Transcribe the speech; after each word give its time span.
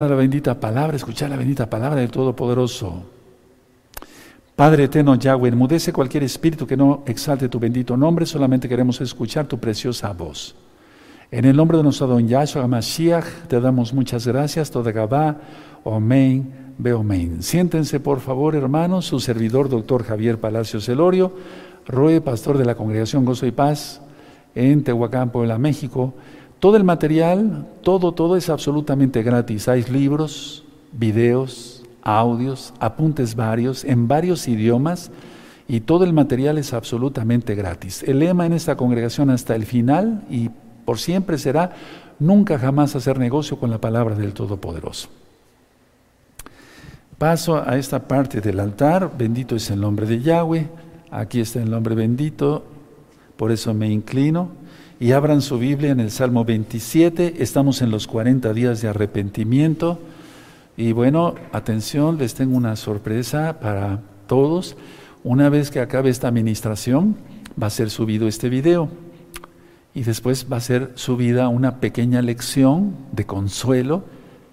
la 0.00 0.14
bendita 0.14 0.60
palabra, 0.60 0.96
escuchar 0.96 1.28
la 1.28 1.34
bendita 1.34 1.68
palabra 1.68 1.98
del 1.98 2.12
Todopoderoso. 2.12 3.02
Padre 4.54 4.84
eterno 4.84 5.16
Yahweh, 5.16 5.48
enmudece 5.48 5.92
cualquier 5.92 6.22
espíritu 6.22 6.68
que 6.68 6.76
no 6.76 7.02
exalte 7.04 7.48
tu 7.48 7.58
bendito 7.58 7.96
nombre, 7.96 8.24
solamente 8.24 8.68
queremos 8.68 9.00
escuchar 9.00 9.48
tu 9.48 9.58
preciosa 9.58 10.12
voz. 10.12 10.54
En 11.32 11.44
el 11.46 11.56
nombre 11.56 11.78
de 11.78 11.82
nuestro 11.82 12.06
don 12.06 12.28
Yahshua 12.28 12.68
Mashiach, 12.68 13.48
te 13.48 13.60
damos 13.60 13.92
muchas 13.92 14.24
gracias, 14.24 14.70
toda 14.70 14.92
Gabá, 14.92 15.40
Omein, 15.82 16.74
Beomein. 16.78 17.42
Siéntense, 17.42 17.98
por 17.98 18.20
favor, 18.20 18.54
hermanos, 18.54 19.04
su 19.04 19.18
servidor, 19.18 19.68
doctor 19.68 20.04
Javier 20.04 20.38
Palacios 20.38 20.84
Celorio, 20.84 21.32
Roe, 21.88 22.20
pastor 22.20 22.56
de 22.56 22.66
la 22.66 22.76
Congregación 22.76 23.24
Gozo 23.24 23.46
y 23.46 23.50
Paz, 23.50 24.00
en 24.54 24.84
Tehuacán, 24.84 25.30
Puebla, 25.30 25.58
México. 25.58 26.14
Todo 26.60 26.76
el 26.76 26.82
material, 26.82 27.68
todo, 27.82 28.12
todo 28.12 28.36
es 28.36 28.50
absolutamente 28.50 29.22
gratis. 29.22 29.68
Hay 29.68 29.84
libros, 29.84 30.64
videos, 30.90 31.84
audios, 32.02 32.74
apuntes 32.80 33.36
varios, 33.36 33.84
en 33.84 34.08
varios 34.08 34.48
idiomas, 34.48 35.12
y 35.68 35.80
todo 35.80 36.04
el 36.04 36.12
material 36.12 36.58
es 36.58 36.72
absolutamente 36.72 37.54
gratis. 37.54 38.02
El 38.02 38.20
lema 38.20 38.46
en 38.46 38.54
esta 38.54 38.76
congregación 38.76 39.30
hasta 39.30 39.54
el 39.54 39.66
final 39.66 40.24
y 40.30 40.50
por 40.84 40.98
siempre 40.98 41.38
será 41.38 41.72
nunca 42.18 42.58
jamás 42.58 42.96
hacer 42.96 43.18
negocio 43.18 43.58
con 43.58 43.70
la 43.70 43.78
palabra 43.78 44.16
del 44.16 44.32
Todopoderoso. 44.32 45.08
Paso 47.18 47.62
a 47.64 47.76
esta 47.76 48.08
parte 48.08 48.40
del 48.40 48.58
altar, 48.58 49.12
bendito 49.16 49.54
es 49.54 49.70
el 49.70 49.80
nombre 49.80 50.06
de 50.06 50.20
Yahweh, 50.22 50.68
aquí 51.10 51.40
está 51.40 51.60
el 51.60 51.70
nombre 51.70 51.94
bendito, 51.94 52.64
por 53.36 53.52
eso 53.52 53.74
me 53.74 53.90
inclino 53.90 54.48
y 55.00 55.12
abran 55.12 55.42
su 55.42 55.58
Biblia 55.58 55.90
en 55.92 56.00
el 56.00 56.10
Salmo 56.10 56.44
27. 56.44 57.36
Estamos 57.38 57.82
en 57.82 57.90
los 57.90 58.06
40 58.08 58.52
días 58.52 58.82
de 58.82 58.88
arrepentimiento. 58.88 60.00
Y 60.76 60.92
bueno, 60.92 61.36
atención, 61.52 62.18
les 62.18 62.34
tengo 62.34 62.56
una 62.56 62.74
sorpresa 62.74 63.60
para 63.60 64.00
todos. 64.26 64.76
Una 65.22 65.50
vez 65.50 65.70
que 65.70 65.80
acabe 65.80 66.10
esta 66.10 66.26
administración, 66.26 67.16
va 67.60 67.68
a 67.68 67.70
ser 67.70 67.90
subido 67.90 68.26
este 68.26 68.48
video. 68.48 68.88
Y 69.94 70.02
después 70.02 70.46
va 70.50 70.56
a 70.56 70.60
ser 70.60 70.92
subida 70.96 71.48
una 71.48 71.80
pequeña 71.80 72.20
lección 72.20 72.96
de 73.12 73.24
consuelo 73.24 74.04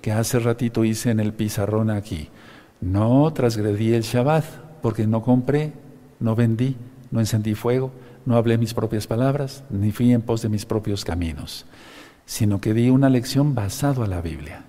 que 0.01 0.11
hace 0.11 0.38
ratito 0.38 0.85
hice 0.85 1.09
en 1.09 1.19
el 1.19 1.33
pizarrón 1.33 1.89
aquí. 1.89 2.29
No 2.81 3.33
transgredí 3.33 3.93
el 3.93 4.03
Shabbat 4.03 4.45
porque 4.81 5.07
no 5.07 5.23
compré, 5.23 5.73
no 6.19 6.35
vendí, 6.35 6.75
no 7.09 7.19
encendí 7.19 7.55
fuego 7.55 7.91
no 8.25 8.35
hablé 8.35 8.57
mis 8.57 8.73
propias 8.73 9.07
palabras, 9.07 9.63
ni 9.69 9.91
fui 9.91 10.11
en 10.11 10.21
pos 10.21 10.41
de 10.41 10.49
mis 10.49 10.65
propios 10.65 11.05
caminos, 11.05 11.65
sino 12.25 12.59
que 12.59 12.73
di 12.73 12.89
una 12.89 13.09
lección 13.09 13.55
basado 13.55 14.03
a 14.03 14.07
la 14.07 14.21
Biblia. 14.21 14.63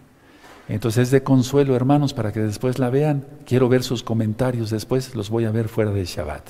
Entonces 0.69 1.05
es 1.05 1.11
de 1.11 1.23
consuelo, 1.23 1.77
hermanos, 1.77 2.13
para 2.13 2.33
que 2.33 2.41
después 2.41 2.79
la 2.79 2.91
vean. 2.91 3.25
Quiero 3.47 3.69
ver 3.69 3.83
sus 3.83 4.03
comentarios 4.03 4.71
después, 4.71 5.15
los 5.15 5.31
voy 5.31 5.45
a 5.45 5.51
ver 5.51 5.69
fuera 5.69 5.93
de 5.93 6.05
Shabbat. 6.05 6.43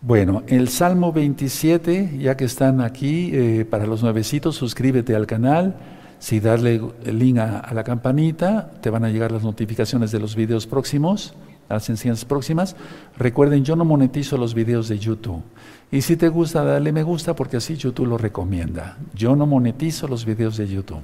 Bueno, 0.00 0.42
el 0.46 0.68
Salmo 0.68 1.12
27, 1.12 2.18
ya 2.20 2.36
que 2.36 2.44
están 2.44 2.80
aquí, 2.80 3.30
eh, 3.32 3.66
para 3.68 3.86
los 3.86 4.02
nuevecitos, 4.02 4.54
suscríbete 4.56 5.16
al 5.16 5.26
canal. 5.26 5.74
Si 6.20 6.38
darle 6.38 6.80
el 7.04 7.18
link 7.18 7.38
a 7.38 7.72
la 7.72 7.84
campanita, 7.84 8.70
te 8.80 8.90
van 8.90 9.04
a 9.04 9.08
llegar 9.08 9.32
las 9.32 9.42
notificaciones 9.42 10.10
de 10.10 10.18
los 10.18 10.36
videos 10.36 10.66
próximos 10.66 11.34
las 11.68 11.88
enseñanzas 11.88 12.24
próximas. 12.24 12.76
Recuerden, 13.16 13.64
yo 13.64 13.76
no 13.76 13.84
monetizo 13.84 14.36
los 14.36 14.54
videos 14.54 14.88
de 14.88 14.98
YouTube. 14.98 15.42
Y 15.90 16.02
si 16.02 16.16
te 16.16 16.28
gusta, 16.28 16.64
dale 16.64 16.92
me 16.92 17.02
gusta 17.02 17.34
porque 17.34 17.56
así 17.56 17.76
YouTube 17.76 18.08
lo 18.08 18.18
recomienda. 18.18 18.98
Yo 19.14 19.36
no 19.36 19.46
monetizo 19.46 20.06
los 20.06 20.24
videos 20.24 20.56
de 20.56 20.68
YouTube. 20.68 21.02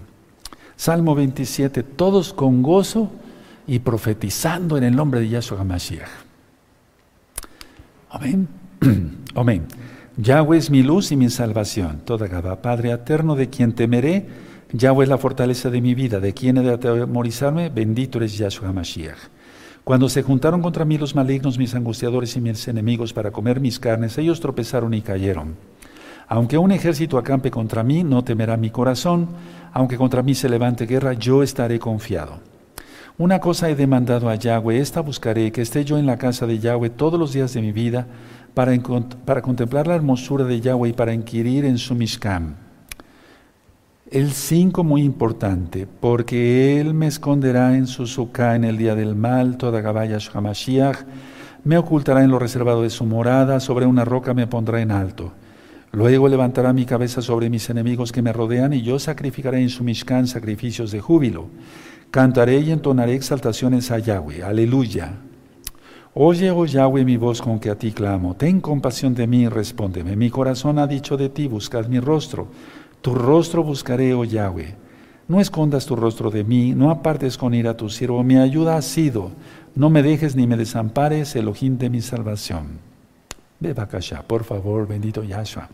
Salmo 0.77 1.15
27, 1.15 1.83
todos 1.83 2.33
con 2.33 2.62
gozo 2.62 3.11
y 3.67 3.79
profetizando 3.79 4.77
en 4.77 4.85
el 4.85 4.95
nombre 4.95 5.20
de 5.20 5.29
Yahshua 5.29 5.61
HaMashiach. 5.61 6.09
Amén. 8.11 8.48
Amén. 9.35 9.67
Yahweh 10.17 10.58
es 10.58 10.70
mi 10.70 10.83
luz 10.83 11.13
y 11.13 11.17
mi 11.17 11.31
salvación. 11.31 12.02
Toda 12.05 12.29
Gaba, 12.29 12.61
Padre 12.63 12.92
eterno 12.92 13.35
de 13.35 13.48
quien 13.48 13.73
temeré. 13.73 14.27
Yahweh 14.73 15.05
es 15.05 15.08
la 15.08 15.19
fortaleza 15.19 15.70
de 15.70 15.81
mi 15.81 15.95
vida. 15.95 16.20
De 16.20 16.35
quien 16.35 16.58
he 16.58 16.63
de 16.63 16.75
atemorizarme. 16.75 17.70
Bendito 17.70 18.19
eres 18.19 18.36
Yahshua 18.36 18.69
HaMashiach. 18.69 19.33
Cuando 19.84 20.08
se 20.08 20.22
juntaron 20.22 20.62
contra 20.62 20.86
mí 20.86 20.96
los 20.96 21.14
malignos, 21.14 21.58
mis 21.58 21.74
angustiadores 21.74 22.34
y 22.36 22.40
mis 22.40 22.67
enemigos 22.68 23.12
para 23.12 23.30
comer 23.30 23.61
mis 23.61 23.78
carnes, 23.78 24.17
ellos 24.17 24.40
tropezaron 24.40 24.95
y 24.95 25.02
cayeron. 25.02 25.56
Aunque 26.27 26.56
un 26.56 26.72
ejército 26.72 27.18
acampe 27.18 27.50
contra 27.50 27.83
mí, 27.83 28.02
no 28.02 28.24
temerá 28.24 28.56
mi 28.56 28.70
corazón. 28.70 29.28
Aunque 29.74 29.98
contra 29.98 30.22
mí 30.22 30.34
se 30.34 30.48
levante 30.48 30.86
guerra, 30.86 31.12
yo 31.12 31.42
estaré 31.42 31.78
confiado. 31.78 32.39
Una 33.18 33.40
cosa 33.40 33.68
he 33.68 33.74
demandado 33.74 34.30
a 34.30 34.36
Yahweh, 34.36 34.80
esta 34.80 35.02
buscaré, 35.02 35.52
que 35.52 35.61
esté 35.61 35.84
yo 35.84 35.98
en 35.98 36.06
la 36.06 36.16
casa 36.16 36.46
de 36.46 36.58
Yahweh 36.58 36.89
todos 36.89 37.20
los 37.20 37.34
días 37.34 37.52
de 37.52 37.61
mi 37.61 37.70
vida, 37.70 38.06
para, 38.55 38.72
contemplar 39.42 39.86
la 39.86 39.96
hermosura 39.96 40.45
de 40.45 40.62
Yahweh 40.62 40.89
y 40.89 40.92
para 40.95 41.12
inquirir 41.12 41.66
en 41.66 41.77
su 41.77 41.95
Mishkam. 41.95 42.64
El 44.14 44.30
5 44.30 44.85
muy 44.85 45.02
importante, 45.02 45.89
porque 45.89 46.80
Él 46.80 46.95
me 46.95 47.08
esconderá 47.08 47.77
en 47.77 47.89
su 47.89 48.07
suká 48.07 48.55
en 48.55 48.63
el 48.63 48.79
día 48.79 48.95
del 48.95 49.17
mal, 49.17 49.57
toda 49.57 49.80
Gabaya 49.80 50.19
Hamashiach, 50.33 50.98
me 51.64 51.79
ocultará 51.79 52.23
en 52.23 52.30
lo 52.30 52.39
reservado 52.39 52.83
de 52.83 52.91
su 52.91 53.07
morada, 53.07 53.58
sobre 53.58 53.86
una 53.86 54.05
roca 54.05 54.33
me 54.33 54.47
pondrá 54.47 54.80
en 54.80 54.92
alto. 54.92 55.33
Luego 55.91 56.29
levantará 56.29 56.73
mi 56.73 56.85
cabeza 56.85 57.23
sobre 57.23 57.51
mis 57.51 57.69
enemigos 57.70 58.13
que 58.13 58.23
me 58.23 58.33
rodean, 58.33 58.73
y 58.73 58.83
yo 58.83 59.01
sacrificaré 59.01 59.61
en 59.61 59.69
su 59.69 59.83
Mishkan 59.83 60.29
sacrificios 60.29 60.92
de 60.92 61.01
júbilo. 61.01 61.48
Cantaré 62.13 62.61
y 62.61 62.70
entonaré 62.70 63.17
exaltaciones 63.17 63.91
a 63.91 63.98
Yahweh. 63.98 64.45
Aleluya. 64.45 65.13
Oye, 66.14 66.52
oh 66.52 66.64
Yahweh, 66.64 67.05
mi 67.05 67.17
voz 67.17 67.42
con 67.42 67.58
que 67.58 67.69
a 67.69 67.75
ti 67.77 67.91
clamo. 67.91 68.36
Ten 68.36 68.61
compasión 68.61 69.17
de 69.17 69.27
mí 69.27 69.42
y 69.42 69.48
respóndeme. 69.48 70.14
Mi 70.14 70.31
corazón 70.31 70.79
ha 70.79 70.86
dicho 70.86 71.17
de 71.17 71.31
ti, 71.31 71.48
buscad 71.48 71.89
mi 71.89 71.98
rostro. 71.98 72.46
Tu 73.05 73.15
rostro 73.15 73.63
buscaré, 73.63 74.15
oh 74.15 74.25
Yahweh. 74.25 74.77
No 75.29 75.39
escondas 75.39 75.85
tu 75.85 75.95
rostro 75.95 76.31
de 76.31 76.42
mí, 76.42 76.73
no 76.75 76.91
apartes 76.91 77.37
con 77.37 77.53
ira 77.53 77.73
a 77.73 77.77
tu 77.77 77.91
siervo. 77.91 78.25
Mi 78.25 78.39
ayuda 78.39 78.79
ha 78.79 78.81
sido. 78.81 79.31
No 79.75 79.91
me 79.91 80.03
dejes 80.03 80.35
ni 80.37 80.47
me 80.47 80.57
desampares, 80.57 81.37
Elohim 81.37 81.77
de 81.77 81.91
mi 81.91 82.01
salvación. 82.01 82.79
Ve 83.61 83.75
Bakasha, 83.75 84.23
por 84.23 84.45
favor, 84.45 84.89
bendito 84.89 85.23
Yahshua. 85.23 85.69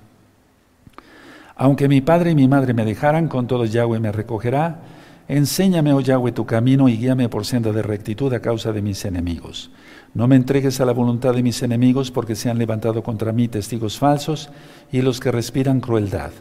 Aunque 1.54 1.86
mi 1.86 2.00
padre 2.00 2.32
y 2.32 2.34
mi 2.34 2.48
madre 2.48 2.74
me 2.74 2.84
dejaran, 2.84 3.28
con 3.28 3.46
todo 3.46 3.64
Yahweh 3.64 4.00
me 4.00 4.10
recogerá. 4.10 4.80
Enséñame, 5.28 5.92
oh 5.92 6.00
Yahweh, 6.00 6.32
tu 6.32 6.46
camino 6.46 6.88
y 6.88 6.96
guíame 6.96 7.28
por 7.28 7.46
senda 7.46 7.70
de 7.70 7.82
rectitud 7.82 8.34
a 8.34 8.40
causa 8.40 8.72
de 8.72 8.82
mis 8.82 9.04
enemigos. 9.04 9.70
No 10.14 10.26
me 10.26 10.34
entregues 10.34 10.80
a 10.80 10.84
la 10.84 10.92
voluntad 10.92 11.34
de 11.34 11.44
mis 11.44 11.62
enemigos, 11.62 12.10
porque 12.10 12.34
se 12.34 12.50
han 12.50 12.58
levantado 12.58 13.04
contra 13.04 13.30
mí 13.30 13.46
testigos 13.46 14.00
falsos 14.00 14.50
y 14.90 15.02
los 15.02 15.20
que 15.20 15.30
respiran 15.30 15.80
crueldad. 15.80 16.32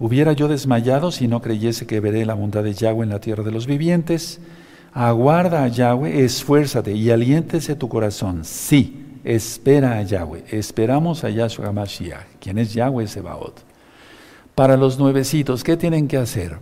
Hubiera 0.00 0.32
yo 0.32 0.48
desmayado 0.48 1.12
si 1.12 1.28
no 1.28 1.40
creyese 1.40 1.86
que 1.86 2.00
veré 2.00 2.26
la 2.26 2.34
bondad 2.34 2.64
de 2.64 2.74
Yahweh 2.74 3.04
en 3.04 3.10
la 3.10 3.20
tierra 3.20 3.44
de 3.44 3.52
los 3.52 3.66
vivientes. 3.66 4.40
Aguarda 4.92 5.64
a 5.64 5.68
Yahweh, 5.68 6.24
esfuérzate 6.24 6.92
y 6.92 7.10
aliéntese 7.10 7.76
tu 7.76 7.88
corazón. 7.88 8.44
Sí, 8.44 9.20
espera 9.22 9.98
a 9.98 10.02
Yahweh. 10.02 10.44
Esperamos 10.50 11.22
a 11.22 11.30
Yahshua 11.30 11.72
Mashiach, 11.72 12.26
quien 12.40 12.58
es 12.58 12.74
Yahweh 12.74 13.06
Sebaot. 13.06 13.62
Para 14.54 14.76
los 14.76 14.98
nuevecitos, 14.98 15.62
¿qué 15.62 15.76
tienen 15.76 16.08
que 16.08 16.16
hacer? 16.16 16.58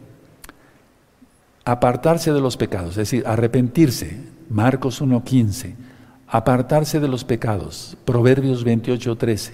Apartarse 1.65 2.33
de 2.33 2.41
los 2.41 2.57
pecados, 2.57 2.91
es 2.91 2.97
decir, 2.97 3.25
arrepentirse. 3.27 4.21
Marcos 4.51 5.01
1.15. 5.01 5.75
Apartarse 6.27 7.01
de 7.01 7.09
los 7.09 7.25
pecados. 7.25 7.97
Proverbios 8.05 8.67
28.13. 8.67 9.53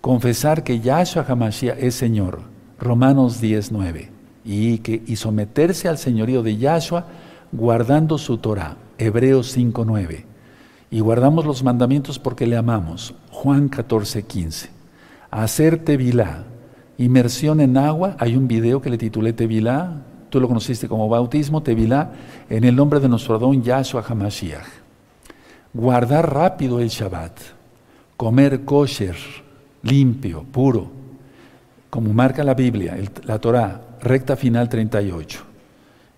Confesar 0.00 0.64
que 0.64 0.80
Yahshua 0.80 1.24
HaMashiach 1.28 1.78
es 1.78 1.94
Señor 1.94 2.55
Romanos 2.78 3.42
10.9. 3.42 4.10
Y, 4.44 5.16
someterse 5.16 5.88
al 5.88 5.98
señorío 5.98 6.42
de 6.42 6.56
Yahshua 6.56 7.06
guardando 7.52 8.18
su 8.18 8.38
Torah. 8.38 8.76
Hebreos 8.98 9.56
5.9. 9.56 10.24
Y 10.90 11.00
guardamos 11.00 11.44
los 11.44 11.62
mandamientos 11.62 12.18
porque 12.18 12.46
le 12.46 12.56
amamos. 12.56 13.14
Juan 13.30 13.70
14.15. 13.70 14.68
Hacer 15.30 15.84
tevilá. 15.84 16.44
Inmersión 16.98 17.60
en 17.60 17.76
agua. 17.76 18.16
Hay 18.18 18.36
un 18.36 18.46
video 18.46 18.80
que 18.80 18.90
le 18.90 18.98
titulé 18.98 19.32
Tevilá. 19.32 20.02
Tú 20.30 20.40
lo 20.40 20.48
conociste 20.48 20.88
como 20.88 21.08
bautismo, 21.08 21.62
Tevilá, 21.62 22.12
en 22.48 22.64
el 22.64 22.74
nombre 22.74 23.00
de 23.00 23.08
nuestro 23.08 23.38
don 23.38 23.62
Yahshua 23.62 24.04
Hamashiach. 24.06 24.66
Guardar 25.74 26.32
rápido 26.32 26.80
el 26.80 26.88
Shabbat. 26.88 27.38
Comer 28.16 28.64
kosher, 28.64 29.16
limpio, 29.82 30.44
puro 30.44 31.05
como 31.96 32.12
marca 32.12 32.44
la 32.44 32.52
Biblia, 32.52 32.94
la 33.24 33.38
Torah, 33.38 33.80
recta 34.02 34.36
final 34.36 34.68
38. 34.68 35.42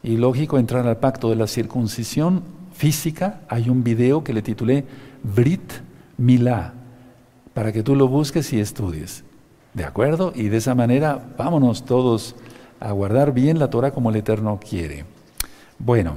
Y 0.02 0.16
lógico 0.16 0.58
entrar 0.58 0.84
al 0.88 0.96
pacto 0.96 1.30
de 1.30 1.36
la 1.36 1.46
circuncisión 1.46 2.42
física, 2.72 3.42
hay 3.48 3.68
un 3.68 3.84
video 3.84 4.24
que 4.24 4.32
le 4.32 4.42
titulé 4.42 4.84
Brit 5.22 5.74
Milá, 6.16 6.74
para 7.54 7.70
que 7.70 7.84
tú 7.84 7.94
lo 7.94 8.08
busques 8.08 8.52
y 8.52 8.58
estudies. 8.58 9.22
¿De 9.72 9.84
acuerdo? 9.84 10.32
Y 10.34 10.48
de 10.48 10.56
esa 10.56 10.74
manera 10.74 11.28
vámonos 11.38 11.84
todos 11.84 12.34
a 12.80 12.90
guardar 12.90 13.32
bien 13.32 13.60
la 13.60 13.70
Torah 13.70 13.92
como 13.92 14.10
el 14.10 14.16
Eterno 14.16 14.58
quiere. 14.58 15.04
Bueno, 15.78 16.16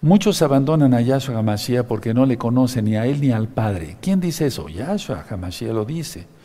muchos 0.00 0.40
abandonan 0.40 0.94
a 0.94 1.02
Yahshua 1.02 1.40
HaMashiach 1.40 1.84
porque 1.84 2.14
no 2.14 2.24
le 2.24 2.38
conocen 2.38 2.86
ni 2.86 2.96
a 2.96 3.04
él 3.04 3.20
ni 3.20 3.30
al 3.30 3.48
Padre. 3.48 3.98
¿Quién 4.00 4.20
dice 4.20 4.46
eso? 4.46 4.70
Yahshua 4.70 5.26
HaMashiach 5.28 5.74
lo 5.74 5.84
dice. 5.84 6.39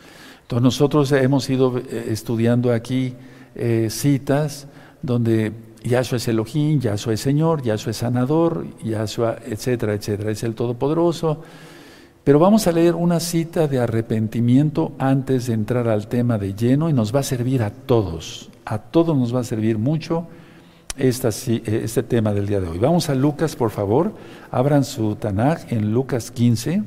Entonces 0.46 0.62
nosotros 0.62 1.10
hemos 1.10 1.50
ido 1.50 1.76
eh, 1.76 2.06
estudiando 2.10 2.72
aquí 2.72 3.14
eh, 3.56 3.88
citas 3.90 4.68
donde 5.02 5.52
Yahshua 5.82 6.18
es 6.18 6.28
Elohim, 6.28 6.78
Yahshua 6.78 7.14
es 7.14 7.20
Señor, 7.20 7.62
Yahshua 7.62 7.90
es 7.90 7.96
sanador, 7.96 8.64
Yahshua, 8.84 9.38
etcétera, 9.44 9.94
etcétera, 9.94 10.30
es 10.30 10.44
el 10.44 10.54
Todopoderoso. 10.54 11.42
Pero 12.22 12.38
vamos 12.38 12.68
a 12.68 12.72
leer 12.72 12.94
una 12.94 13.18
cita 13.18 13.66
de 13.66 13.80
arrepentimiento 13.80 14.92
antes 15.00 15.48
de 15.48 15.54
entrar 15.54 15.88
al 15.88 16.06
tema 16.06 16.38
de 16.38 16.54
lleno 16.54 16.88
y 16.88 16.92
nos 16.92 17.12
va 17.12 17.20
a 17.20 17.24
servir 17.24 17.64
a 17.64 17.70
todos, 17.70 18.48
a 18.64 18.78
todos 18.78 19.16
nos 19.16 19.34
va 19.34 19.40
a 19.40 19.44
servir 19.44 19.78
mucho 19.78 20.28
esta, 20.96 21.30
este 21.30 22.04
tema 22.04 22.32
del 22.32 22.46
día 22.46 22.60
de 22.60 22.68
hoy. 22.68 22.78
Vamos 22.78 23.10
a 23.10 23.16
Lucas, 23.16 23.56
por 23.56 23.70
favor, 23.70 24.12
abran 24.52 24.84
su 24.84 25.16
Tanaj 25.16 25.72
en 25.72 25.92
Lucas 25.92 26.30
15. 26.30 26.84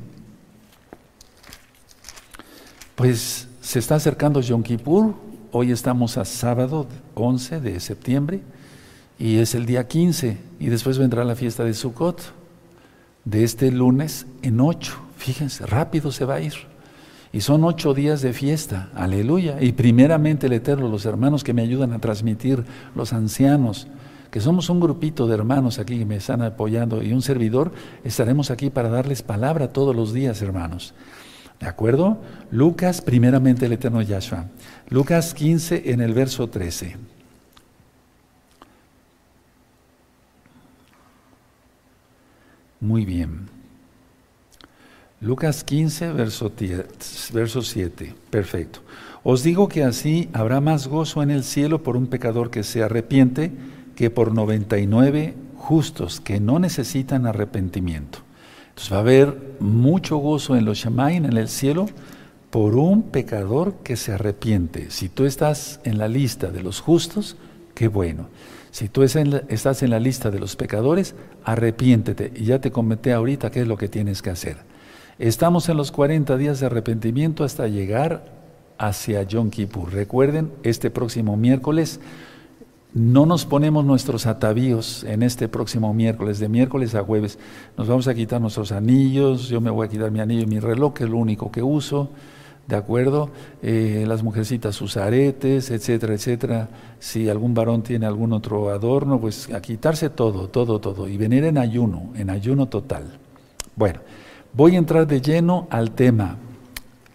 Pues 2.94 3.49
se 3.70 3.78
está 3.78 3.94
acercando 3.94 4.40
Yom 4.40 4.64
Kippur, 4.64 5.14
hoy 5.52 5.70
estamos 5.70 6.18
a 6.18 6.24
sábado 6.24 6.88
11 7.14 7.60
de 7.60 7.78
septiembre 7.78 8.40
y 9.16 9.36
es 9.36 9.54
el 9.54 9.64
día 9.64 9.86
15 9.86 10.38
y 10.58 10.66
después 10.66 10.98
vendrá 10.98 11.22
la 11.22 11.36
fiesta 11.36 11.62
de 11.62 11.72
Sukkot, 11.72 12.20
de 13.24 13.44
este 13.44 13.70
lunes 13.70 14.26
en 14.42 14.58
8. 14.58 14.92
Fíjense, 15.16 15.66
rápido 15.66 16.10
se 16.10 16.24
va 16.24 16.34
a 16.34 16.40
ir. 16.40 16.54
Y 17.32 17.42
son 17.42 17.62
ocho 17.62 17.94
días 17.94 18.22
de 18.22 18.32
fiesta, 18.32 18.88
aleluya. 18.92 19.62
Y 19.62 19.70
primeramente 19.70 20.48
el 20.48 20.54
Eterno, 20.54 20.88
los 20.88 21.06
hermanos 21.06 21.44
que 21.44 21.54
me 21.54 21.62
ayudan 21.62 21.92
a 21.92 22.00
transmitir, 22.00 22.64
los 22.96 23.12
ancianos, 23.12 23.86
que 24.32 24.40
somos 24.40 24.68
un 24.68 24.80
grupito 24.80 25.28
de 25.28 25.34
hermanos 25.34 25.78
aquí 25.78 25.96
que 25.96 26.06
me 26.06 26.16
están 26.16 26.42
apoyando 26.42 27.04
y 27.04 27.12
un 27.12 27.22
servidor, 27.22 27.70
estaremos 28.02 28.50
aquí 28.50 28.68
para 28.68 28.88
darles 28.88 29.22
palabra 29.22 29.68
todos 29.68 29.94
los 29.94 30.12
días, 30.12 30.42
hermanos. 30.42 30.92
¿De 31.60 31.68
acuerdo? 31.68 32.18
Lucas, 32.50 33.02
primeramente 33.02 33.66
el 33.66 33.72
Eterno 33.72 34.00
Yahshua. 34.00 34.46
Lucas 34.88 35.34
15 35.34 35.90
en 35.92 36.00
el 36.00 36.14
verso 36.14 36.48
13. 36.48 36.96
Muy 42.80 43.04
bien. 43.04 43.50
Lucas 45.20 45.62
15, 45.64 46.12
verso, 46.14 46.50
verso 47.34 47.60
7. 47.60 48.14
Perfecto. 48.30 48.80
Os 49.22 49.42
digo 49.42 49.68
que 49.68 49.84
así 49.84 50.30
habrá 50.32 50.62
más 50.62 50.88
gozo 50.88 51.22
en 51.22 51.30
el 51.30 51.44
cielo 51.44 51.82
por 51.82 51.94
un 51.94 52.06
pecador 52.06 52.50
que 52.50 52.62
se 52.62 52.82
arrepiente 52.82 53.52
que 53.96 54.08
por 54.08 54.32
99 54.32 55.34
justos 55.56 56.20
que 56.20 56.40
no 56.40 56.58
necesitan 56.58 57.26
arrepentimiento. 57.26 58.20
Va 58.92 58.96
a 58.96 59.00
haber 59.00 59.56
mucho 59.60 60.16
gozo 60.16 60.56
en 60.56 60.64
los 60.64 60.78
Shamain, 60.78 61.24
en 61.24 61.36
el 61.36 61.48
cielo, 61.48 61.86
por 62.50 62.76
un 62.76 63.02
pecador 63.02 63.74
que 63.84 63.96
se 63.96 64.12
arrepiente. 64.12 64.90
Si 64.90 65.08
tú 65.08 65.26
estás 65.26 65.80
en 65.84 65.98
la 65.98 66.08
lista 66.08 66.50
de 66.50 66.62
los 66.62 66.80
justos, 66.80 67.36
qué 67.74 67.88
bueno. 67.88 68.28
Si 68.70 68.88
tú 68.88 69.02
estás 69.02 69.82
en 69.82 69.90
la 69.90 70.00
lista 70.00 70.30
de 70.30 70.40
los 70.40 70.56
pecadores, 70.56 71.14
arrepiéntete. 71.44 72.32
Y 72.34 72.44
ya 72.44 72.60
te 72.60 72.70
comenté 72.70 73.12
ahorita 73.12 73.50
qué 73.50 73.60
es 73.60 73.68
lo 73.68 73.76
que 73.76 73.88
tienes 73.88 74.22
que 74.22 74.30
hacer. 74.30 74.58
Estamos 75.18 75.68
en 75.68 75.76
los 75.76 75.92
40 75.92 76.36
días 76.36 76.60
de 76.60 76.66
arrepentimiento 76.66 77.44
hasta 77.44 77.68
llegar 77.68 78.24
hacia 78.78 79.22
Yom 79.22 79.50
Kippur. 79.50 79.92
Recuerden, 79.92 80.50
este 80.62 80.90
próximo 80.90 81.36
miércoles 81.36 82.00
no 82.92 83.26
nos 83.26 83.44
ponemos 83.46 83.84
nuestros 83.84 84.26
atavíos 84.26 85.04
en 85.04 85.22
este 85.22 85.48
próximo 85.48 85.94
miércoles, 85.94 86.38
de 86.38 86.48
miércoles 86.48 86.94
a 86.94 87.02
jueves. 87.02 87.38
Nos 87.76 87.88
vamos 87.88 88.08
a 88.08 88.14
quitar 88.14 88.40
nuestros 88.40 88.72
anillos, 88.72 89.48
yo 89.48 89.60
me 89.60 89.70
voy 89.70 89.86
a 89.86 89.90
quitar 89.90 90.10
mi 90.10 90.20
anillo 90.20 90.42
y 90.42 90.46
mi 90.46 90.60
reloj, 90.60 90.94
que 90.94 91.04
es 91.04 91.10
lo 91.10 91.16
único 91.16 91.50
que 91.50 91.62
uso, 91.62 92.10
¿de 92.66 92.76
acuerdo? 92.76 93.30
Eh, 93.62 94.04
las 94.08 94.22
mujercitas 94.22 94.74
sus 94.74 94.96
aretes, 94.96 95.70
etcétera, 95.70 96.14
etcétera. 96.14 96.68
Si 96.98 97.28
algún 97.28 97.54
varón 97.54 97.82
tiene 97.82 98.06
algún 98.06 98.32
otro 98.32 98.70
adorno, 98.70 99.20
pues 99.20 99.52
a 99.52 99.60
quitarse 99.60 100.10
todo, 100.10 100.48
todo, 100.48 100.80
todo. 100.80 101.08
Y 101.08 101.16
venir 101.16 101.44
en 101.44 101.58
ayuno, 101.58 102.10
en 102.16 102.30
ayuno 102.30 102.66
total. 102.66 103.04
Bueno. 103.76 104.00
Voy 104.52 104.74
a 104.74 104.78
entrar 104.78 105.06
de 105.06 105.20
lleno 105.20 105.68
al 105.70 105.92
tema. 105.92 106.36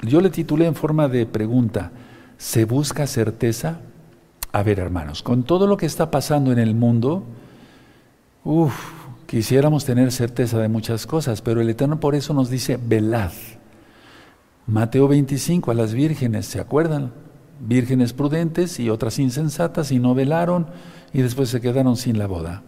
Yo 0.02 0.22
le 0.22 0.30
titulé 0.30 0.68
en 0.68 0.76
forma 0.76 1.10
de 1.10 1.26
pregunta, 1.26 1.92
¿se 2.38 2.64
busca 2.64 3.08
certeza? 3.08 3.80
A 4.56 4.64
ver, 4.64 4.80
hermanos, 4.80 5.22
con 5.22 5.44
todo 5.44 5.68
lo 5.68 5.76
que 5.76 5.86
está 5.86 6.10
pasando 6.10 6.54
en 6.54 6.60
el 6.60 6.76
mundo, 6.76 7.26
uff, 8.46 8.74
quisiéramos 9.26 9.84
tener 9.84 10.14
certeza 10.14 10.60
de 10.60 10.70
muchas 10.70 11.06
cosas, 11.06 11.42
pero 11.42 11.60
el 11.60 11.70
Eterno 11.70 12.00
por 12.00 12.16
eso 12.16 12.34
nos 12.34 12.50
dice, 12.50 12.80
velad. 12.82 13.34
Mateo 14.66 15.10
25, 15.10 15.72
a 15.72 15.74
las 15.74 15.94
vírgenes, 15.94 16.46
¿se 16.46 16.62
acuerdan? 16.62 17.12
Vírgenes 17.60 18.14
prudentes 18.14 18.80
y 18.80 18.90
otras 18.90 19.20
insensatas 19.20 19.92
y 19.92 20.00
no 20.00 20.16
velaron 20.16 20.68
y 21.12 21.22
después 21.22 21.50
se 21.50 21.60
quedaron 21.60 21.98
sin 21.98 22.18
la 22.18 22.28
boda. 22.28 22.64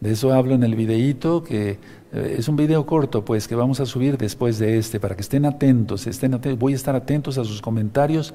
De 0.00 0.12
eso 0.12 0.32
hablo 0.32 0.54
en 0.54 0.62
el 0.62 0.74
videíto, 0.74 1.44
que 1.44 1.78
eh, 2.14 2.36
es 2.38 2.48
un 2.48 2.56
video 2.56 2.86
corto, 2.86 3.26
pues, 3.26 3.46
que 3.46 3.56
vamos 3.56 3.78
a 3.80 3.84
subir 3.84 4.16
después 4.16 4.58
de 4.58 4.78
este, 4.78 5.00
para 5.00 5.16
que 5.16 5.20
estén 5.20 5.44
atentos, 5.44 6.06
estén 6.06 6.32
atentos. 6.32 6.58
Voy 6.58 6.72
a 6.72 6.76
estar 6.76 6.96
atentos 6.96 7.36
a 7.36 7.44
sus 7.44 7.60
comentarios 7.60 8.32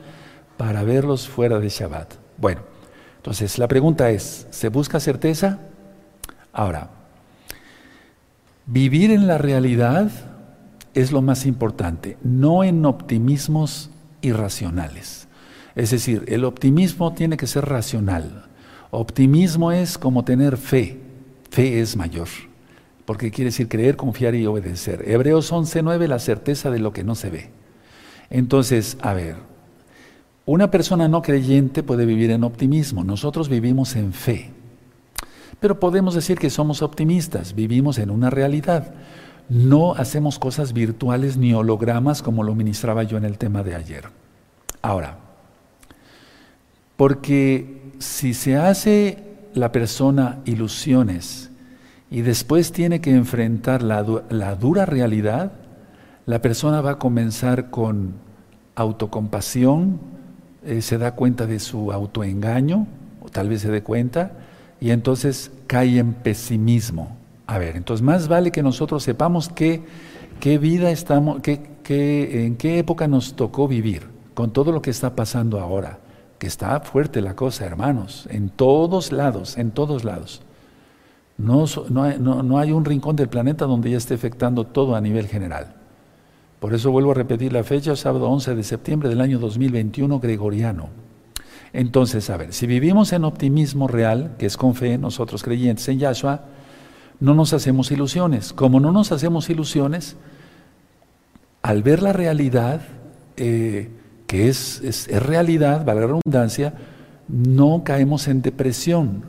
para 0.56 0.84
verlos 0.84 1.28
fuera 1.28 1.60
de 1.60 1.68
Shabbat. 1.70 2.14
Bueno, 2.38 2.62
entonces 3.22 3.60
la 3.60 3.68
pregunta 3.68 4.10
es, 4.10 4.48
¿se 4.50 4.70
busca 4.70 5.00
certeza? 5.00 5.60
Ahora, 6.52 6.90
vivir 8.66 9.12
en 9.12 9.28
la 9.28 9.38
realidad 9.38 10.10
es 10.96 11.12
lo 11.12 11.22
más 11.22 11.46
importante, 11.46 12.18
no 12.24 12.64
en 12.64 12.84
optimismos 12.84 13.92
irracionales. 14.22 15.28
Es 15.76 15.92
decir, 15.92 16.24
el 16.30 16.46
optimismo 16.46 17.14
tiene 17.14 17.38
que 17.38 17.46
ser 17.46 17.66
racional. 17.66 18.48
Optimismo 18.90 19.72
es 19.72 20.00
como 20.00 20.26
tener 20.26 20.58
fe. 20.58 21.00
Fe 21.52 21.80
es 21.80 21.96
mayor, 21.96 22.28
porque 23.06 23.30
quiere 23.30 23.50
decir 23.52 23.68
creer, 23.68 23.98
confiar 23.98 24.34
y 24.34 24.48
obedecer. 24.48 25.04
Hebreos 25.08 25.52
11:9, 25.52 26.08
la 26.08 26.18
certeza 26.18 26.72
de 26.72 26.80
lo 26.80 26.92
que 26.92 27.04
no 27.04 27.14
se 27.14 27.30
ve. 27.30 27.52
Entonces, 28.32 28.98
a 29.00 29.14
ver, 29.14 29.51
una 30.46 30.72
persona 30.72 31.08
no 31.08 31.22
creyente 31.22 31.84
puede 31.84 32.06
vivir 32.06 32.32
en 32.32 32.44
optimismo, 32.44 33.04
nosotros 33.04 33.50
vivimos 33.50 33.96
en 33.96 34.14
fe. 34.14 34.52
Pero 35.60 35.80
podemos 35.80 36.16
decir 36.16 36.40
que 36.40 36.50
somos 36.50 36.82
optimistas, 36.82 37.54
vivimos 37.54 38.00
en 38.00 38.10
una 38.10 38.30
realidad. 38.30 38.94
No 39.48 39.94
hacemos 39.94 40.40
cosas 40.40 40.74
virtuales 40.74 41.38
ni 41.38 41.54
hologramas 41.54 42.22
como 42.22 42.44
lo 42.44 42.56
ministraba 42.56 43.04
yo 43.04 43.18
en 43.18 43.26
el 43.26 43.38
tema 43.38 43.62
de 43.62 43.76
ayer. 43.76 44.06
Ahora, 44.82 45.18
porque 46.98 47.92
si 48.00 48.34
se 48.34 48.58
hace 48.58 49.24
la 49.54 49.72
persona 49.72 50.40
ilusiones 50.46 51.52
y 52.10 52.22
después 52.22 52.72
tiene 52.72 53.02
que 53.02 53.12
enfrentar 53.12 53.84
la, 53.84 54.04
dura 54.56 54.86
realidad, 54.86 55.52
la 56.26 56.42
persona 56.42 56.82
va 56.82 56.92
a 56.92 57.00
comenzar 57.00 57.70
con 57.70 58.14
autocompasión, 58.76 60.00
eh, 60.64 60.82
se 60.82 60.98
da 60.98 61.16
cuenta 61.16 61.48
de 61.48 61.60
su 61.60 61.92
autoengaño, 61.92 62.88
o 63.22 63.30
tal 63.30 63.50
vez 63.50 63.62
se 63.62 63.72
dé 63.72 63.84
cuenta, 63.84 64.32
y 64.80 64.92
entonces 64.92 65.52
cae 65.68 66.00
en 66.00 66.14
pesimismo. 66.14 67.18
A 67.48 67.58
ver, 67.58 67.76
entonces 67.76 68.04
más 68.04 68.28
vale 68.28 68.52
que 68.52 68.64
nosotros 68.64 69.04
sepamos 69.04 69.50
qué, 69.50 69.84
qué 70.40 70.58
vida 70.58 70.92
estamos, 70.92 71.42
qué, 71.42 71.62
qué, 71.84 72.46
en 72.46 72.56
qué 72.56 72.80
época 72.80 73.08
nos 73.08 73.36
tocó 73.36 73.68
vivir, 73.68 74.08
con 74.34 74.52
todo 74.52 74.72
lo 74.72 74.82
que 74.82 74.90
está 74.90 75.16
pasando 75.16 75.60
ahora 75.60 76.00
que 76.42 76.48
está 76.48 76.80
fuerte 76.80 77.22
la 77.22 77.36
cosa, 77.36 77.68
hermanos, 77.68 78.28
en 78.32 78.50
todos 78.50 79.12
lados, 79.12 79.60
en 79.60 79.70
todos 79.70 80.04
lados. 80.04 80.42
No, 81.38 81.66
no, 81.88 82.58
hay, 82.58 82.72
un 82.72 82.84
rincón 82.84 83.16
del 83.16 83.30
planeta 83.30 83.66
donde 83.66 83.92
ya 83.92 83.98
esté 83.98 84.16
afectando 84.16 84.66
todo 84.66 84.96
a 84.96 85.02
nivel 85.02 85.28
general. 85.28 85.76
Por 86.62 86.76
eso 86.76 86.92
vuelvo 86.92 87.10
a 87.10 87.16
repetir 87.16 87.52
la 87.52 87.64
fecha, 87.64 87.96
sábado 87.96 88.30
11 88.30 88.54
de 88.54 88.62
septiembre 88.62 89.10
del 89.10 89.20
año 89.20 89.40
2021 89.40 90.20
gregoriano. 90.20 90.90
Entonces, 91.74 92.30
a 92.30 92.38
ver, 92.38 92.54
si 92.54 92.68
vivimos 92.68 93.14
en 93.14 93.24
optimismo 93.24 93.88
real, 93.88 94.36
que 94.38 94.46
es 94.46 94.58
con 94.58 94.76
fe, 94.76 95.00
nosotros 95.00 95.42
creyentes 95.42 95.90
en 95.90 95.98
Yahshua, 95.98 96.46
no 97.20 97.34
nos 97.34 97.54
hacemos 97.54 97.90
ilusiones. 97.90 98.54
Como 98.54 98.80
no 98.80 98.92
nos 98.92 99.12
hacemos 99.12 99.50
ilusiones, 99.50 100.18
al 101.64 101.82
ver 101.82 102.04
la 102.04 102.14
realidad, 102.14 102.82
eh, 103.38 103.90
que 104.28 104.48
es, 104.48 104.82
es, 104.82 105.08
realidad, 105.20 105.84
valga 105.84 106.02
la 106.02 106.14
redundancia, 106.14 106.76
no 107.28 107.82
caemos 107.84 108.28
en 108.28 108.44
depresión, 108.44 109.24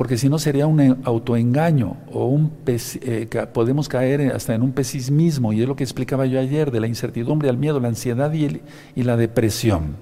porque 0.00 0.16
si 0.16 0.30
no 0.30 0.38
sería 0.38 0.66
un 0.66 1.02
autoengaño 1.04 1.98
o 2.10 2.24
un 2.24 2.52
eh, 2.64 3.28
podemos 3.52 3.86
caer 3.86 4.32
hasta 4.32 4.54
en 4.54 4.62
un 4.62 4.72
pesimismo, 4.72 5.52
y 5.52 5.60
es 5.60 5.68
lo 5.68 5.76
que 5.76 5.84
explicaba 5.84 6.24
yo 6.24 6.40
ayer, 6.40 6.70
de 6.70 6.80
la 6.80 6.86
incertidumbre, 6.86 7.50
el 7.50 7.58
miedo, 7.58 7.78
la 7.80 7.88
ansiedad 7.88 8.32
y, 8.32 8.62
y 8.94 9.02
la 9.02 9.18
depresión. 9.18 9.96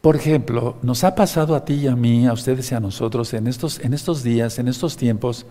Por 0.00 0.16
ejemplo, 0.16 0.78
nos 0.80 1.04
ha 1.04 1.14
pasado 1.14 1.54
a 1.54 1.66
ti 1.66 1.74
y 1.74 1.88
a 1.88 1.94
mí, 1.94 2.26
a 2.26 2.32
ustedes 2.32 2.72
y 2.72 2.74
a 2.74 2.80
nosotros 2.80 3.34
en 3.34 3.48
estos, 3.48 3.80
en 3.80 3.92
estos 3.92 4.22
días, 4.22 4.58
en 4.58 4.68
estos 4.68 4.96
tiempos, 4.96 5.44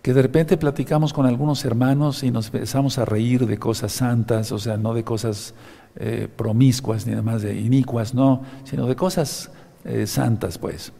que 0.00 0.14
de 0.14 0.22
repente 0.22 0.56
platicamos 0.56 1.12
con 1.12 1.26
algunos 1.26 1.62
hermanos 1.66 2.22
y 2.22 2.30
nos 2.30 2.46
empezamos 2.46 2.96
a 2.96 3.04
reír 3.04 3.46
de 3.46 3.58
cosas 3.58 3.92
santas, 3.92 4.50
o 4.50 4.58
sea, 4.58 4.78
no 4.78 4.94
de 4.94 5.04
cosas 5.04 5.52
eh, 5.96 6.26
promiscuas 6.34 7.06
ni 7.06 7.14
demás 7.14 7.42
de 7.42 7.60
inicuas, 7.60 8.14
no, 8.14 8.44
sino 8.64 8.86
de 8.86 8.96
cosas 8.96 9.50
eh, 9.84 10.06
santas, 10.06 10.56
pues, 10.56 10.94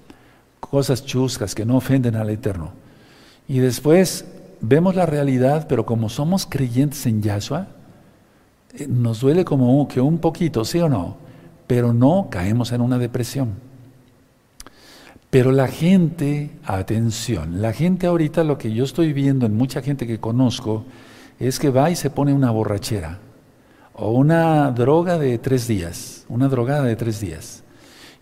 cosas 0.61 1.05
chuscas 1.05 1.55
que 1.55 1.65
no 1.65 1.77
ofenden 1.77 2.17
al 2.17 2.31
Eterno. 2.31 2.73
Y 3.47 3.59
después 3.59 4.25
vemos 4.61 4.95
la 4.95 5.07
realidad, 5.07 5.67
pero 5.69 5.87
como 5.87 6.09
somos 6.09 6.47
creyentes 6.47 7.07
en 7.07 7.23
Yahshua, 7.23 7.69
eh, 8.75 8.87
nos 8.89 9.21
duele 9.21 9.45
como 9.45 9.87
que 9.89 10.01
un 10.01 10.19
poquito, 10.19 10.65
¿sí 10.65 10.79
o 10.81 10.89
no? 10.89 11.17
Pero 11.67 11.93
no 11.93 12.29
caemos 12.31 12.73
en 12.73 12.81
una 12.81 12.99
depresión. 12.99 13.55
Pero 15.31 15.53
la 15.53 15.69
gente, 15.69 16.51
atención, 16.65 17.61
la 17.61 17.73
gente 17.73 18.07
ahorita 18.07 18.45
lo 18.45 18.57
que 18.57 18.73
yo 18.73 18.85
estoy 18.85 19.13
viendo 19.13 19.45
en 19.45 19.57
mucha 19.57 19.83
gente 19.83 20.07
que 20.07 20.19
conozco 20.19 20.85
es 21.39 21.59
que 21.59 21.71
va 21.71 21.91
y 21.91 21.97
se 21.97 22.11
pone 22.11 22.33
una 22.33 22.51
borrachera 22.51 23.19
o 23.93 24.13
una 24.13 24.71
droga 24.71 25.19
de 25.19 25.37
tres 25.39 25.69
días, 25.69 26.25
una 26.29 26.49
drogada 26.49 26.85
de 26.85 26.97
tres 26.97 27.21
días, 27.21 27.63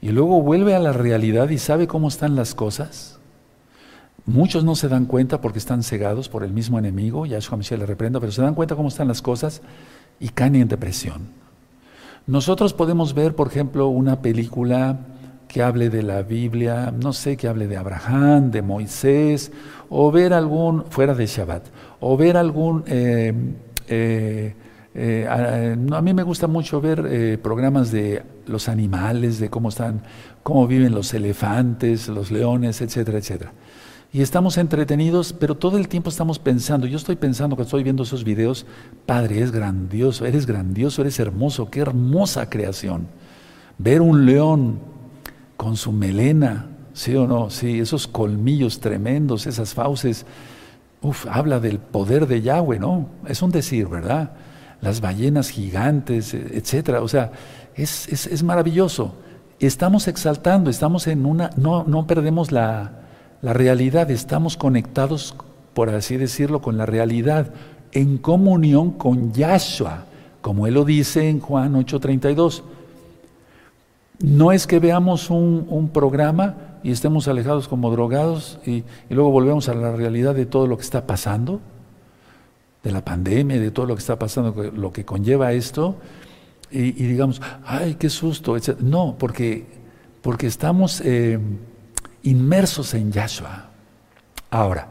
y 0.00 0.10
luego 0.10 0.42
vuelve 0.42 0.74
a 0.74 0.78
la 0.78 0.92
realidad 0.92 1.48
y 1.50 1.58
sabe 1.58 1.86
cómo 1.86 2.08
están 2.08 2.36
las 2.36 2.54
cosas. 2.54 3.18
Muchos 4.24 4.64
no 4.64 4.74
se 4.74 4.88
dan 4.88 5.06
cuenta 5.06 5.40
porque 5.40 5.58
están 5.58 5.82
cegados 5.82 6.28
por 6.28 6.42
el 6.42 6.52
mismo 6.52 6.78
enemigo, 6.78 7.26
Yahshua 7.26 7.58
Mashiach 7.58 7.78
le 7.78 7.86
reprenda, 7.86 8.18
pero 8.18 8.32
se 8.32 8.42
dan 8.42 8.54
cuenta 8.54 8.74
cómo 8.74 8.88
están 8.88 9.08
las 9.08 9.22
cosas 9.22 9.62
y 10.18 10.30
caen 10.30 10.56
en 10.56 10.68
depresión. 10.68 11.28
Nosotros 12.26 12.72
podemos 12.72 13.14
ver, 13.14 13.36
por 13.36 13.46
ejemplo, 13.46 13.86
una 13.86 14.20
película 14.20 14.98
que 15.46 15.62
hable 15.62 15.90
de 15.90 16.02
la 16.02 16.22
Biblia, 16.22 16.92
no 16.92 17.12
sé, 17.12 17.36
que 17.36 17.46
hable 17.46 17.68
de 17.68 17.76
Abraham, 17.76 18.50
de 18.50 18.62
Moisés, 18.62 19.52
o 19.88 20.10
ver 20.10 20.32
algún, 20.32 20.84
fuera 20.90 21.14
de 21.14 21.26
Shabbat, 21.26 21.66
o 22.00 22.16
ver 22.16 22.36
algún, 22.36 22.82
eh, 22.86 23.32
eh, 23.86 24.54
eh, 24.98 25.26
a, 25.28 26.00
mí 26.00 26.14
me 26.14 26.22
gusta 26.22 26.46
mucho 26.46 26.80
ver 26.80 27.40
programas 27.40 27.92
de 27.92 28.22
los 28.46 28.68
animales, 28.68 29.38
de 29.38 29.50
cómo 29.50 29.68
están, 29.68 30.02
cómo 30.42 30.66
viven 30.66 30.94
los 30.94 31.12
elefantes, 31.12 32.08
los 32.08 32.30
leones, 32.30 32.80
etcétera, 32.80 33.18
etcétera. 33.18 33.52
Y 34.12 34.22
estamos 34.22 34.56
entretenidos, 34.56 35.34
pero 35.34 35.56
todo 35.56 35.76
el 35.76 35.88
tiempo 35.88 36.08
estamos 36.08 36.38
pensando, 36.38 36.86
yo 36.86 36.96
estoy 36.96 37.16
pensando 37.16 37.54
que 37.54 37.62
estoy 37.62 37.82
viendo 37.82 38.04
esos 38.04 38.24
videos, 38.24 38.64
Padre, 39.04 39.42
es 39.42 39.52
grandioso, 39.52 40.24
eres 40.24 40.46
grandioso, 40.46 41.02
eres 41.02 41.18
hermoso, 41.18 41.70
qué 41.70 41.80
hermosa 41.80 42.48
creación. 42.48 43.08
Ver 43.76 44.00
un 44.00 44.24
león 44.24 44.78
con 45.58 45.76
su 45.76 45.92
melena, 45.92 46.66
¿sí 46.94 47.14
o 47.14 47.26
no? 47.26 47.50
Sí, 47.50 47.78
esos 47.78 48.06
colmillos 48.06 48.80
tremendos, 48.80 49.46
esas 49.46 49.74
fauces, 49.74 50.24
uf, 51.02 51.26
habla 51.30 51.60
del 51.60 51.78
poder 51.78 52.26
de 52.26 52.40
Yahweh, 52.40 52.78
¿no? 52.78 53.10
Es 53.26 53.42
un 53.42 53.50
decir, 53.50 53.86
¿verdad? 53.86 54.30
Las 54.86 55.00
ballenas 55.00 55.50
gigantes, 55.50 56.32
etcétera, 56.32 57.02
o 57.02 57.08
sea, 57.08 57.32
es, 57.74 58.06
es, 58.06 58.42
maravilloso. 58.44 59.16
Estamos 59.58 60.06
exaltando, 60.06 60.70
estamos 60.70 61.08
en 61.08 61.26
una, 61.26 61.50
no, 61.56 61.82
no 61.82 62.06
perdemos 62.06 62.52
la, 62.52 62.92
la 63.42 63.52
realidad, 63.52 64.12
estamos 64.12 64.56
conectados, 64.56 65.34
por 65.74 65.90
así 65.90 66.16
decirlo, 66.16 66.62
con 66.62 66.78
la 66.78 66.86
realidad, 66.86 67.52
en 67.90 68.16
comunión 68.18 68.92
con 68.92 69.32
Yahshua, 69.32 70.04
como 70.40 70.68
él 70.68 70.74
lo 70.74 70.84
dice 70.84 71.28
en 71.28 71.40
Juan 71.40 71.74
8:32. 71.74 72.62
No 74.20 74.52
es 74.52 74.68
que 74.68 74.78
veamos 74.78 75.30
un, 75.30 75.90
programa 75.92 76.78
y 76.84 76.92
estemos 76.92 77.26
alejados 77.26 77.66
como 77.66 77.90
drogados 77.90 78.60
y, 78.64 78.84
luego 79.10 79.32
volvemos 79.32 79.68
a 79.68 79.74
la 79.74 79.90
realidad 79.90 80.36
de 80.36 80.46
todo 80.46 80.68
lo 80.68 80.76
que 80.76 80.84
está 80.84 81.08
pasando, 81.08 81.60
de 82.86 82.92
la 82.92 83.04
pandemia, 83.04 83.60
de 83.60 83.70
todo 83.70 83.86
lo 83.86 83.94
que 83.94 84.00
está 84.00 84.18
pasando, 84.18 84.54
lo 84.74 84.92
que 84.92 85.04
conlleva 85.04 85.52
esto, 85.52 85.96
y, 86.70 86.92
digamos, 86.92 87.40
ay, 87.64 87.94
qué 87.94 88.10
susto. 88.10 88.56
No, 88.80 89.16
porque, 89.18 89.66
porque 90.20 90.46
estamos 90.46 91.00
eh, 91.04 91.38
inmersos 92.22 92.92
en 92.94 93.12
Yahshua. 93.12 93.70
Ahora, 94.50 94.88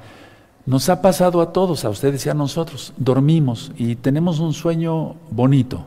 nos 0.66 0.90
ha 0.90 1.02
pasado 1.02 1.42
a 1.42 1.52
todos, 1.52 1.86
a 1.86 1.90
ustedes 1.90 2.26
y 2.26 2.30
a 2.30 2.34
nosotros, 2.34 2.94
dormimos 2.98 3.72
y 3.78 3.96
tenemos 3.96 4.40
un 4.40 4.54
sueño 4.54 5.16
bonito 5.32 5.86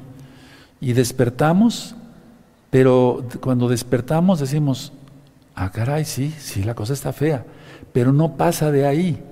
y 0.81 0.93
despertamos 0.93 1.97
pero 2.71 3.25
cuando 3.41 3.69
despertamos 3.69 4.41
decimos, 4.41 4.93
ah, 5.55 5.71
caray, 5.71 6.05
sí, 6.05 6.35
sí, 6.39 6.63
la 6.63 6.75
cosa 6.75 6.93
está 6.93 7.13
fea, 7.13 7.45
pero 7.93 8.13
no 8.13 8.37
pasa 8.37 8.71
de 8.71 8.87
ahí. 8.87 9.23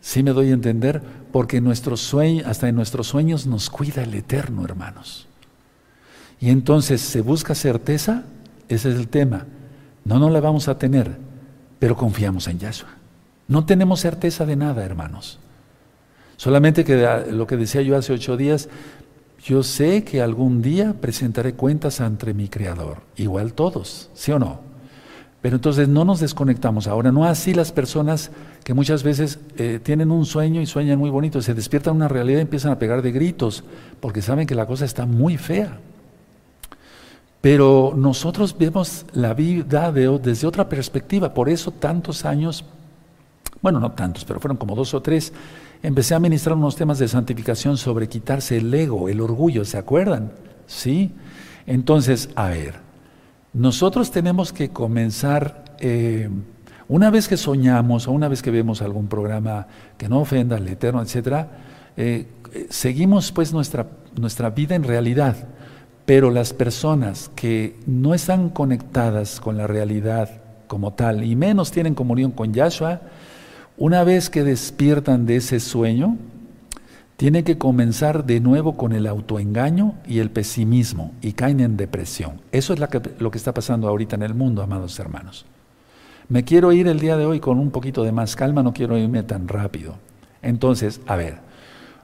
Sí 0.00 0.22
me 0.22 0.32
doy 0.32 0.50
a 0.50 0.54
entender, 0.54 1.02
porque 1.36 1.60
nuestros 1.60 2.00
sueños, 2.00 2.46
hasta 2.46 2.66
en 2.66 2.76
nuestros 2.76 3.08
sueños 3.08 3.46
nos 3.46 3.68
cuida 3.68 4.02
el 4.02 4.14
Eterno, 4.14 4.64
hermanos. 4.64 5.26
Y 6.40 6.48
entonces 6.48 7.02
se 7.02 7.20
busca 7.20 7.54
certeza, 7.54 8.24
ese 8.70 8.88
es 8.90 8.96
el 8.96 9.08
tema. 9.08 9.44
No, 10.06 10.18
no 10.18 10.30
la 10.30 10.40
vamos 10.40 10.66
a 10.66 10.78
tener, 10.78 11.18
pero 11.78 11.94
confiamos 11.94 12.48
en 12.48 12.58
Yahshua. 12.58 12.88
No 13.48 13.66
tenemos 13.66 14.00
certeza 14.00 14.46
de 14.46 14.56
nada, 14.56 14.82
hermanos. 14.82 15.38
Solamente 16.38 16.86
que 16.86 17.06
lo 17.30 17.46
que 17.46 17.58
decía 17.58 17.82
yo 17.82 17.98
hace 17.98 18.14
ocho 18.14 18.38
días, 18.38 18.70
yo 19.44 19.62
sé 19.62 20.04
que 20.04 20.22
algún 20.22 20.62
día 20.62 20.94
presentaré 20.98 21.52
cuentas 21.52 22.00
ante 22.00 22.32
mi 22.32 22.48
Creador, 22.48 23.02
igual 23.14 23.52
todos, 23.52 24.08
¿sí 24.14 24.32
o 24.32 24.38
no? 24.38 24.60
Pero 25.46 25.54
entonces 25.54 25.86
no 25.86 26.04
nos 26.04 26.18
desconectamos. 26.18 26.88
Ahora, 26.88 27.12
no 27.12 27.24
así 27.24 27.54
las 27.54 27.70
personas 27.70 28.32
que 28.64 28.74
muchas 28.74 29.04
veces 29.04 29.38
eh, 29.56 29.78
tienen 29.80 30.10
un 30.10 30.26
sueño 30.26 30.60
y 30.60 30.66
sueñan 30.66 30.98
muy 30.98 31.08
bonito, 31.08 31.40
se 31.40 31.54
despiertan 31.54 31.94
una 31.94 32.08
realidad 32.08 32.38
y 32.38 32.42
empiezan 32.42 32.72
a 32.72 32.80
pegar 32.80 33.00
de 33.00 33.12
gritos, 33.12 33.62
porque 34.00 34.22
saben 34.22 34.48
que 34.48 34.56
la 34.56 34.66
cosa 34.66 34.84
está 34.84 35.06
muy 35.06 35.36
fea. 35.36 35.78
Pero 37.40 37.94
nosotros 37.96 38.58
vemos 38.58 39.06
la 39.12 39.34
vida 39.34 39.92
desde 39.92 40.48
otra 40.48 40.68
perspectiva, 40.68 41.32
por 41.32 41.48
eso 41.48 41.70
tantos 41.70 42.24
años, 42.24 42.64
bueno, 43.62 43.78
no 43.78 43.92
tantos, 43.92 44.24
pero 44.24 44.40
fueron 44.40 44.56
como 44.56 44.74
dos 44.74 44.94
o 44.94 45.00
tres, 45.00 45.32
empecé 45.80 46.16
a 46.16 46.18
ministrar 46.18 46.56
unos 46.56 46.74
temas 46.74 46.98
de 46.98 47.06
santificación 47.06 47.76
sobre 47.76 48.08
quitarse 48.08 48.56
el 48.56 48.74
ego, 48.74 49.08
el 49.08 49.20
orgullo, 49.20 49.64
¿se 49.64 49.78
acuerdan? 49.78 50.32
Sí. 50.66 51.12
Entonces, 51.68 52.30
a 52.34 52.48
ver, 52.48 52.85
nosotros 53.56 54.10
tenemos 54.10 54.52
que 54.52 54.68
comenzar, 54.68 55.64
eh, 55.80 56.28
una 56.88 57.08
vez 57.08 57.26
que 57.26 57.38
soñamos 57.38 58.06
o 58.06 58.12
una 58.12 58.28
vez 58.28 58.42
que 58.42 58.50
vemos 58.50 58.82
algún 58.82 59.06
programa 59.06 59.66
que 59.96 60.10
no 60.10 60.20
ofenda 60.20 60.56
al 60.56 60.68
Eterno, 60.68 61.00
etcétera, 61.00 61.48
eh, 61.96 62.26
seguimos 62.68 63.32
pues 63.32 63.54
nuestra, 63.54 63.86
nuestra 64.14 64.50
vida 64.50 64.74
en 64.74 64.84
realidad. 64.84 65.36
Pero 66.04 66.30
las 66.30 66.52
personas 66.52 67.30
que 67.34 67.80
no 67.86 68.12
están 68.12 68.50
conectadas 68.50 69.40
con 69.40 69.56
la 69.56 69.66
realidad 69.66 70.42
como 70.66 70.92
tal 70.92 71.24
y 71.24 71.34
menos 71.34 71.70
tienen 71.70 71.94
comunión 71.94 72.32
con 72.32 72.52
Yahshua, 72.52 73.00
una 73.78 74.04
vez 74.04 74.28
que 74.28 74.44
despiertan 74.44 75.24
de 75.24 75.36
ese 75.36 75.60
sueño, 75.60 76.18
tiene 77.16 77.44
que 77.44 77.56
comenzar 77.56 78.24
de 78.26 78.40
nuevo 78.40 78.76
con 78.76 78.92
el 78.92 79.06
autoengaño 79.06 79.94
y 80.06 80.18
el 80.18 80.30
pesimismo 80.30 81.12
y 81.22 81.32
caen 81.32 81.60
en 81.60 81.76
depresión. 81.76 82.42
Eso 82.52 82.74
es 82.74 82.80
lo 83.18 83.30
que 83.30 83.38
está 83.38 83.54
pasando 83.54 83.88
ahorita 83.88 84.16
en 84.16 84.22
el 84.22 84.34
mundo, 84.34 84.62
amados 84.62 84.98
hermanos. 84.98 85.46
Me 86.28 86.44
quiero 86.44 86.72
ir 86.72 86.88
el 86.88 87.00
día 87.00 87.16
de 87.16 87.24
hoy 87.24 87.40
con 87.40 87.58
un 87.58 87.70
poquito 87.70 88.02
de 88.02 88.12
más 88.12 88.36
calma, 88.36 88.62
no 88.62 88.74
quiero 88.74 88.98
irme 88.98 89.22
tan 89.22 89.48
rápido. 89.48 89.94
Entonces, 90.42 91.00
a 91.06 91.16
ver, 91.16 91.38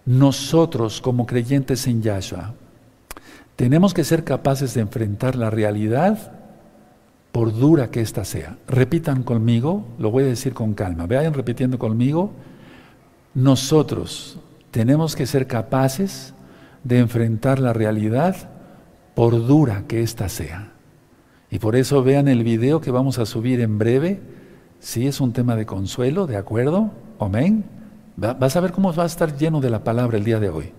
nosotros 0.07 1.00
como 1.00 1.26
creyentes 1.26 1.87
en 1.87 2.02
Yahshua, 2.02 2.54
tenemos 3.57 3.92
que 3.92 4.04
ser 4.04 4.25
capaces 4.25 4.73
de 4.75 4.81
enfrentar 4.81 5.37
la 5.37 5.50
realidad 5.50 6.33
por 7.33 7.52
dura 7.52 7.90
que 7.90 8.00
ésta 8.00 8.25
sea. 8.25 8.57
Repitan 8.66 9.25
conmigo, 9.25 9.85
lo 9.99 10.11
voy 10.11 10.25
a 10.25 10.28
decir 10.28 10.54
con 10.54 10.73
calma, 10.75 11.07
vayan 11.07 11.35
repitiendo 11.35 11.78
conmigo, 11.78 12.31
nosotros 13.35 14.38
tenemos 14.73 15.14
que 15.14 15.26
ser 15.26 15.47
capaces 15.47 16.35
de 16.83 16.99
enfrentar 16.99 17.61
la 17.61 17.73
realidad 17.73 18.35
por 19.14 19.47
dura 19.47 19.85
que 19.87 20.02
ésta 20.02 20.29
sea. 20.29 20.73
Y 21.50 21.59
por 21.59 21.76
eso 21.76 22.02
vean 22.02 22.26
el 22.26 22.43
video 22.43 22.81
que 22.81 22.91
vamos 22.91 23.19
a 23.19 23.26
subir 23.26 23.61
en 23.61 23.79
breve. 23.79 24.21
Sí, 24.81 25.07
es 25.07 25.21
un 25.21 25.35
tema 25.35 25.55
de 25.55 25.67
consuelo, 25.67 26.26
¿de 26.26 26.38
acuerdo? 26.38 26.91
Amén. 27.21 27.64
Vas 28.17 28.57
a 28.57 28.61
ver 28.61 28.73
cómo 28.73 28.93
va 28.95 29.02
a 29.02 29.07
estar 29.07 29.37
lleno 29.37 29.61
de 29.61 29.69
la 29.69 29.85
palabra 29.85 30.17
el 30.17 30.25
día 30.25 30.41
de 30.41 30.49
hoy. 30.49 30.73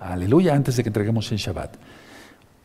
Aleluya, 0.00 0.54
antes 0.54 0.76
de 0.76 0.82
que 0.82 0.88
entreguemos 0.88 1.30
el 1.30 1.38
Shabbat. 1.38 1.76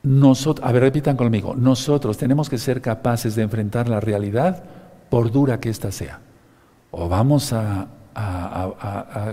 Nosotros, 0.02 0.68
a 0.68 0.72
ver, 0.72 0.82
repitan 0.82 1.16
conmigo, 1.16 1.56
nosotros 1.56 2.18
tenemos 2.18 2.50
que 2.50 2.58
ser 2.58 2.82
capaces 2.82 3.36
de 3.36 3.44
enfrentar 3.44 3.88
la 3.88 4.00
realidad 4.00 4.64
por 5.12 5.32
dura 5.32 5.60
que 5.60 5.70
ésta 5.70 5.92
sea. 5.92 6.20
O 6.90 7.08
vamos 7.08 7.54
a, 7.54 7.88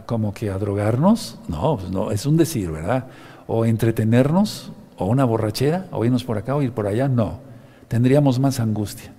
como 0.06 0.32
que 0.32 0.50
a 0.50 0.58
drogarnos, 0.58 1.38
no, 1.48 1.76
pues 1.76 1.90
no, 1.90 2.10
es 2.10 2.26
un 2.26 2.36
decir, 2.36 2.70
¿verdad? 2.70 3.06
O 3.46 3.64
entretenernos, 3.64 4.72
o 4.96 5.06
una 5.06 5.24
borrachera, 5.24 5.86
o 5.92 6.04
irnos 6.04 6.24
por 6.24 6.38
acá 6.38 6.54
o 6.56 6.62
ir 6.62 6.72
por 6.72 6.86
allá, 6.86 7.08
no. 7.08 7.40
tendríamos 7.88 8.38
más 8.38 8.60
angustia. 8.60 9.12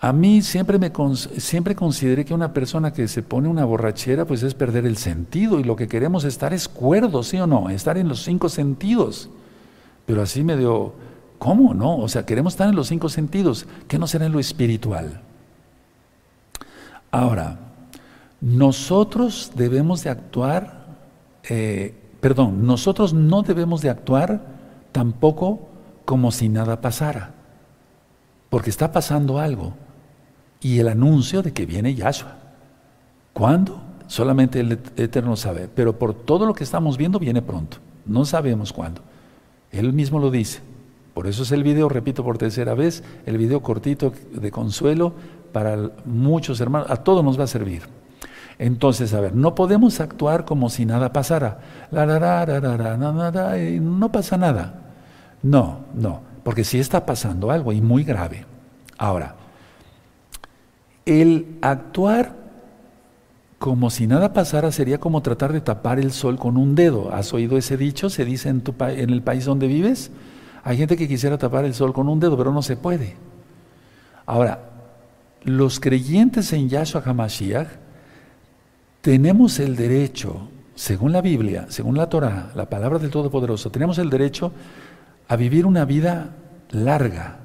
A 0.00 0.12
mí 0.12 0.42
siempre, 0.42 0.78
me 0.78 0.92
siempre 1.38 1.74
consideré 1.74 2.24
que 2.24 2.34
una 2.34 2.52
persona 2.52 2.92
que 2.92 3.08
se 3.08 3.22
pone 3.22 3.48
una 3.48 3.64
borrachera 3.64 4.26
pues 4.26 4.42
es 4.42 4.52
perder 4.52 4.84
el 4.84 4.98
sentido 4.98 5.58
y 5.58 5.64
lo 5.64 5.74
que 5.74 5.88
queremos 5.88 6.24
estar 6.24 6.52
es 6.52 6.68
cuerdo, 6.68 7.22
¿sí 7.22 7.38
o 7.38 7.46
no? 7.46 7.70
Estar 7.70 7.96
en 7.96 8.08
los 8.08 8.22
cinco 8.22 8.50
sentidos. 8.50 9.30
Pero 10.04 10.20
así 10.20 10.44
me 10.44 10.56
dio, 10.56 10.92
¿cómo 11.38 11.72
no? 11.72 11.96
O 11.96 12.08
sea, 12.08 12.26
queremos 12.26 12.52
estar 12.52 12.68
en 12.68 12.76
los 12.76 12.88
cinco 12.88 13.08
sentidos, 13.08 13.66
¿qué 13.88 13.98
no 13.98 14.06
será 14.06 14.26
en 14.26 14.32
lo 14.32 14.38
espiritual? 14.38 15.22
Ahora, 17.10 17.58
nosotros 18.46 19.50
debemos 19.56 20.04
de 20.04 20.10
actuar, 20.10 20.86
eh, 21.50 21.92
perdón, 22.20 22.64
nosotros 22.64 23.12
no 23.12 23.42
debemos 23.42 23.82
de 23.82 23.90
actuar 23.90 24.40
tampoco 24.92 25.68
como 26.04 26.30
si 26.30 26.48
nada 26.48 26.80
pasara, 26.80 27.34
porque 28.48 28.70
está 28.70 28.92
pasando 28.92 29.40
algo 29.40 29.74
y 30.60 30.78
el 30.78 30.86
anuncio 30.86 31.42
de 31.42 31.52
que 31.52 31.66
viene 31.66 31.96
Yahshua. 31.96 32.36
¿Cuándo? 33.32 33.80
Solamente 34.06 34.60
el 34.60 34.78
Eterno 34.96 35.34
sabe, 35.34 35.68
pero 35.74 35.98
por 35.98 36.14
todo 36.14 36.46
lo 36.46 36.54
que 36.54 36.62
estamos 36.62 36.96
viendo 36.96 37.18
viene 37.18 37.42
pronto, 37.42 37.78
no 38.04 38.24
sabemos 38.24 38.72
cuándo. 38.72 39.00
Él 39.72 39.92
mismo 39.92 40.20
lo 40.20 40.30
dice. 40.30 40.60
Por 41.14 41.26
eso 41.26 41.42
es 41.42 41.50
el 41.50 41.64
video, 41.64 41.88
repito 41.88 42.22
por 42.22 42.38
tercera 42.38 42.74
vez, 42.74 43.02
el 43.24 43.38
video 43.38 43.60
cortito 43.60 44.12
de 44.30 44.52
consuelo 44.52 45.14
para 45.52 45.90
muchos 46.04 46.60
hermanos, 46.60 46.88
a 46.90 46.96
todos 46.98 47.24
nos 47.24 47.40
va 47.40 47.44
a 47.44 47.48
servir. 47.48 47.82
Entonces, 48.58 49.12
a 49.12 49.20
ver, 49.20 49.34
no 49.34 49.54
podemos 49.54 50.00
actuar 50.00 50.44
como 50.44 50.70
si 50.70 50.86
nada 50.86 51.12
pasara. 51.12 51.60
La, 51.90 52.06
no 53.80 54.12
pasa 54.12 54.36
nada. 54.36 54.74
No, 55.42 55.80
no, 55.94 56.22
porque 56.42 56.64
sí 56.64 56.78
está 56.78 57.04
pasando 57.04 57.50
algo 57.50 57.72
y 57.72 57.80
muy 57.80 58.02
grave. 58.02 58.46
Ahora, 58.96 59.36
el 61.04 61.58
actuar 61.60 62.34
como 63.58 63.90
si 63.90 64.06
nada 64.06 64.32
pasara 64.32 64.72
sería 64.72 64.98
como 64.98 65.22
tratar 65.22 65.52
de 65.52 65.60
tapar 65.60 65.98
el 65.98 66.12
sol 66.12 66.38
con 66.38 66.56
un 66.56 66.74
dedo. 66.74 67.12
¿Has 67.12 67.32
oído 67.34 67.58
ese 67.58 67.76
dicho? 67.76 68.10
Se 68.10 68.24
dice 68.24 68.48
en, 68.48 68.62
tu 68.62 68.74
en 68.80 69.10
el 69.10 69.22
país 69.22 69.44
donde 69.44 69.66
vives. 69.66 70.10
Hay 70.64 70.78
gente 70.78 70.96
que 70.96 71.08
quisiera 71.08 71.38
tapar 71.38 71.64
el 71.64 71.74
sol 71.74 71.92
con 71.92 72.08
un 72.08 72.20
dedo, 72.20 72.36
pero 72.36 72.52
no 72.52 72.62
se 72.62 72.76
puede. 72.76 73.16
Ahora, 74.24 74.70
los 75.42 75.78
creyentes 75.78 76.52
en 76.52 76.68
Yahshua 76.68 77.02
HaMashiach 77.04 77.68
tenemos 79.06 79.60
el 79.60 79.76
derecho, 79.76 80.48
según 80.74 81.12
la 81.12 81.20
Biblia, 81.20 81.66
según 81.68 81.96
la 81.96 82.08
Torah, 82.08 82.50
la 82.56 82.68
palabra 82.68 82.98
del 82.98 83.12
Todopoderoso, 83.12 83.70
tenemos 83.70 83.98
el 83.98 84.10
derecho 84.10 84.50
a 85.28 85.36
vivir 85.36 85.64
una 85.64 85.84
vida 85.84 86.34
larga, 86.72 87.38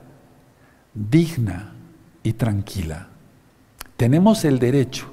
digna 0.91 1.73
y 2.23 2.33
tranquila. 2.33 3.09
Tenemos 3.95 4.43
el 4.43 4.57
derecho, 4.57 5.05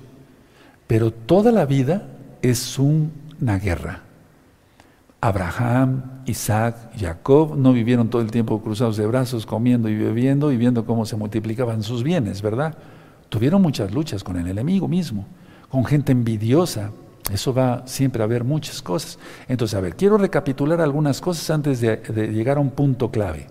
pero 0.87 1.11
toda 1.11 1.53
la 1.53 1.67
vida 1.67 2.09
es 2.41 2.79
una 2.79 3.59
guerra. 3.59 4.05
Abraham, 5.21 6.23
Isaac, 6.25 6.93
Jacob 6.99 7.59
no 7.59 7.75
vivieron 7.75 8.09
todo 8.09 8.23
el 8.23 8.31
tiempo 8.31 8.63
cruzados 8.63 8.97
de 8.97 9.07
brazos, 9.07 9.45
comiendo 9.45 9.91
y 9.91 9.97
bebiendo 9.99 10.51
y 10.51 10.57
viendo 10.57 10.87
cómo 10.87 11.05
se 11.05 11.15
multiplicaban 11.15 11.83
sus 11.83 12.03
bienes, 12.03 12.41
¿verdad? 12.41 12.75
Tuvieron 13.29 13.61
muchas 13.61 13.93
luchas 13.93 14.25
con 14.25 14.39
el 14.39 14.49
enemigo 14.49 14.89
mismo, 14.89 15.27
con 15.71 15.85
gente 15.85 16.13
envidiosa. 16.13 16.91
Eso 17.33 17.53
va 17.53 17.87
siempre 17.87 18.23
a 18.23 18.25
haber 18.25 18.45
muchas 18.45 18.81
cosas. 18.81 19.19
Entonces, 19.49 19.77
a 19.77 19.81
ver, 19.81 19.97
quiero 19.97 20.17
recapitular 20.17 20.81
algunas 20.81 21.21
cosas 21.21 21.49
antes 21.51 21.81
de, 21.81 21.97
llegar 22.33 22.57
a 22.57 22.61
un 22.61 22.71
punto 22.71 23.11
clave. 23.11 23.47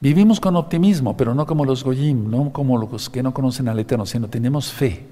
Vivimos 0.00 0.40
con 0.40 0.56
optimismo, 0.56 1.16
pero 1.16 1.34
no 1.34 1.44
como 1.44 1.64
los 1.64 1.84
Goyim, 1.84 2.30
no 2.30 2.52
como 2.52 2.78
los 2.78 3.10
que 3.10 3.22
no 3.22 3.34
conocen 3.34 3.68
al 3.68 3.78
Eterno, 3.78 4.06
sino 4.06 4.28
tenemos 4.28 4.72
fe. 4.72 5.06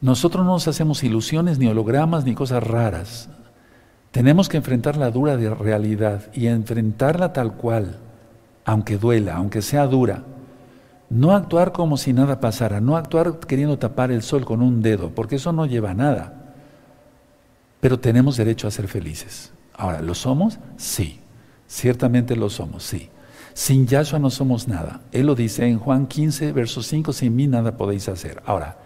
Nosotros 0.00 0.44
no 0.44 0.52
nos 0.52 0.66
hacemos 0.66 1.04
ilusiones, 1.04 1.58
ni 1.58 1.66
hologramas, 1.66 2.24
ni 2.24 2.34
cosas 2.34 2.62
raras. 2.62 3.28
Tenemos 4.12 4.48
que 4.48 4.56
enfrentar 4.56 4.96
la 4.96 5.10
dura 5.10 5.36
realidad 5.36 6.32
y 6.32 6.46
enfrentarla 6.46 7.32
tal 7.32 7.54
cual, 7.54 7.98
aunque 8.64 8.96
duela, 8.96 9.36
aunque 9.36 9.60
sea 9.60 9.86
dura. 9.86 10.24
No 11.10 11.34
actuar 11.34 11.72
como 11.72 11.96
si 11.96 12.12
nada 12.12 12.40
pasara, 12.40 12.80
no 12.80 12.96
actuar 12.96 13.40
queriendo 13.40 13.78
tapar 13.78 14.10
el 14.10 14.22
sol 14.22 14.44
con 14.44 14.60
un 14.60 14.82
dedo, 14.82 15.10
porque 15.14 15.36
eso 15.36 15.52
no 15.52 15.66
lleva 15.66 15.90
a 15.90 15.94
nada. 15.94 16.54
Pero 17.80 17.98
tenemos 17.98 18.36
derecho 18.36 18.68
a 18.68 18.70
ser 18.70 18.88
felices. 18.88 19.52
Ahora, 19.74 20.02
¿lo 20.02 20.14
somos? 20.14 20.58
Sí. 20.76 21.20
Ciertamente 21.68 22.34
lo 22.34 22.48
somos, 22.48 22.82
sí. 22.82 23.10
Sin 23.52 23.86
Yahshua 23.86 24.18
no 24.18 24.30
somos 24.30 24.68
nada. 24.68 25.02
Él 25.12 25.26
lo 25.26 25.34
dice 25.34 25.66
en 25.66 25.78
Juan 25.78 26.06
15, 26.06 26.52
verso 26.52 26.82
5, 26.82 27.12
sin 27.12 27.36
mí 27.36 27.46
nada 27.46 27.76
podéis 27.76 28.08
hacer. 28.08 28.42
Ahora, 28.46 28.78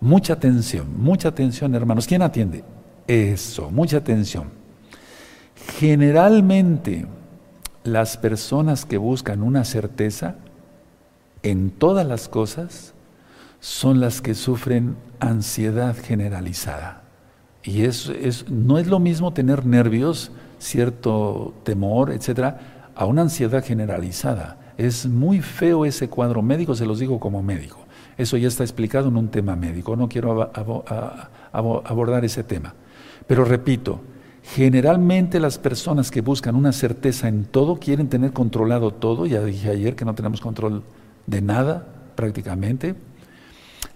mucha 0.00 0.32
atención, 0.34 0.88
mucha 0.96 1.28
atención 1.28 1.74
hermanos. 1.74 2.06
¿Quién 2.06 2.22
atiende? 2.22 2.64
Eso, 3.06 3.70
mucha 3.70 3.98
atención. 3.98 4.44
Generalmente 5.78 7.06
las 7.84 8.16
personas 8.16 8.86
que 8.86 8.96
buscan 8.96 9.42
una 9.42 9.64
certeza 9.64 10.36
en 11.42 11.70
todas 11.70 12.06
las 12.06 12.28
cosas 12.28 12.94
son 13.60 14.00
las 14.00 14.20
que 14.20 14.34
sufren 14.34 14.96
ansiedad 15.20 15.96
generalizada. 15.96 17.02
Y 17.62 17.82
eso 17.82 18.12
es, 18.12 18.50
no 18.50 18.78
es 18.78 18.88
lo 18.88 18.98
mismo 18.98 19.32
tener 19.32 19.64
nervios, 19.66 20.32
cierto 20.58 21.54
temor, 21.62 22.10
etcétera, 22.10 22.90
a 22.94 23.06
una 23.06 23.22
ansiedad 23.22 23.64
generalizada. 23.64 24.58
Es 24.76 25.06
muy 25.06 25.40
feo 25.40 25.84
ese 25.84 26.08
cuadro 26.08 26.42
médico, 26.42 26.74
se 26.74 26.86
los 26.86 26.98
digo 26.98 27.20
como 27.20 27.42
médico. 27.42 27.78
Eso 28.16 28.36
ya 28.36 28.48
está 28.48 28.64
explicado 28.64 29.08
en 29.08 29.16
un 29.16 29.28
tema 29.28 29.56
médico, 29.56 29.96
no 29.96 30.08
quiero 30.08 30.50
abordar 31.52 32.24
ese 32.24 32.42
tema. 32.42 32.74
Pero 33.26 33.44
repito, 33.44 34.00
generalmente 34.42 35.38
las 35.38 35.58
personas 35.58 36.10
que 36.10 36.20
buscan 36.20 36.56
una 36.56 36.72
certeza 36.72 37.28
en 37.28 37.44
todo 37.44 37.76
quieren 37.76 38.08
tener 38.08 38.32
controlado 38.32 38.92
todo, 38.92 39.26
ya 39.26 39.42
dije 39.44 39.70
ayer 39.70 39.94
que 39.94 40.04
no 40.04 40.14
tenemos 40.14 40.40
control 40.40 40.82
de 41.26 41.40
nada 41.40 41.86
prácticamente. 42.14 42.94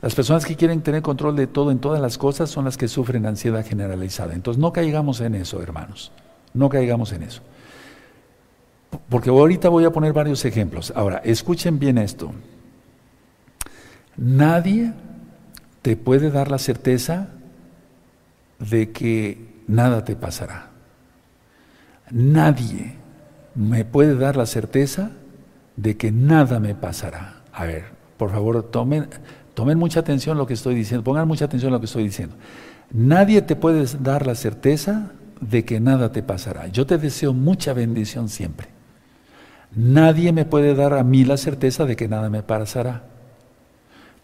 Las 0.02 0.14
personas 0.14 0.44
que 0.44 0.56
quieren 0.56 0.82
tener 0.82 1.02
control 1.02 1.36
de 1.36 1.46
todo 1.46 1.70
en 1.70 1.78
todas 1.78 2.00
las 2.00 2.18
cosas 2.18 2.50
son 2.50 2.64
las 2.64 2.76
que 2.76 2.88
sufren 2.88 3.26
ansiedad 3.26 3.64
generalizada. 3.66 4.34
Entonces 4.34 4.60
no 4.60 4.72
caigamos 4.72 5.20
en 5.20 5.34
eso, 5.34 5.62
hermanos, 5.62 6.12
no 6.54 6.68
caigamos 6.68 7.12
en 7.12 7.22
eso. 7.22 7.42
Porque 9.08 9.30
ahorita 9.30 9.68
voy 9.68 9.84
a 9.84 9.90
poner 9.90 10.12
varios 10.12 10.44
ejemplos. 10.44 10.92
Ahora, 10.94 11.18
escuchen 11.24 11.78
bien 11.78 11.98
esto. 11.98 12.32
Nadie 14.16 14.92
te 15.82 15.96
puede 15.96 16.30
dar 16.30 16.50
la 16.50 16.58
certeza 16.58 17.28
de 18.58 18.90
que 18.92 19.62
nada 19.66 20.04
te 20.04 20.16
pasará. 20.16 20.70
Nadie 22.10 22.94
me 23.54 23.84
puede 23.84 24.16
dar 24.16 24.36
la 24.36 24.46
certeza 24.46 25.10
de 25.10 25.25
que 25.96 26.12
nada 26.12 26.58
me 26.60 26.74
pasará. 26.74 27.42
A 27.52 27.64
ver, 27.64 27.84
por 28.16 28.30
favor, 28.30 28.62
tomen, 28.64 29.08
tomen 29.54 29.78
mucha 29.78 30.00
atención 30.00 30.36
a 30.36 30.38
lo 30.38 30.46
que 30.46 30.54
estoy 30.54 30.74
diciendo, 30.74 31.04
pongan 31.04 31.28
mucha 31.28 31.44
atención 31.44 31.72
a 31.72 31.76
lo 31.76 31.80
que 31.80 31.86
estoy 31.86 32.04
diciendo. 32.04 32.36
Nadie 32.90 33.42
te 33.42 33.56
puede 33.56 33.84
dar 34.00 34.26
la 34.26 34.34
certeza 34.34 35.12
de 35.40 35.64
que 35.64 35.80
nada 35.80 36.12
te 36.12 36.22
pasará. 36.22 36.68
Yo 36.68 36.86
te 36.86 36.98
deseo 36.98 37.32
mucha 37.32 37.72
bendición 37.72 38.28
siempre. 38.28 38.68
Nadie 39.74 40.32
me 40.32 40.44
puede 40.44 40.74
dar 40.74 40.94
a 40.94 41.02
mí 41.02 41.24
la 41.24 41.36
certeza 41.36 41.84
de 41.84 41.96
que 41.96 42.08
nada 42.08 42.30
me 42.30 42.42
pasará. 42.42 43.04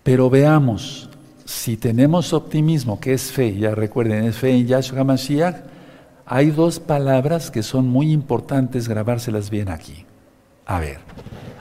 Pero 0.03 0.31
veamos, 0.31 1.11
si 1.45 1.77
tenemos 1.77 2.33
optimismo, 2.33 2.99
que 2.99 3.13
es 3.13 3.31
fe, 3.31 3.57
ya 3.57 3.75
recuerden, 3.75 4.25
es 4.25 4.37
fe 4.37 4.53
en 4.53 4.67
Yahshua 4.67 5.05
Mashiach, 5.05 5.57
hay 6.25 6.51
dos 6.51 6.81
palabras 6.81 7.51
que 7.51 7.63
son 7.63 7.89
muy 7.89 8.11
importantes 8.13 8.89
grabárselas 8.89 9.51
bien 9.51 9.69
aquí. 9.69 10.07
A 10.67 10.81
ver, 10.81 10.99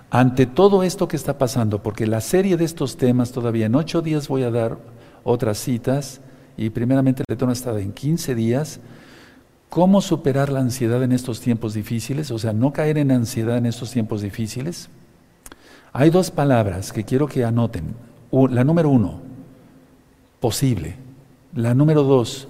ante 0.09 0.45
todo 0.45 0.83
esto 0.83 1.07
que 1.07 1.15
está 1.15 1.37
pasando, 1.37 1.81
porque 1.81 2.07
la 2.07 2.21
serie 2.21 2.57
de 2.57 2.65
estos 2.65 2.97
temas 2.97 3.31
todavía 3.31 3.65
en 3.65 3.75
ocho 3.75 4.01
días 4.01 4.27
voy 4.27 4.43
a 4.43 4.51
dar 4.51 4.77
otras 5.23 5.57
citas, 5.57 6.21
y 6.57 6.69
primeramente 6.69 7.23
el 7.23 7.33
retorno 7.33 7.53
está 7.53 7.79
en 7.79 7.91
15 7.91 8.35
días, 8.35 8.79
¿Cómo 9.71 10.01
superar 10.01 10.51
la 10.51 10.59
ansiedad 10.59 11.01
en 11.01 11.13
estos 11.13 11.39
tiempos 11.39 11.73
difíciles? 11.73 12.29
O 12.31 12.37
sea, 12.37 12.51
no 12.51 12.73
caer 12.73 12.97
en 12.97 13.09
ansiedad 13.09 13.55
en 13.55 13.65
estos 13.65 13.89
tiempos 13.89 14.21
difíciles. 14.21 14.89
Hay 15.93 16.09
dos 16.09 16.29
palabras 16.29 16.91
que 16.91 17.05
quiero 17.05 17.25
que 17.25 17.45
anoten. 17.45 17.95
La 18.49 18.65
número 18.65 18.89
uno, 18.89 19.21
posible. 20.41 20.97
La 21.55 21.73
número 21.73 22.03
dos, 22.03 22.49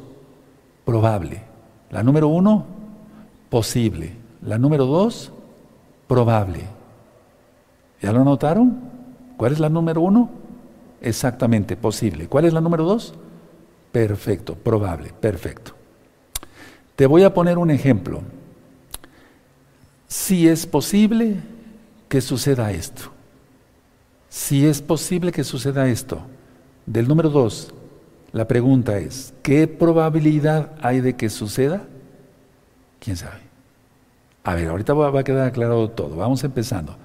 probable. 0.84 1.44
La 1.92 2.02
número 2.02 2.28
uno, 2.28 2.66
posible. 3.52 4.14
La 4.42 4.58
número 4.58 4.88
dos, 4.88 5.32
probable. 6.12 6.60
¿Ya 8.02 8.12
lo 8.12 8.26
notaron? 8.26 8.82
¿Cuál 9.38 9.54
es 9.54 9.60
la 9.60 9.70
número 9.70 10.02
uno? 10.02 10.30
Exactamente, 11.00 11.78
posible. 11.78 12.28
¿Cuál 12.28 12.44
es 12.44 12.52
la 12.52 12.60
número 12.60 12.84
dos? 12.84 13.14
Perfecto, 13.94 14.56
probable, 14.56 15.14
perfecto. 15.18 15.72
Te 16.98 17.06
voy 17.06 17.24
a 17.24 17.34
poner 17.34 17.58
un 17.58 17.72
ejemplo. 17.72 18.24
si 20.10 20.50
es 20.50 20.68
posible 20.68 21.38
que 22.10 22.20
suceda 22.20 22.74
esto. 22.74 23.04
Si 24.28 24.68
es 24.68 24.82
posible 24.82 25.32
que 25.32 25.46
suceda 25.46 25.88
esto. 25.88 26.24
Del 26.86 27.08
número 27.08 27.30
dos, 27.30 27.74
la 28.34 28.50
pregunta 28.50 28.98
es, 28.98 29.34
¿qué 29.44 29.66
probabilidad 29.66 30.74
hay 30.82 31.00
de 31.00 31.16
que 31.16 31.30
suceda? 31.30 31.84
¿Quién 33.00 33.16
sabe? 33.16 33.51
A 34.44 34.56
ver, 34.56 34.70
ahorita 34.70 34.94
va 34.94 35.20
a 35.20 35.24
quedar 35.24 35.48
aclarado 35.48 35.90
todo. 35.90 36.16
Vamos 36.16 36.44
empezando. 36.44 36.96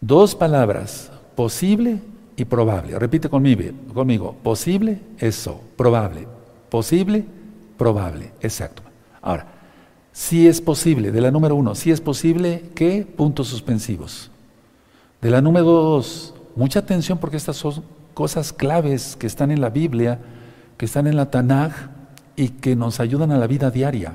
Dos 0.00 0.34
palabras, 0.34 1.10
posible 1.34 2.00
y 2.36 2.44
probable. 2.44 2.96
Repite 2.98 3.28
conmigo, 3.28 3.72
conmigo. 3.92 4.36
Posible, 4.42 5.00
eso. 5.18 5.60
Probable. 5.76 6.28
Posible, 6.70 7.24
probable. 7.76 8.30
Exacto. 8.40 8.82
Ahora, 9.20 9.46
si 10.12 10.46
es 10.46 10.60
posible, 10.60 11.10
de 11.10 11.20
la 11.20 11.32
número 11.32 11.56
uno, 11.56 11.74
si 11.74 11.90
es 11.90 12.00
posible, 12.00 12.70
¿qué? 12.74 13.04
Puntos 13.04 13.48
suspensivos. 13.48 14.30
De 15.20 15.30
la 15.30 15.40
número 15.40 15.66
dos, 15.66 16.34
mucha 16.54 16.78
atención 16.78 17.18
porque 17.18 17.36
estas 17.36 17.56
son 17.56 17.82
cosas 18.14 18.52
claves 18.52 19.16
que 19.16 19.26
están 19.26 19.50
en 19.50 19.60
la 19.60 19.70
Biblia, 19.70 20.20
que 20.76 20.86
están 20.86 21.08
en 21.08 21.16
la 21.16 21.30
Tanaj 21.30 21.72
y 22.36 22.50
que 22.50 22.76
nos 22.76 23.00
ayudan 23.00 23.32
a 23.32 23.38
la 23.38 23.48
vida 23.48 23.72
diaria 23.72 24.14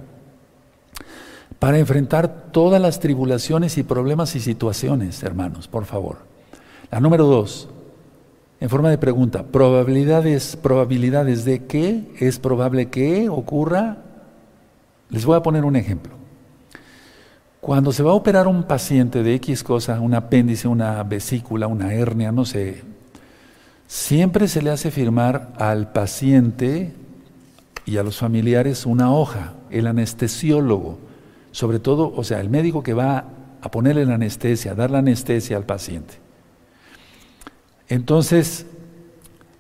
para 1.59 1.77
enfrentar 1.77 2.47
todas 2.51 2.81
las 2.81 2.99
tribulaciones 2.99 3.77
y 3.77 3.83
problemas 3.83 4.35
y 4.35 4.39
situaciones, 4.39 5.23
hermanos, 5.23 5.67
por 5.67 5.85
favor. 5.85 6.17
La 6.91 6.99
número 6.99 7.25
dos, 7.25 7.69
en 8.59 8.69
forma 8.69 8.89
de 8.89 8.97
pregunta, 8.97 9.43
probabilidades, 9.43 10.55
probabilidades 10.55 11.43
de 11.43 11.65
que 11.65 12.11
es 12.19 12.39
probable 12.39 12.89
que 12.89 13.29
ocurra. 13.29 13.97
Les 15.09 15.25
voy 15.25 15.35
a 15.35 15.43
poner 15.43 15.65
un 15.65 15.75
ejemplo. 15.75 16.13
Cuando 17.59 17.91
se 17.91 18.03
va 18.03 18.11
a 18.11 18.15
operar 18.15 18.47
un 18.47 18.63
paciente 18.63 19.23
de 19.23 19.35
X 19.35 19.63
cosa, 19.63 19.99
un 19.99 20.13
apéndice, 20.13 20.67
una 20.67 21.01
vesícula, 21.03 21.67
una 21.67 21.93
hernia, 21.93 22.31
no 22.31 22.45
sé, 22.45 22.83
siempre 23.87 24.47
se 24.47 24.61
le 24.61 24.69
hace 24.69 24.91
firmar 24.91 25.53
al 25.57 25.91
paciente 25.91 26.93
y 27.85 27.97
a 27.97 28.03
los 28.03 28.17
familiares 28.17 28.85
una 28.85 29.13
hoja, 29.13 29.53
el 29.71 29.87
anestesiólogo 29.87 30.99
sobre 31.53 31.79
todo, 31.79 32.11
o 32.15 32.23
sea, 32.23 32.41
el 32.41 32.49
médico 32.49 32.81
que 32.81 32.93
va 32.93 33.25
a 33.61 33.71
ponerle 33.71 34.05
la 34.05 34.15
anestesia, 34.15 34.71
a 34.71 34.75
dar 34.75 34.89
la 34.89 34.97
anestesia 34.97 35.55
al 35.55 35.65
paciente. 35.65 36.15
Entonces, 37.87 38.65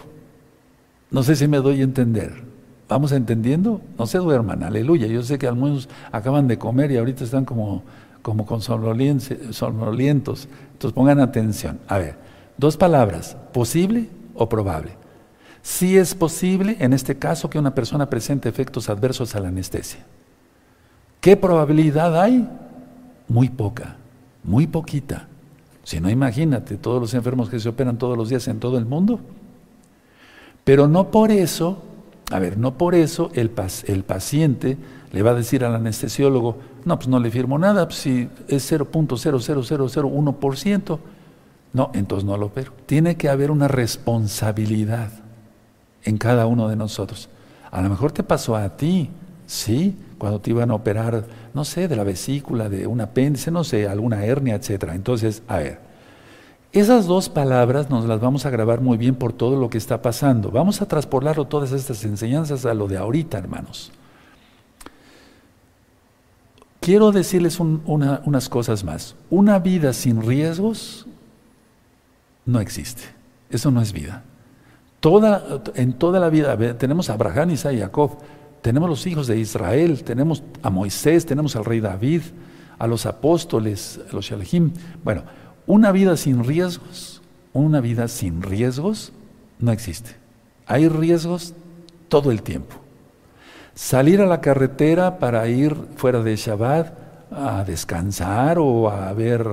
No 1.11 1.21
sé 1.21 1.35
si 1.35 1.47
me 1.47 1.57
doy 1.57 1.81
a 1.81 1.83
entender. 1.83 2.52
¿Vamos 2.93 3.11
entendiendo? 3.11 3.81
No 3.97 4.05
se 4.05 4.19
duerman, 4.19 4.61
aleluya. 4.61 5.07
Yo 5.07 5.23
sé 5.23 5.39
que 5.39 5.47
algunos 5.47 5.89
acaban 6.11 6.47
de 6.47 6.59
comer 6.59 6.91
y 6.91 6.97
ahorita 6.97 7.23
están 7.23 7.43
como, 7.43 7.81
como 8.21 8.45
con 8.45 8.61
somnolientos. 8.61 10.47
Entonces 10.73 10.93
pongan 10.93 11.19
atención. 11.19 11.79
A 11.87 11.97
ver, 11.97 12.17
dos 12.55 12.77
palabras, 12.77 13.35
posible 13.51 14.09
o 14.35 14.47
probable. 14.47 14.91
Si 15.63 15.97
es 15.97 16.13
posible, 16.13 16.77
en 16.81 16.93
este 16.93 17.17
caso, 17.17 17.49
que 17.49 17.57
una 17.57 17.73
persona 17.73 18.11
presente 18.11 18.47
efectos 18.47 18.87
adversos 18.91 19.33
a 19.33 19.39
la 19.39 19.47
anestesia. 19.47 20.05
¿Qué 21.19 21.35
probabilidad 21.35 22.21
hay? 22.21 22.47
Muy 23.27 23.49
poca, 23.49 23.95
muy 24.43 24.67
poquita. 24.67 25.27
Si 25.83 25.99
no, 25.99 26.11
imagínate 26.11 26.77
todos 26.77 27.01
los 27.01 27.15
enfermos 27.15 27.49
que 27.49 27.59
se 27.59 27.69
operan 27.69 27.97
todos 27.97 28.15
los 28.15 28.29
días 28.29 28.47
en 28.49 28.59
todo 28.59 28.77
el 28.77 28.85
mundo. 28.85 29.19
Pero 30.63 30.87
no 30.87 31.09
por 31.09 31.31
eso 31.31 31.81
a 32.31 32.39
ver, 32.39 32.57
no 32.57 32.77
por 32.77 32.95
eso 32.95 33.29
el, 33.33 33.51
el 33.87 34.03
paciente 34.03 34.77
le 35.11 35.21
va 35.21 35.31
a 35.31 35.35
decir 35.35 35.63
al 35.63 35.75
anestesiólogo, 35.75 36.57
no, 36.85 36.97
pues 36.97 37.07
no 37.07 37.19
le 37.19 37.29
firmo 37.29 37.59
nada, 37.59 37.87
pues 37.87 37.99
si 37.99 38.29
es 38.47 38.71
0.00001%, 38.71 40.99
no, 41.73 41.91
entonces 41.93 42.25
no 42.25 42.37
lo 42.37 42.47
opero. 42.47 42.73
Tiene 42.85 43.15
que 43.15 43.29
haber 43.29 43.51
una 43.51 43.67
responsabilidad 43.67 45.11
en 46.03 46.17
cada 46.17 46.47
uno 46.47 46.67
de 46.67 46.75
nosotros. 46.75 47.29
A 47.71 47.81
lo 47.81 47.89
mejor 47.89 48.11
te 48.11 48.23
pasó 48.23 48.55
a 48.55 48.77
ti, 48.77 49.09
¿sí? 49.47 49.95
Cuando 50.17 50.39
te 50.39 50.51
iban 50.51 50.71
a 50.71 50.75
operar, 50.75 51.25
no 51.53 51.65
sé, 51.65 51.87
de 51.87 51.95
la 51.95 52.03
vesícula, 52.03 52.69
de 52.69 52.87
un 52.87 53.01
apéndice, 53.01 53.51
no 53.51 53.63
sé, 53.63 53.87
alguna 53.87 54.25
hernia, 54.25 54.55
etcétera. 54.55 54.95
Entonces, 54.95 55.43
a 55.47 55.57
ver, 55.57 55.79
esas 56.73 57.05
dos 57.05 57.29
palabras 57.29 57.91
nos 57.91 58.05
las 58.05 58.19
vamos 58.19 58.47
a 58.47 58.49
grabar 58.49 58.81
muy 58.81 58.97
bien 58.97 59.13
por 59.13 59.31
todo 59.31 59.55
lo 59.59 59.69
que 59.69 59.77
está 59.77 60.01
pasando. 60.01 60.49
Vamos 60.49 60.81
a 60.81 60.87
traspolarlo 60.87 61.45
todas 61.45 61.71
estas 61.71 62.03
enseñanzas 62.03 62.65
a 62.65 62.73
lo 62.73 62.87
de 62.87 62.97
ahorita, 62.97 63.37
hermanos. 63.37 63.91
Quiero 66.81 67.11
decirles 67.11 67.59
unas 67.59 68.49
cosas 68.49 68.83
más. 68.83 69.15
Una 69.29 69.59
vida 69.59 69.93
sin 69.93 70.21
riesgos 70.21 71.05
no 72.45 72.59
existe. 72.59 73.03
Eso 73.51 73.69
no 73.69 73.79
es 73.79 73.93
vida. 73.93 74.23
Toda, 74.99 75.61
en 75.75 75.93
toda 75.93 76.19
la 76.19 76.29
vida 76.29 76.57
tenemos 76.77 77.09
a 77.09 77.13
Abraham, 77.13 77.51
Isaac 77.51 77.73
y 77.73 77.79
Jacob, 77.79 78.17
tenemos 78.63 78.89
los 78.89 79.05
hijos 79.05 79.27
de 79.27 79.37
Israel, 79.37 80.03
tenemos 80.03 80.41
a 80.63 80.69
Moisés, 80.69 81.25
tenemos 81.25 81.55
al 81.55 81.65
rey 81.65 81.81
David, 81.81 82.21
a 82.79 82.87
los 82.87 83.05
apóstoles, 83.05 83.99
a 84.09 84.15
los 84.15 84.25
Shalahim. 84.25 84.71
Bueno, 85.03 85.23
una 85.65 85.91
vida 85.91 86.17
sin 86.17 86.43
riesgos, 86.43 87.21
una 87.53 87.79
vida 87.81 88.07
sin 88.07 88.41
riesgos 88.41 89.13
no 89.59 89.71
existe. 89.71 90.15
Hay 90.65 90.87
riesgos 90.87 91.53
todo 92.09 92.31
el 92.31 92.41
tiempo. 92.41 92.75
Salir 93.75 94.21
a 94.21 94.25
la 94.25 94.41
carretera 94.41 95.19
para 95.19 95.47
ir 95.47 95.75
fuera 95.95 96.21
de 96.21 96.35
Shabbat 96.35 96.93
a 97.31 97.63
descansar 97.63 98.59
o 98.59 98.89
a 98.89 99.11
ver, 99.13 99.47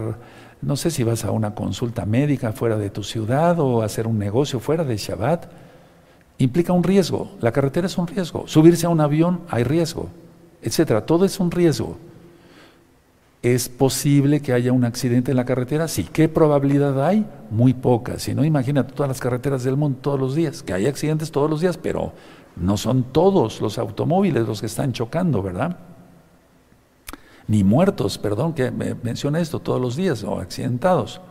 no 0.60 0.76
sé 0.76 0.90
si 0.90 1.02
vas 1.04 1.24
a 1.24 1.30
una 1.30 1.54
consulta 1.54 2.04
médica 2.04 2.52
fuera 2.52 2.76
de 2.76 2.90
tu 2.90 3.02
ciudad 3.02 3.58
o 3.58 3.80
a 3.80 3.86
hacer 3.86 4.06
un 4.06 4.18
negocio 4.18 4.60
fuera 4.60 4.84
de 4.84 4.96
Shabbat, 4.96 5.46
implica 6.38 6.72
un 6.72 6.82
riesgo. 6.82 7.30
La 7.40 7.52
carretera 7.52 7.86
es 7.86 7.96
un 7.96 8.06
riesgo. 8.06 8.46
Subirse 8.46 8.86
a 8.86 8.90
un 8.90 9.00
avión 9.00 9.40
hay 9.48 9.64
riesgo, 9.64 10.08
etcétera. 10.62 11.06
Todo 11.06 11.24
es 11.24 11.40
un 11.40 11.50
riesgo. 11.50 11.96
¿Es 13.42 13.70
posible 13.70 14.40
que 14.40 14.52
haya 14.52 14.72
un 14.72 14.84
accidente 14.84 15.30
en 15.30 15.36
la 15.38 15.46
carretera? 15.46 15.88
Sí. 15.88 16.04
¿Qué 16.04 16.28
probabilidad 16.28 17.02
hay? 17.06 17.26
Muy 17.50 17.72
poca. 17.72 18.18
Si 18.18 18.34
no, 18.34 18.44
imagínate 18.44 18.92
todas 18.92 19.08
las 19.08 19.20
carreteras 19.20 19.64
del 19.64 19.76
mundo 19.76 19.98
todos 20.02 20.20
los 20.20 20.34
días, 20.34 20.62
que 20.62 20.74
hay 20.74 20.86
accidentes 20.86 21.30
todos 21.30 21.48
los 21.48 21.62
días, 21.62 21.78
pero 21.78 22.12
no 22.56 22.76
son 22.76 23.04
todos 23.04 23.62
los 23.62 23.78
automóviles 23.78 24.46
los 24.46 24.60
que 24.60 24.66
están 24.66 24.92
chocando, 24.92 25.42
¿verdad? 25.42 25.78
Ni 27.46 27.64
muertos, 27.64 28.18
perdón, 28.18 28.52
que 28.52 28.70
menciona 28.70 29.40
esto 29.40 29.58
todos 29.58 29.80
los 29.80 29.96
días, 29.96 30.22
o 30.22 30.38
accidentados. 30.38 31.22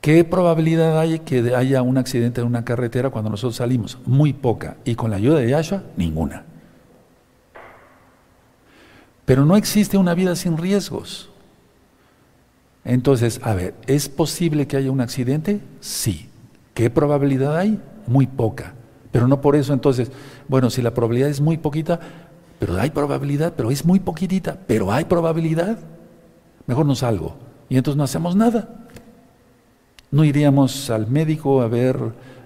¿Qué 0.00 0.24
probabilidad 0.24 0.98
hay 0.98 1.20
que 1.20 1.54
haya 1.54 1.82
un 1.82 1.98
accidente 1.98 2.40
en 2.40 2.48
una 2.48 2.64
carretera 2.64 3.10
cuando 3.10 3.30
nosotros 3.30 3.56
salimos? 3.56 3.98
Muy 4.06 4.32
poca. 4.32 4.76
Y 4.84 4.96
con 4.96 5.10
la 5.10 5.16
ayuda 5.16 5.38
de 5.38 5.50
Yahshua, 5.50 5.84
ninguna. 5.96 6.45
Pero 9.26 9.44
no 9.44 9.56
existe 9.56 9.98
una 9.98 10.14
vida 10.14 10.34
sin 10.36 10.56
riesgos. 10.56 11.28
Entonces, 12.84 13.40
a 13.42 13.54
ver, 13.54 13.74
¿es 13.86 14.08
posible 14.08 14.66
que 14.66 14.76
haya 14.76 14.90
un 14.90 15.00
accidente? 15.00 15.60
Sí. 15.80 16.30
¿Qué 16.72 16.88
probabilidad 16.88 17.58
hay? 17.58 17.80
Muy 18.06 18.26
poca. 18.26 18.74
Pero 19.10 19.26
no 19.26 19.40
por 19.40 19.56
eso 19.56 19.72
entonces, 19.72 20.12
bueno, 20.46 20.70
si 20.70 20.80
la 20.82 20.94
probabilidad 20.94 21.28
es 21.28 21.40
muy 21.40 21.56
poquita, 21.56 21.98
pero 22.58 22.76
hay 22.76 22.90
probabilidad, 22.90 23.54
pero 23.56 23.70
es 23.70 23.84
muy 23.84 23.98
poquitita, 23.98 24.58
pero 24.66 24.92
hay 24.92 25.04
probabilidad, 25.04 25.78
mejor 26.66 26.86
no 26.86 26.94
salgo. 26.94 27.36
Y 27.68 27.76
entonces 27.76 27.96
no 27.96 28.04
hacemos 28.04 28.36
nada. 28.36 28.86
No 30.10 30.22
iríamos 30.22 30.88
al 30.90 31.08
médico 31.08 31.62
a 31.62 31.68
ver, 31.68 31.98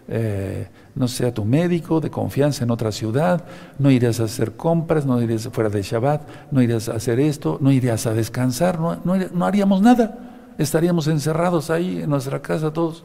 eh, 0.08 0.68
no 0.94 1.08
sé, 1.08 1.26
a 1.26 1.34
tu 1.34 1.44
médico 1.44 2.00
de 2.00 2.10
confianza 2.10 2.64
en 2.64 2.70
otra 2.70 2.92
ciudad, 2.92 3.44
no 3.78 3.90
irías 3.90 4.20
a 4.20 4.24
hacer 4.24 4.52
compras, 4.52 5.06
no 5.06 5.20
irías 5.22 5.48
fuera 5.52 5.70
de 5.70 5.82
Shabbat, 5.82 6.22
no 6.50 6.62
irías 6.62 6.88
a 6.88 6.94
hacer 6.94 7.20
esto, 7.20 7.58
no 7.60 7.70
irías 7.70 8.06
a 8.06 8.14
descansar, 8.14 8.80
no, 8.80 8.98
no 9.04 9.46
haríamos 9.46 9.82
nada. 9.82 10.18
Estaríamos 10.58 11.06
encerrados 11.06 11.70
ahí 11.70 12.02
en 12.02 12.10
nuestra 12.10 12.42
casa 12.42 12.72
todos. 12.72 13.04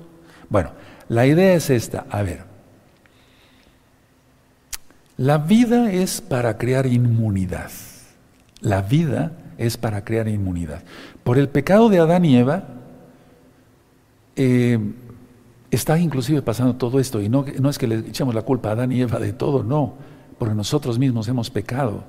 Bueno, 0.49 0.71
la 1.07 1.25
idea 1.25 1.53
es 1.53 1.69
esta, 1.69 2.05
a 2.09 2.21
ver, 2.23 2.43
la 5.17 5.37
vida 5.37 5.91
es 5.91 6.19
para 6.19 6.57
crear 6.57 6.85
inmunidad. 6.85 7.71
La 8.61 8.81
vida 8.81 9.31
es 9.57 9.77
para 9.77 10.03
crear 10.03 10.27
inmunidad. 10.27 10.83
Por 11.23 11.37
el 11.37 11.47
pecado 11.47 11.89
de 11.89 11.99
Adán 11.99 12.25
y 12.25 12.35
Eva, 12.35 12.63
eh, 14.35 14.79
está 15.75 15.99
inclusive 15.99 16.41
pasando 16.41 16.75
todo 16.75 16.99
esto. 16.99 17.21
Y 17.21 17.29
no, 17.29 17.45
no 17.59 17.69
es 17.69 17.77
que 17.77 17.87
le 17.87 17.97
echemos 17.99 18.33
la 18.33 18.41
culpa 18.41 18.69
a 18.69 18.71
Adán 18.73 18.91
y 18.91 19.01
Eva 19.01 19.19
de 19.19 19.33
todo, 19.33 19.63
no, 19.63 19.93
porque 20.37 20.55
nosotros 20.55 20.97
mismos 20.99 21.27
hemos 21.27 21.49
pecado. 21.49 22.03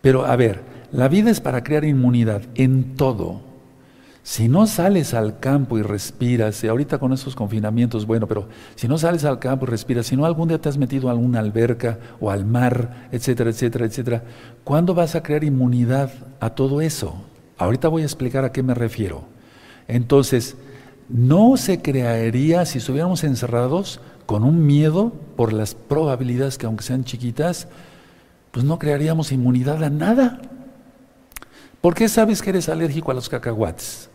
Pero 0.00 0.26
a 0.26 0.36
ver, 0.36 0.62
la 0.92 1.08
vida 1.08 1.30
es 1.30 1.40
para 1.40 1.64
crear 1.64 1.84
inmunidad 1.84 2.42
en 2.54 2.94
todo. 2.94 3.40
Si 4.22 4.48
no 4.48 4.66
sales 4.66 5.12
al 5.12 5.38
campo 5.38 5.76
y 5.76 5.82
respiras, 5.82 6.64
y 6.64 6.68
ahorita 6.68 6.96
con 6.98 7.12
esos 7.12 7.36
confinamientos, 7.36 8.06
bueno, 8.06 8.26
pero 8.26 8.48
si 8.74 8.88
no 8.88 8.96
sales 8.96 9.24
al 9.24 9.38
campo 9.38 9.66
y 9.66 9.68
respiras, 9.68 10.06
si 10.06 10.16
no 10.16 10.24
algún 10.24 10.48
día 10.48 10.58
te 10.58 10.70
has 10.70 10.78
metido 10.78 11.08
a 11.08 11.12
alguna 11.12 11.40
alberca 11.40 11.98
o 12.20 12.30
al 12.30 12.46
mar, 12.46 13.08
etcétera, 13.12 13.50
etcétera, 13.50 13.84
etcétera, 13.84 14.22
¿cuándo 14.64 14.94
vas 14.94 15.14
a 15.14 15.22
crear 15.22 15.44
inmunidad 15.44 16.10
a 16.40 16.50
todo 16.50 16.80
eso? 16.80 17.16
Ahorita 17.58 17.88
voy 17.88 18.00
a 18.00 18.06
explicar 18.06 18.46
a 18.46 18.52
qué 18.52 18.62
me 18.62 18.72
refiero. 18.72 19.24
Entonces, 19.88 20.56
no 21.08 21.56
se 21.56 21.82
crearía 21.82 22.64
si 22.64 22.78
estuviéramos 22.78 23.24
encerrados 23.24 24.00
con 24.26 24.44
un 24.44 24.66
miedo 24.66 25.12
por 25.36 25.52
las 25.52 25.74
probabilidades 25.74 26.58
que 26.58 26.66
aunque 26.66 26.84
sean 26.84 27.04
chiquitas, 27.04 27.68
pues 28.50 28.64
no 28.64 28.78
crearíamos 28.78 29.32
inmunidad 29.32 29.82
a 29.82 29.90
nada. 29.90 30.40
¿Por 31.80 31.94
qué 31.94 32.08
sabes 32.08 32.40
que 32.40 32.50
eres 32.50 32.68
alérgico 32.68 33.10
a 33.10 33.14
los 33.14 33.28
cacahuates? 33.28 34.08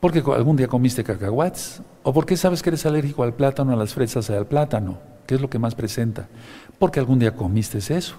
Porque 0.00 0.18
algún 0.18 0.56
día 0.56 0.68
comiste 0.68 1.02
cacahuates. 1.02 1.80
¿O 2.02 2.12
por 2.12 2.26
qué 2.26 2.36
sabes 2.36 2.62
que 2.62 2.70
eres 2.70 2.86
alérgico 2.86 3.22
al 3.22 3.34
plátano, 3.34 3.72
a 3.72 3.76
las 3.76 3.94
fresas 3.94 4.28
y 4.30 4.34
al 4.34 4.46
plátano? 4.46 4.98
¿Qué 5.26 5.34
es 5.34 5.40
lo 5.40 5.50
que 5.50 5.58
más 5.58 5.74
presenta? 5.74 6.28
Porque 6.78 7.00
algún 7.00 7.18
día 7.18 7.34
comiste 7.34 7.78
eso. 7.78 8.16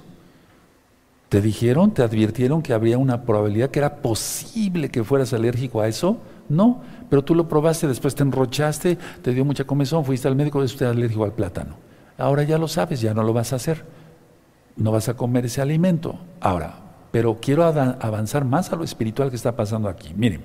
¿Te 1.30 1.42
dijeron, 1.42 1.92
te 1.94 2.02
advirtieron 2.02 2.62
que 2.62 2.74
habría 2.74 2.98
una 2.98 3.22
probabilidad 3.22 3.70
que 3.70 3.80
era 3.80 3.98
posible 3.98 4.90
que 4.90 5.04
fueras 5.04 5.32
alérgico 5.32 5.80
a 5.82 5.88
eso? 5.88 6.18
No, 6.50 6.82
pero 7.10 7.24
tú 7.24 7.36
lo 7.36 7.48
probaste, 7.48 7.88
después 7.88 8.16
te 8.16 8.24
enrochaste, 8.24 8.98
te 9.22 9.34
dio 9.34 9.46
mucha 9.46 9.64
comezón, 9.64 10.04
fuiste 10.04 10.28
al 10.28 10.36
médico, 10.36 10.64
es 10.64 10.74
usted 10.74 10.88
alérgico 10.88 11.24
al 11.24 11.34
plátano. 11.34 11.76
Ahora 12.18 12.44
ya 12.44 12.58
lo 12.58 12.68
sabes, 12.68 13.00
ya 13.02 13.14
no 13.14 13.24
lo 13.24 13.34
vas 13.34 13.54
a 13.54 13.58
hacer. 13.58 13.86
No 14.76 14.92
vas 14.92 15.10
a 15.10 15.14
comer 15.14 15.46
ese 15.46 15.62
alimento. 15.62 16.20
Ahora, 16.42 16.74
pero 17.12 17.38
quiero 17.40 17.64
avanzar 17.64 18.46
más 18.46 18.72
a 18.72 18.76
lo 18.76 18.84
espiritual 18.84 19.30
que 19.30 19.36
está 19.36 19.56
pasando 19.56 19.88
aquí. 19.90 20.14
Miren. 20.16 20.42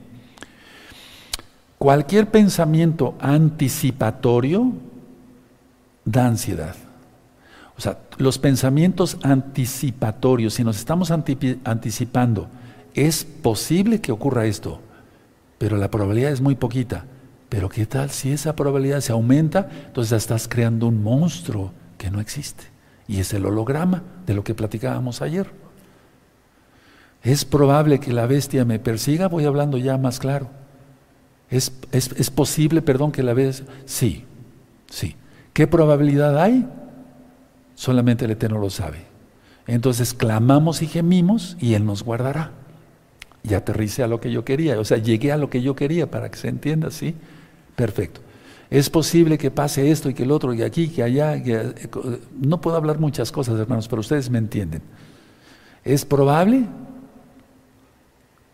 Cualquier 1.78 2.30
pensamiento 2.30 3.14
anticipatorio 3.20 4.72
da 6.04 6.26
ansiedad. 6.26 6.74
O 7.76 7.80
sea, 7.80 7.98
los 8.18 8.38
pensamientos 8.38 9.18
anticipatorios, 9.22 10.54
si 10.54 10.64
nos 10.64 10.76
estamos 10.76 11.10
anticipando, 11.10 12.48
es 12.94 13.24
posible 13.24 14.00
que 14.00 14.12
ocurra 14.12 14.46
esto, 14.46 14.80
pero 15.58 15.76
la 15.76 15.90
probabilidad 15.90 16.32
es 16.32 16.40
muy 16.40 16.54
poquita. 16.54 17.06
Pero 17.48 17.68
¿qué 17.68 17.86
tal 17.86 18.10
si 18.10 18.32
esa 18.32 18.56
probabilidad 18.56 19.00
se 19.00 19.12
aumenta? 19.12 19.68
Entonces 19.86 20.10
ya 20.10 20.16
estás 20.16 20.48
creando 20.48 20.88
un 20.88 21.02
monstruo 21.02 21.72
que 21.98 22.10
no 22.10 22.20
existe. 22.20 22.64
Y 23.06 23.20
es 23.20 23.32
el 23.34 23.46
holograma 23.46 24.02
de 24.26 24.34
lo 24.34 24.42
que 24.44 24.54
platicábamos 24.54 25.22
ayer. 25.22 25.46
¿Es 27.22 27.44
probable 27.44 28.00
que 28.00 28.12
la 28.12 28.26
bestia 28.26 28.64
me 28.64 28.78
persiga? 28.78 29.28
Voy 29.28 29.44
hablando 29.44 29.78
ya 29.78 29.96
más 29.96 30.18
claro. 30.18 30.50
¿Es, 31.50 31.72
es, 31.92 32.30
posible, 32.30 32.82
perdón, 32.82 33.12
que 33.12 33.22
la 33.22 33.34
veas? 33.34 33.62
Sí, 33.84 34.24
sí. 34.90 35.16
¿Qué 35.52 35.66
probabilidad 35.66 36.38
hay? 36.40 36.68
Solamente 37.74 38.24
el 38.24 38.32
Eterno 38.32 38.58
lo 38.58 38.70
sabe. 38.70 39.06
Entonces 39.66 40.12
clamamos 40.12 40.82
y 40.82 40.86
gemimos 40.86 41.56
y 41.60 41.74
Él 41.74 41.86
nos 41.86 42.02
guardará. 42.02 42.52
Y 43.44 43.54
aterricé 43.54 44.02
a 44.02 44.08
lo 44.08 44.20
que 44.20 44.32
yo 44.32 44.44
quería. 44.44 44.80
O 44.80 44.84
sea, 44.84 44.98
llegué 44.98 45.30
a 45.30 45.36
lo 45.36 45.50
que 45.50 45.62
yo 45.62 45.76
quería 45.76 46.10
para 46.10 46.30
que 46.30 46.38
se 46.38 46.48
entienda, 46.48 46.90
¿sí? 46.90 47.14
Perfecto. 47.76 48.20
Es 48.70 48.90
posible 48.90 49.38
que 49.38 49.50
pase 49.50 49.90
esto 49.90 50.08
y 50.08 50.14
que 50.14 50.22
el 50.22 50.30
otro, 50.30 50.52
y 50.54 50.62
aquí, 50.62 50.88
que 50.88 51.02
allá. 51.02 51.36
Eh, 51.36 51.74
no 52.40 52.60
puedo 52.60 52.76
hablar 52.76 52.98
muchas 52.98 53.30
cosas, 53.30 53.60
hermanos, 53.60 53.86
pero 53.86 54.00
ustedes 54.00 54.30
me 54.30 54.38
entienden. 54.38 54.82
¿Es 55.84 56.04
probable? 56.04 56.64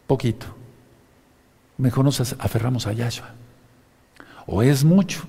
Poquito 0.07 0.61
mejor 1.81 2.05
nos 2.05 2.21
aferramos 2.21 2.87
a 2.87 2.93
Yahshua. 2.93 3.31
O 4.47 4.63
es 4.63 4.85
mucho. 4.85 5.23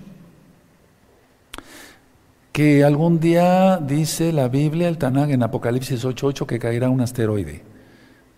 Que 2.51 2.83
algún 2.83 3.19
día 3.19 3.77
dice 3.77 4.33
la 4.33 4.49
Biblia, 4.49 4.89
el 4.89 4.97
Tanag 4.97 5.31
en 5.31 5.41
Apocalipsis 5.43 6.03
8:8, 6.03 6.45
que 6.45 6.59
caerá 6.59 6.89
un 6.89 6.99
asteroide. 6.99 7.63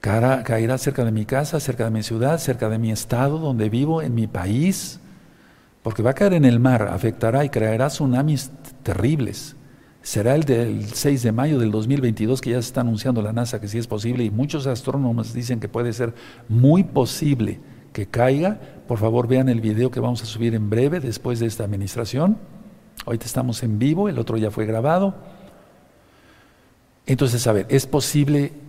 Caerá 0.04 0.78
cerca 0.78 1.06
de 1.06 1.14
mi 1.14 1.24
casa, 1.24 1.62
cerca 1.62 1.86
de 1.86 1.90
mi 1.90 2.04
ciudad, 2.04 2.38
cerca 2.38 2.68
de 2.68 2.78
mi 2.78 2.92
estado 2.92 3.38
donde 3.38 3.70
vivo, 3.70 4.02
en 4.02 4.14
mi 4.14 4.28
país, 4.28 5.00
porque 5.82 6.04
va 6.04 6.10
a 6.10 6.14
caer 6.14 6.34
en 6.34 6.44
el 6.44 6.60
mar, 6.60 6.90
afectará 6.92 7.46
y 7.46 7.50
creará 7.50 7.88
tsunamis 7.88 8.52
terribles. 8.84 9.56
Será 10.02 10.36
el 10.36 10.44
del 10.44 10.88
6 10.88 11.24
de 11.24 11.32
mayo 11.32 11.58
del 11.58 11.72
2022 11.72 12.42
que 12.42 12.50
ya 12.50 12.62
se 12.62 12.68
está 12.68 12.82
anunciando 12.82 13.22
la 13.22 13.32
NASA 13.32 13.62
que 13.62 13.70
sí 13.70 13.78
es 13.78 13.88
posible 13.88 14.26
y 14.26 14.30
muchos 14.30 14.68
astrónomos 14.68 15.34
dicen 15.34 15.62
que 15.62 15.70
puede 15.70 15.94
ser 15.94 16.14
muy 16.50 16.84
posible 16.84 17.62
que 17.94 18.06
caiga. 18.06 18.60
Por 18.90 19.00
favor, 19.00 19.30
vean 19.30 19.48
el 19.48 19.62
video 19.62 19.90
que 19.90 20.02
vamos 20.02 20.22
a 20.22 20.26
subir 20.26 20.54
en 20.54 20.70
breve 20.70 21.00
después 21.00 21.40
de 21.40 21.46
esta 21.46 21.64
administración. 21.64 22.38
Ahorita 23.06 23.26
estamos 23.26 23.64
en 23.64 23.80
vivo, 23.80 24.10
el 24.10 24.20
otro 24.20 24.36
ya 24.36 24.52
fue 24.52 24.66
grabado. 24.66 25.16
Entonces, 27.06 27.48
a 27.48 27.54
ver, 27.54 27.68
¿es 27.70 27.88
posible 27.88 28.63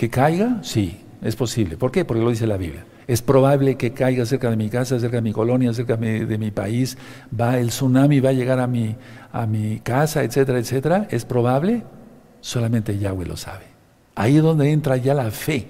que 0.00 0.08
caiga? 0.08 0.60
Sí, 0.62 0.98
es 1.20 1.36
posible. 1.36 1.76
¿Por 1.76 1.92
qué? 1.92 2.06
Porque 2.06 2.22
lo 2.22 2.30
dice 2.30 2.46
la 2.46 2.56
Biblia. 2.56 2.86
Es 3.06 3.20
probable 3.20 3.76
que 3.76 3.92
caiga 3.92 4.24
cerca 4.24 4.48
de 4.48 4.56
mi 4.56 4.70
casa, 4.70 4.98
cerca 4.98 5.18
de 5.18 5.20
mi 5.20 5.34
colonia, 5.34 5.74
cerca 5.74 5.98
de 5.98 6.38
mi, 6.38 6.50
país. 6.50 6.96
Va 7.38 7.58
el 7.58 7.68
tsunami, 7.68 8.18
va 8.20 8.30
a 8.30 8.32
llegar 8.32 8.60
a 8.60 8.66
mi, 8.66 8.96
a 9.30 9.44
mi 9.44 9.78
casa, 9.80 10.24
etcétera, 10.24 10.58
etcétera. 10.58 11.06
¿Es 11.10 11.26
probable? 11.26 11.82
Solamente 12.40 12.98
Yahweh 12.98 13.26
lo 13.26 13.36
sabe. 13.36 13.66
Ahí 14.14 14.38
es 14.38 14.42
donde 14.42 14.70
entra 14.70 14.96
ya 14.96 15.12
la 15.12 15.30
fe 15.30 15.68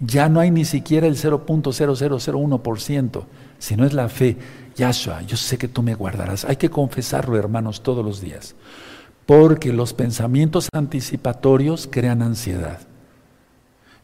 ya 0.00 0.28
no 0.30 0.40
hay 0.40 0.50
ni 0.50 0.64
siquiera 0.64 1.06
el 1.06 1.16
0.0001%, 1.16 3.24
sino 3.58 3.84
es 3.84 3.92
la 3.92 4.08
fe. 4.08 4.38
Yahshua, 4.74 5.20
yo 5.20 5.36
sé 5.36 5.58
que 5.58 5.68
tú 5.68 5.82
me 5.82 5.94
guardarás. 5.94 6.46
Hay 6.46 6.56
que 6.56 6.70
confesarlo, 6.70 7.36
hermanos, 7.36 7.82
todos 7.82 8.02
los 8.02 8.22
días. 8.22 8.54
Porque 9.26 9.74
los 9.74 9.92
pensamientos 9.92 10.70
anticipatorios 10.72 11.86
crean 11.90 12.22
ansiedad. 12.22 12.89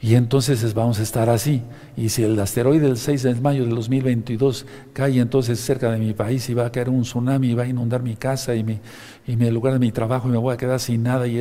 Y 0.06 0.14
entonces 0.14 0.72
vamos 0.72 1.00
a 1.00 1.02
estar 1.02 1.28
así. 1.28 1.62
Y 1.96 2.10
si 2.10 2.22
el 2.22 2.38
asteroide 2.38 2.86
del 2.86 2.96
6 2.96 3.24
de 3.24 3.34
mayo 3.34 3.64
del 3.64 3.74
2022 3.74 4.64
cae 4.92 5.18
entonces 5.18 5.58
cerca 5.58 5.90
de 5.90 5.98
mi 5.98 6.12
país 6.12 6.48
y 6.48 6.54
va 6.54 6.66
a 6.66 6.70
caer 6.70 6.90
un 6.90 7.02
tsunami 7.02 7.48
y 7.48 7.54
va 7.54 7.64
a 7.64 7.66
inundar 7.66 8.04
mi 8.04 8.14
casa 8.14 8.54
y 8.54 8.62
mi, 8.62 8.78
y 9.26 9.34
mi 9.34 9.50
lugar 9.50 9.72
de 9.72 9.80
mi 9.80 9.90
trabajo 9.90 10.28
y 10.28 10.30
me 10.30 10.38
voy 10.38 10.54
a 10.54 10.56
quedar 10.56 10.78
sin 10.78 11.02
nada 11.02 11.26
y 11.26 11.36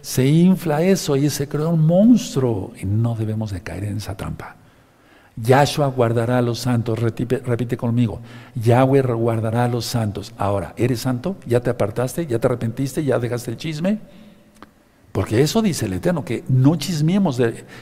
se 0.00 0.26
infla 0.28 0.80
eso 0.84 1.16
y 1.16 1.28
se 1.28 1.48
crea 1.48 1.66
un 1.66 1.84
monstruo 1.84 2.72
y 2.80 2.86
no 2.86 3.16
debemos 3.16 3.50
de 3.50 3.62
caer 3.62 3.82
en 3.82 3.96
esa 3.96 4.16
trampa. 4.16 4.54
Yahshua 5.34 5.88
guardará 5.88 6.38
a 6.38 6.42
los 6.42 6.60
santos, 6.60 7.00
repite, 7.00 7.38
repite, 7.38 7.76
conmigo, 7.76 8.20
Yahweh 8.54 9.02
guardará 9.02 9.64
a 9.64 9.68
los 9.68 9.86
santos. 9.86 10.32
Ahora, 10.38 10.72
¿eres 10.76 11.00
santo? 11.00 11.34
¿Ya 11.46 11.58
te 11.58 11.70
apartaste? 11.70 12.28
¿Ya 12.28 12.38
te 12.38 12.46
arrepentiste? 12.46 13.02
¿Ya 13.02 13.18
dejaste 13.18 13.50
el 13.50 13.56
chisme? 13.56 13.98
Porque 15.12 15.42
eso 15.42 15.60
dice 15.60 15.86
el 15.86 15.94
Eterno, 15.94 16.24
que 16.24 16.44
no 16.48 16.76
chismeemos 16.76 17.40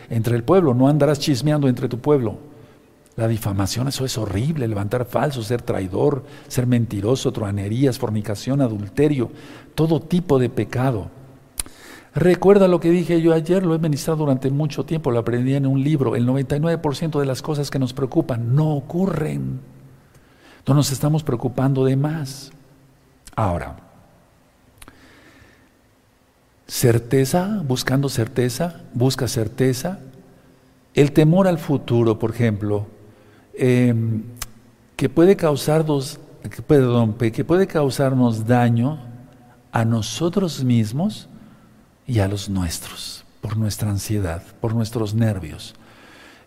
entre 0.09 0.37
el 0.37 0.45
pueblo, 0.45 0.73
no 0.75 0.89
andarás 0.89 1.19
chismeando 1.19 1.69
entre 1.69 1.89
tu 1.89 1.99
pueblo. 1.99 2.39
La 3.17 3.29
difamación, 3.29 3.89
eso 3.89 4.05
es 4.05 4.17
horrible, 4.17 4.69
levantar 4.69 5.05
falso, 5.05 5.43
ser 5.43 5.61
traidor, 5.61 6.25
ser 6.47 6.67
mentiroso, 6.67 7.33
truanerías, 7.33 7.99
fornicación, 7.99 8.61
adulterio, 8.61 9.31
todo 9.75 10.01
tipo 10.01 10.39
de 10.39 10.49
pecado. 10.49 11.11
Recuerda 12.15 12.69
lo 12.69 12.81
que 12.81 12.91
dije 12.91 13.21
yo 13.21 13.35
ayer, 13.35 13.67
lo 13.67 13.75
he 13.75 13.79
ministrado 13.79 14.21
durante 14.21 14.51
mucho 14.51 14.85
tiempo, 14.85 15.11
lo 15.11 15.19
aprendí 15.19 15.55
en 15.55 15.67
un 15.67 15.83
libro, 15.83 16.17
el 16.17 16.27
99% 16.27 17.21
de 17.21 17.27
las 17.27 17.43
cosas 17.43 17.71
que 17.71 17.79
nos 17.79 17.93
preocupan 17.93 18.55
no 18.55 18.75
ocurren. 18.75 19.61
No 20.67 20.75
nos 20.75 20.93
estamos 20.93 21.23
preocupando 21.23 21.85
de 21.85 21.97
más. 21.97 22.53
Ahora, 23.35 23.88
certeza, 26.69 27.63
buscando 27.67 28.09
certeza, 28.09 28.83
busca 28.93 29.27
certeza. 29.27 29.99
El 30.95 31.13
temor 31.13 31.49
al 31.49 31.59
futuro, 31.59 32.19
por 32.19 32.31
ejemplo, 32.31 32.87
em, 33.55 34.23
que 34.95 35.09
puede 35.09 35.35
causarnos, 35.35 36.21
perdón, 36.67 37.15
que 37.15 37.45
puede 37.45 37.67
causarnos 37.67 38.47
daño 38.47 39.01
a 39.73 39.85
nosotros 39.85 40.63
mismos 40.63 41.29
y 42.07 42.21
a 42.21 42.29
los 42.29 42.49
nuestros, 42.49 43.25
por 43.41 43.57
nuestra 43.57 43.91
ansiedad, 43.91 44.43
por 44.61 44.75
nuestros 44.75 45.15
nervios. 45.15 45.75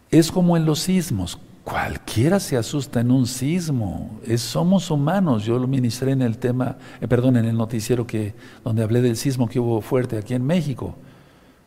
Es 0.09 0.31
como 0.31 0.57
en 0.57 0.65
los 0.65 0.79
sismos, 0.79 1.39
cualquiera 1.63 2.39
se 2.39 2.57
asusta 2.57 3.01
en 3.01 3.11
un 3.11 3.27
sismo, 3.27 4.19
somos 4.37 4.89
humanos, 4.89 5.43
yo 5.43 5.59
lo 5.59 5.67
ministré 5.67 6.11
en 6.11 6.21
el 6.21 6.37
tema, 6.37 6.77
eh, 6.99 7.07
perdón, 7.07 7.37
en 7.37 7.45
el 7.45 7.57
noticiero 7.57 8.07
que, 8.07 8.33
donde 8.63 8.83
hablé 8.83 9.01
del 9.01 9.15
sismo 9.15 9.47
que 9.47 9.59
hubo 9.59 9.81
fuerte 9.81 10.17
aquí 10.17 10.33
en 10.33 10.45
México. 10.45 10.95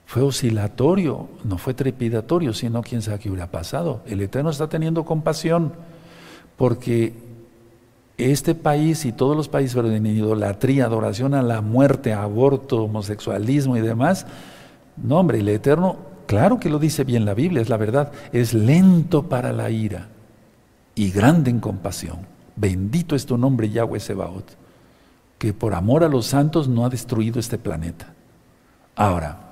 Fue 0.06 0.22
oscilatorio, 0.22 1.28
no 1.44 1.56
fue 1.56 1.74
trepidatorio, 1.74 2.52
sino 2.52 2.82
quién 2.82 3.02
sabe 3.02 3.20
qué 3.20 3.30
hubiera 3.30 3.50
pasado. 3.50 4.02
El 4.06 4.20
Eterno 4.20 4.50
está 4.50 4.68
teniendo 4.68 5.04
compasión 5.04 5.72
porque 6.56 7.14
este 8.18 8.54
país 8.54 9.04
y 9.04 9.12
todos 9.12 9.36
los 9.36 9.48
países 9.48 9.76
en 9.76 10.06
idolatría, 10.06 10.84
adoración 10.84 11.34
a 11.34 11.42
la 11.42 11.62
muerte, 11.62 12.12
aborto, 12.12 12.84
homosexualismo 12.84 13.76
y 13.76 13.80
demás, 13.80 14.26
no 14.96 15.18
hombre, 15.18 15.40
el 15.40 15.48
Eterno, 15.48 15.96
claro 16.26 16.58
que 16.58 16.70
lo 16.70 16.78
dice 16.78 17.04
bien 17.04 17.24
la 17.24 17.34
Biblia, 17.34 17.62
es 17.62 17.68
la 17.68 17.76
verdad, 17.76 18.12
es 18.32 18.54
lento 18.54 19.28
para 19.28 19.52
la 19.52 19.70
ira 19.70 20.08
y 20.94 21.10
grande 21.10 21.50
en 21.50 21.60
compasión. 21.60 22.18
Bendito 22.56 23.16
es 23.16 23.26
tu 23.26 23.36
nombre, 23.36 23.70
Yahweh 23.70 24.00
Sebaot, 24.00 24.56
que 25.38 25.52
por 25.52 25.74
amor 25.74 26.04
a 26.04 26.08
los 26.08 26.26
santos 26.26 26.68
no 26.68 26.84
ha 26.84 26.88
destruido 26.88 27.40
este 27.40 27.58
planeta. 27.58 28.12
Ahora, 28.96 29.44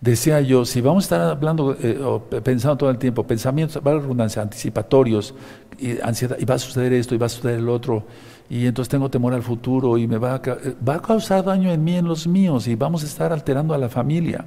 Decía 0.00 0.40
yo, 0.40 0.64
si 0.64 0.80
vamos 0.80 1.04
a 1.04 1.06
estar 1.06 1.20
hablando 1.20 1.76
eh, 1.78 2.00
o 2.02 2.20
pensando 2.22 2.76
todo 2.78 2.90
el 2.90 2.96
tiempo, 2.96 3.26
pensamientos, 3.26 3.82
va 3.86 3.92
redundancia, 3.92 4.40
anticipatorios, 4.40 5.34
y 5.78 6.00
ansiedad, 6.00 6.38
y 6.38 6.46
va 6.46 6.54
a 6.54 6.58
suceder 6.58 6.94
esto, 6.94 7.14
y 7.14 7.18
va 7.18 7.26
a 7.26 7.28
suceder 7.28 7.60
lo 7.60 7.74
otro, 7.74 8.04
y 8.48 8.66
entonces 8.66 8.88
tengo 8.88 9.10
temor 9.10 9.34
al 9.34 9.42
futuro, 9.42 9.98
y 9.98 10.08
me 10.08 10.16
va 10.16 10.36
a, 10.36 10.36
eh, 10.36 10.74
va 10.86 10.94
a 10.94 11.02
causar 11.02 11.44
daño 11.44 11.70
en 11.70 11.84
mí, 11.84 11.96
en 11.96 12.08
los 12.08 12.26
míos, 12.26 12.66
y 12.66 12.76
vamos 12.76 13.02
a 13.02 13.06
estar 13.06 13.30
alterando 13.30 13.74
a 13.74 13.78
la 13.78 13.90
familia. 13.90 14.46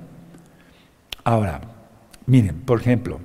Ahora, 1.23 1.61
miren, 2.25 2.61
por 2.61 2.81
ejemplo, 2.81 3.19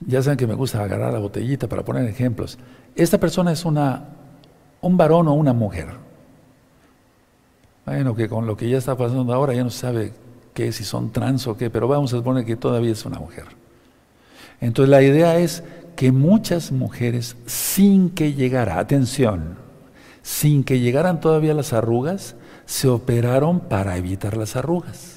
ya 0.00 0.22
saben 0.22 0.38
que 0.38 0.46
me 0.46 0.54
gusta 0.54 0.82
agarrar 0.82 1.12
la 1.12 1.18
botellita 1.18 1.68
para 1.68 1.84
poner 1.84 2.06
ejemplos. 2.06 2.58
Esta 2.94 3.18
persona 3.18 3.52
es 3.52 3.64
una, 3.64 4.08
un 4.80 4.96
varón 4.96 5.28
o 5.28 5.34
una 5.34 5.52
mujer. 5.52 5.88
Bueno, 7.84 8.14
que 8.14 8.28
con 8.28 8.46
lo 8.46 8.56
que 8.56 8.68
ya 8.68 8.78
está 8.78 8.96
pasando 8.96 9.32
ahora 9.32 9.54
ya 9.54 9.64
no 9.64 9.70
se 9.70 9.78
sabe 9.78 10.12
qué, 10.54 10.72
si 10.72 10.84
son 10.84 11.10
trans 11.12 11.46
o 11.46 11.56
qué, 11.56 11.70
pero 11.70 11.88
vamos 11.88 12.12
a 12.12 12.18
suponer 12.18 12.44
que 12.44 12.56
todavía 12.56 12.92
es 12.92 13.04
una 13.04 13.18
mujer. 13.18 13.44
Entonces 14.60 14.90
la 14.90 15.02
idea 15.02 15.38
es 15.38 15.64
que 15.96 16.12
muchas 16.12 16.72
mujeres, 16.72 17.36
sin 17.46 18.10
que 18.10 18.34
llegara, 18.34 18.78
atención, 18.78 19.56
sin 20.22 20.64
que 20.64 20.80
llegaran 20.80 21.20
todavía 21.20 21.54
las 21.54 21.72
arrugas, 21.72 22.36
se 22.64 22.88
operaron 22.88 23.60
para 23.60 23.96
evitar 23.96 24.36
las 24.36 24.56
arrugas. 24.56 25.11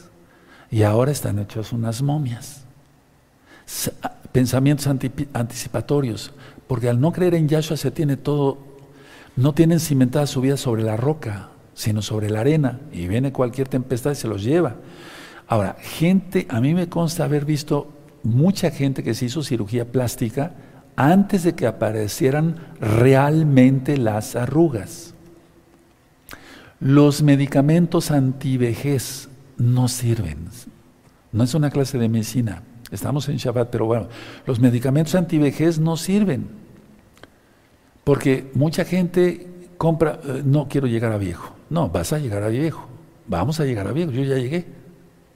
Y 0.76 0.84
ahora 0.84 1.14
están 1.14 1.40
hechas 1.40 1.72
unas 1.72 2.02
momias. 2.02 2.66
Pensamientos 4.34 4.86
anticipatorios, 5.32 6.34
porque 6.68 6.90
al 6.90 7.00
no 7.00 7.14
creer 7.14 7.36
en 7.36 7.48
Yahshua 7.48 7.78
se 7.78 7.92
tiene 7.92 8.18
todo, 8.18 8.58
no 9.38 9.54
tienen 9.54 9.80
cimentada 9.80 10.28
su 10.28 10.42
vida 10.42 10.58
sobre 10.58 10.84
la 10.84 10.98
roca, 10.98 11.48
sino 11.76 12.02
sobre 12.02 12.30
la 12.30 12.42
arena, 12.42 12.82
y 12.92 13.08
viene 13.08 13.32
cualquier 13.32 13.70
tempestad 13.70 14.12
y 14.12 14.16
se 14.16 14.28
los 14.28 14.44
lleva. 14.44 14.76
Ahora, 15.48 15.78
gente, 15.80 16.46
a 16.50 16.60
mí 16.60 16.74
me 16.74 16.90
consta 16.90 17.24
haber 17.24 17.46
visto 17.46 17.88
mucha 18.24 18.70
gente 18.70 19.02
que 19.02 19.14
se 19.14 19.28
hizo 19.28 19.44
cirugía 19.44 19.90
plástica 19.90 20.56
antes 20.98 21.44
de 21.44 21.56
que 21.56 21.68
aparecieran 21.68 22.58
realmente 22.82 23.96
las 23.96 24.36
arrugas. 24.36 25.14
Los 26.82 27.24
medicamentos 27.24 28.12
antivejez 28.12 29.30
no 29.58 29.88
sirven. 29.88 30.48
No 31.32 31.44
es 31.44 31.54
una 31.54 31.70
clase 31.70 31.98
de 31.98 32.10
medicina. 32.10 32.64
Estamos 32.92 33.28
en 33.30 33.38
Shabbat, 33.38 33.70
pero 33.70 33.86
bueno, 33.86 34.08
los 34.46 34.60
medicamentos 34.60 35.16
antivejez 35.16 35.80
no 35.80 35.98
sirven. 35.98 36.48
Porque 38.04 38.52
mucha 38.54 38.86
gente 38.86 39.48
compra, 39.78 40.20
eh, 40.24 40.44
no 40.46 40.68
quiero 40.68 40.88
llegar 40.88 41.12
a 41.12 41.18
viejo. 41.18 41.54
No, 41.70 41.90
vas 41.90 42.14
a 42.14 42.20
llegar 42.20 42.44
a 42.44 42.50
viejo. 42.50 42.88
Vamos 43.28 43.60
a 43.60 43.66
llegar 43.66 43.88
a 43.88 43.92
viejo. 43.92 44.12
Yo 44.12 44.24
ya 44.24 44.38
llegué. 44.38 44.66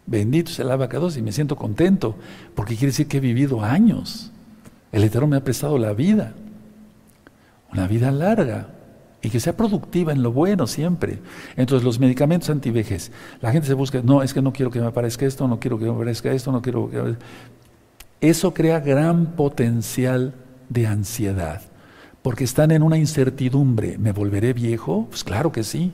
Bendito 0.06 0.52
sea 0.52 0.66
el 0.66 0.72
abacados 0.72 1.18
y 1.18 1.22
me 1.22 1.32
siento 1.32 1.56
contento, 1.56 2.16
porque 2.56 2.76
quiere 2.76 2.88
decir 2.88 3.08
que 3.08 3.18
he 3.18 3.20
vivido 3.20 3.64
años. 3.64 4.32
El 4.92 5.04
Eterno 5.04 5.28
me 5.28 5.38
ha 5.38 5.44
prestado 5.44 5.78
la 5.78 5.94
vida, 5.94 6.34
una 7.72 7.88
vida 7.88 8.12
larga 8.12 8.79
y 9.22 9.30
que 9.30 9.40
sea 9.40 9.56
productiva 9.56 10.12
en 10.12 10.24
lo 10.24 10.32
bueno 10.32 10.68
siempre. 10.68 11.20
Entonces, 11.56 11.84
los 11.84 12.00
medicamentos 12.00 12.50
antivejez, 12.50 13.12
la 13.42 13.52
gente 13.52 13.68
se 13.68 13.74
busca, 13.74 14.02
no, 14.04 14.24
es 14.24 14.34
que 14.34 14.42
no 14.42 14.54
quiero 14.54 14.72
que 14.72 14.80
me 14.80 14.88
aparezca 14.88 15.26
esto, 15.26 15.48
no 15.48 15.60
quiero 15.60 15.78
que 15.78 15.86
me 15.86 15.92
aparezca 15.92 16.32
esto, 16.32 16.52
no 16.52 16.62
quiero 16.62 16.90
que... 16.90 17.16
Eso 18.22 18.54
crea 18.54 18.80
gran 18.80 19.28
potencial 19.28 20.34
de 20.68 20.88
ansiedad, 20.88 21.62
porque 22.22 22.44
están 22.44 22.72
en 22.72 22.84
una 22.84 22.98
incertidumbre. 22.98 23.98
¿Me 23.98 24.12
volveré 24.12 24.54
viejo? 24.54 25.08
Pues 25.10 25.24
claro 25.24 25.52
que 25.52 25.64
sí. 25.64 25.92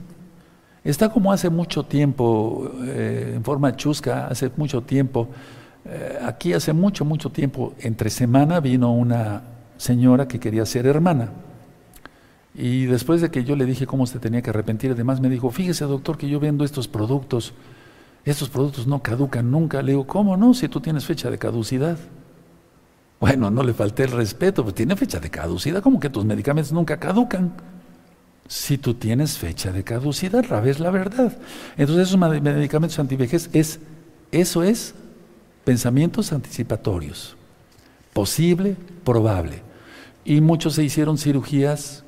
Está 0.83 1.09
como 1.09 1.31
hace 1.31 1.49
mucho 1.49 1.83
tiempo, 1.83 2.71
eh, 2.83 3.33
en 3.35 3.43
forma 3.43 3.75
chusca, 3.75 4.27
hace 4.27 4.51
mucho 4.55 4.81
tiempo, 4.81 5.29
eh, 5.85 6.19
aquí 6.23 6.53
hace 6.53 6.73
mucho, 6.73 7.05
mucho 7.05 7.31
tiempo, 7.31 7.73
entre 7.79 8.09
semana 8.09 8.59
vino 8.59 8.91
una 8.93 9.43
señora 9.77 10.27
que 10.27 10.39
quería 10.39 10.65
ser 10.65 10.85
hermana. 10.85 11.29
Y 12.57 12.85
después 12.85 13.21
de 13.21 13.31
que 13.31 13.43
yo 13.43 13.55
le 13.55 13.65
dije 13.65 13.85
cómo 13.85 14.07
se 14.07 14.19
tenía 14.19 14.41
que 14.41 14.49
arrepentir, 14.49 14.91
además 14.91 15.19
me 15.19 15.29
dijo, 15.29 15.51
fíjese 15.51 15.85
doctor 15.85 16.17
que 16.17 16.29
yo 16.29 16.39
vendo 16.39 16.63
estos 16.63 16.87
productos, 16.87 17.53
estos 18.23 18.49
productos 18.49 18.87
no 18.87 19.03
caducan 19.03 19.51
nunca. 19.51 19.81
Le 19.81 19.91
digo, 19.91 20.07
¿cómo 20.07 20.37
no? 20.37 20.53
Si 20.53 20.69
tú 20.69 20.79
tienes 20.79 21.05
fecha 21.05 21.29
de 21.29 21.37
caducidad. 21.37 21.97
Bueno, 23.19 23.49
no 23.51 23.63
le 23.63 23.73
falté 23.73 24.03
el 24.03 24.11
respeto, 24.11 24.63
pues 24.63 24.75
tiene 24.75 24.95
fecha 24.95 25.19
de 25.19 25.29
caducidad, 25.29 25.81
como 25.81 25.99
que 25.99 26.09
tus 26.09 26.25
medicamentos 26.25 26.71
nunca 26.71 26.97
caducan 26.97 27.53
si 28.47 28.77
tú 28.77 28.93
tienes 28.93 29.37
fecha 29.37 29.71
de 29.71 29.83
caducidad, 29.83 30.67
es 30.67 30.79
la 30.79 30.91
verdad. 30.91 31.35
Entonces 31.77 32.09
esos 32.09 32.19
medicamentos 32.19 32.99
antivejez 32.99 33.49
es, 33.53 33.79
eso 34.31 34.63
es 34.63 34.93
pensamientos 35.63 36.31
anticipatorios. 36.31 37.35
Posible, 38.13 38.77
probable. 39.03 39.63
Y 40.23 40.41
muchos 40.41 40.75
se 40.75 40.83
hicieron 40.83 41.17
cirugías, 41.17 42.03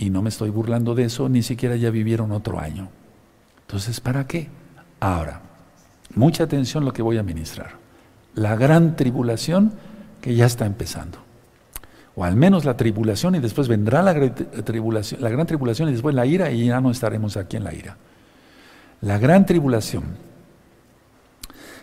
y 0.00 0.10
no 0.10 0.22
me 0.22 0.30
estoy 0.30 0.50
burlando 0.50 0.96
de 0.96 1.04
eso, 1.04 1.28
ni 1.28 1.42
siquiera 1.42 1.76
ya 1.76 1.90
vivieron 1.90 2.32
otro 2.32 2.58
año. 2.58 2.88
Entonces, 3.60 4.00
¿para 4.00 4.26
qué? 4.26 4.48
Ahora, 4.98 5.42
mucha 6.14 6.44
atención 6.44 6.84
lo 6.84 6.92
que 6.92 7.02
voy 7.02 7.18
a 7.18 7.22
ministrar. 7.22 7.74
La 8.34 8.56
gran 8.56 8.96
tribulación 8.96 9.72
que 10.20 10.34
ya 10.34 10.46
está 10.46 10.66
empezando 10.66 11.30
o 12.16 12.24
al 12.24 12.36
menos 12.36 12.64
la 12.64 12.76
tribulación, 12.76 13.36
y 13.36 13.38
después 13.38 13.68
vendrá 13.68 14.02
la, 14.02 14.34
tribulación, 14.34 15.22
la 15.22 15.30
gran 15.30 15.46
tribulación 15.46 15.88
y 15.88 15.92
después 15.92 16.14
la 16.14 16.26
ira, 16.26 16.50
y 16.50 16.66
ya 16.66 16.80
no 16.80 16.90
estaremos 16.90 17.36
aquí 17.36 17.56
en 17.56 17.64
la 17.64 17.74
ira. 17.74 17.96
La 19.00 19.18
gran 19.18 19.46
tribulación. 19.46 20.04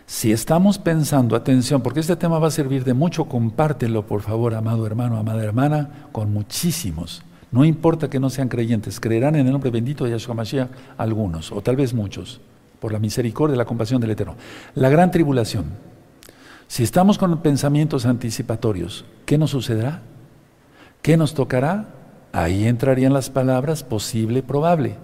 Si 0.05 0.31
estamos 0.31 0.77
pensando, 0.77 1.35
atención, 1.35 1.81
porque 1.81 2.01
este 2.01 2.15
tema 2.15 2.39
va 2.39 2.49
a 2.49 2.51
servir 2.51 2.83
de 2.83 2.93
mucho, 2.93 3.25
compártelo 3.25 4.05
por 4.05 4.21
favor, 4.21 4.53
amado 4.53 4.85
hermano, 4.85 5.17
amada 5.17 5.43
hermana, 5.43 5.89
con 6.11 6.31
muchísimos. 6.31 7.23
No 7.51 7.63
importa 7.63 8.09
que 8.09 8.19
no 8.19 8.29
sean 8.29 8.49
creyentes, 8.49 8.99
creerán 8.99 9.35
en 9.35 9.45
el 9.45 9.51
nombre 9.51 9.69
bendito 9.69 10.03
de 10.03 10.11
Yahshua 10.11 10.35
Mashiach 10.35 10.69
algunos, 10.97 11.51
o 11.51 11.61
tal 11.61 11.77
vez 11.77 11.93
muchos, 11.93 12.41
por 12.79 12.91
la 12.91 12.99
misericordia 12.99 13.55
y 13.55 13.57
la 13.57 13.65
compasión 13.65 14.01
del 14.01 14.11
Eterno. 14.11 14.35
La 14.75 14.89
gran 14.89 15.11
tribulación. 15.11 15.65
Si 16.67 16.83
estamos 16.83 17.17
con 17.17 17.41
pensamientos 17.41 18.05
anticipatorios, 18.05 19.05
¿qué 19.25 19.37
nos 19.37 19.51
sucederá? 19.51 20.01
¿Qué 21.01 21.15
nos 21.15 21.33
tocará? 21.33 21.87
Ahí 22.33 22.67
entrarían 22.67 23.13
las 23.13 23.29
palabras 23.29 23.83
posible, 23.83 24.43
probable. 24.43 24.97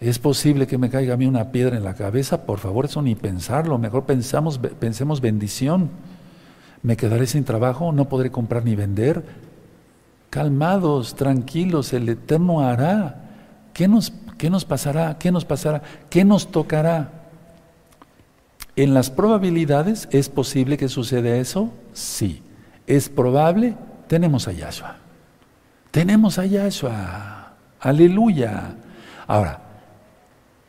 ¿Es 0.00 0.18
posible 0.18 0.66
que 0.66 0.78
me 0.78 0.88
caiga 0.88 1.14
a 1.14 1.16
mí 1.16 1.26
una 1.26 1.52
piedra 1.52 1.76
en 1.76 1.84
la 1.84 1.94
cabeza? 1.94 2.46
Por 2.46 2.58
favor, 2.58 2.86
eso 2.86 3.02
ni 3.02 3.14
pensarlo. 3.14 3.78
Mejor 3.78 4.04
pensamos, 4.04 4.58
pensemos 4.58 5.20
bendición. 5.20 5.90
¿Me 6.82 6.96
quedaré 6.96 7.26
sin 7.26 7.44
trabajo? 7.44 7.92
¿No 7.92 8.08
podré 8.08 8.30
comprar 8.30 8.64
ni 8.64 8.74
vender? 8.74 9.24
Calmados, 10.36 11.14
tranquilos, 11.14 11.94
el 11.94 12.10
Eterno 12.10 12.60
hará. 12.60 13.22
¿Qué 13.72 13.88
nos, 13.88 14.12
qué 14.36 14.50
nos 14.50 14.66
pasará? 14.66 15.16
¿Qué 15.16 15.32
nos 15.32 15.46
pasará? 15.46 15.80
¿Qué 16.10 16.26
nos 16.26 16.48
tocará? 16.48 17.10
En 18.76 18.92
las 18.92 19.08
probabilidades, 19.08 20.10
¿es 20.10 20.28
posible 20.28 20.76
que 20.76 20.90
suceda 20.90 21.36
eso? 21.36 21.72
Sí. 21.94 22.42
¿Es 22.86 23.08
probable? 23.08 23.76
tenemos 24.08 24.46
a 24.46 24.52
Yahshua. 24.52 24.96
Tenemos 25.90 26.38
a 26.38 26.44
Yahshua. 26.44 27.54
Aleluya. 27.80 28.74
Ahora, 29.26 29.62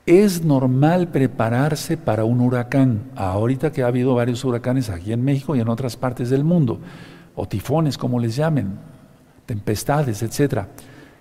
es 0.06 0.46
normal 0.46 1.10
prepararse 1.10 1.98
para 1.98 2.24
un 2.24 2.40
huracán. 2.40 3.12
Ahorita 3.18 3.74
que 3.74 3.84
ha 3.84 3.88
habido 3.88 4.16
varios 4.16 4.46
huracanes 4.46 4.90
aquí 4.90 5.12
en 5.12 5.26
México 5.26 5.58
y 5.58 5.60
en 5.60 5.68
otras 5.68 5.98
partes 5.98 6.30
del 6.30 6.46
mundo, 6.46 6.80
o 7.36 7.50
tifones, 7.50 7.98
como 7.98 8.18
les 8.18 8.38
llamen, 8.38 8.96
tempestades, 9.48 10.22
etc. 10.22 10.66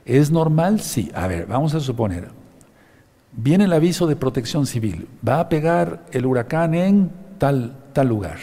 ¿Es 0.05 0.31
normal? 0.31 0.81
Sí. 0.81 1.11
A 1.14 1.27
ver, 1.27 1.47
vamos 1.47 1.74
a 1.74 1.81
suponer. 1.81 2.29
Viene 3.33 3.64
el 3.64 3.72
aviso 3.72 4.07
de 4.07 4.16
protección 4.16 4.66
civil. 4.66 5.09
Va 5.27 5.41
a 5.41 5.49
pegar 5.49 6.05
el 6.12 6.27
huracán 6.27 6.74
en 6.74 7.11
tal, 7.39 7.74
tal 7.95 8.09
lugar. 8.09 8.37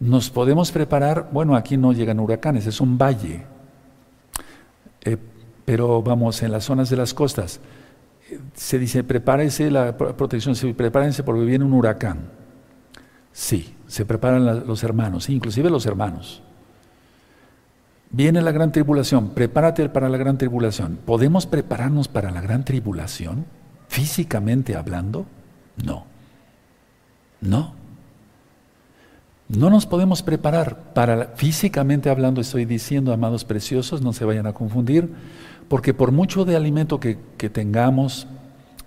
Nos 0.00 0.30
podemos 0.30 0.72
preparar, 0.72 1.28
bueno, 1.32 1.54
aquí 1.54 1.76
no 1.76 1.92
llegan 1.92 2.18
huracanes, 2.18 2.66
es 2.66 2.80
un 2.80 2.96
valle. 2.98 3.44
Eh, 5.04 5.16
pero 5.64 6.02
vamos, 6.02 6.42
en 6.42 6.52
las 6.52 6.64
zonas 6.64 6.90
de 6.90 6.96
las 6.96 7.14
costas, 7.14 7.60
se 8.54 8.78
dice, 8.78 9.04
prepárense 9.04 9.70
la 9.70 9.96
protección 9.96 10.56
civil, 10.56 10.74
prepárense 10.74 11.22
porque 11.22 11.44
viene 11.44 11.64
un 11.64 11.72
huracán. 11.72 12.30
Sí, 13.32 13.74
se 13.86 14.04
preparan 14.04 14.66
los 14.66 14.82
hermanos, 14.82 15.28
inclusive 15.28 15.70
los 15.70 15.86
hermanos. 15.86 16.42
Viene 18.12 18.42
la 18.42 18.52
gran 18.52 18.72
tribulación, 18.72 19.30
prepárate 19.30 19.88
para 19.88 20.10
la 20.10 20.18
gran 20.18 20.36
tribulación. 20.36 20.98
¿Podemos 21.06 21.46
prepararnos 21.46 22.08
para 22.08 22.30
la 22.30 22.42
gran 22.42 22.62
tribulación? 22.62 23.46
Físicamente 23.88 24.76
hablando, 24.76 25.24
no. 25.82 26.04
No. 27.40 27.72
No 29.48 29.70
nos 29.70 29.86
podemos 29.86 30.22
preparar 30.22 30.92
para, 30.92 31.32
físicamente 31.36 32.10
hablando, 32.10 32.42
estoy 32.42 32.66
diciendo, 32.66 33.14
amados 33.14 33.44
preciosos, 33.44 34.02
no 34.02 34.12
se 34.12 34.26
vayan 34.26 34.46
a 34.46 34.52
confundir, 34.52 35.10
porque 35.68 35.94
por 35.94 36.12
mucho 36.12 36.44
de 36.44 36.54
alimento 36.54 37.00
que, 37.00 37.16
tengamos, 37.50 38.26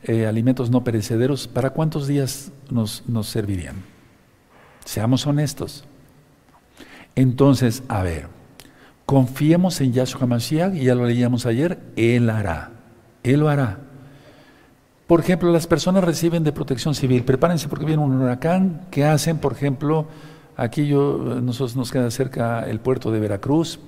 eh, 0.03 0.27
alimentos 0.27 0.69
no 0.69 0.83
perecederos, 0.83 1.47
¿para 1.47 1.71
cuántos 1.71 2.07
días 2.07 2.51
nos, 2.69 3.03
nos 3.07 3.27
servirían? 3.27 3.75
Seamos 4.85 5.25
honestos. 5.25 5.83
Entonces, 7.15 7.81
a 7.87 8.03
ver, 8.03 8.34
confiemos 9.05 9.79
en 9.81 9.93
Yahshua 9.93 10.21
HaMashiach, 10.23 10.75
y 10.75 10.85
ya 10.85 10.95
lo 10.95 11.05
leíamos 11.05 11.45
ayer, 11.45 11.79
Él 11.95 12.29
hará, 12.29 12.71
Él 13.23 13.39
lo 13.41 13.49
hará. 13.49 13.79
Por 15.07 15.19
ejemplo, 15.19 15.51
las 15.51 15.67
personas 15.67 16.03
reciben 16.03 16.43
de 16.43 16.51
protección 16.51 16.95
civil, 16.95 17.23
prepárense 17.23 17.67
porque 17.67 17.85
viene 17.85 18.01
un 18.01 18.19
huracán, 18.19 18.87
¿qué 18.89 19.05
hacen? 19.05 19.37
Por 19.37 19.53
ejemplo, 19.53 20.07
Aquí 20.57 20.87
yo, 20.87 21.17
nosotros 21.41 21.75
nos 21.75 21.91
queda 21.91 22.09
cerca 22.11 22.67
el 22.67 22.79
puerto 22.79 23.11
de 23.11 23.19
Veracruz. 23.19 23.79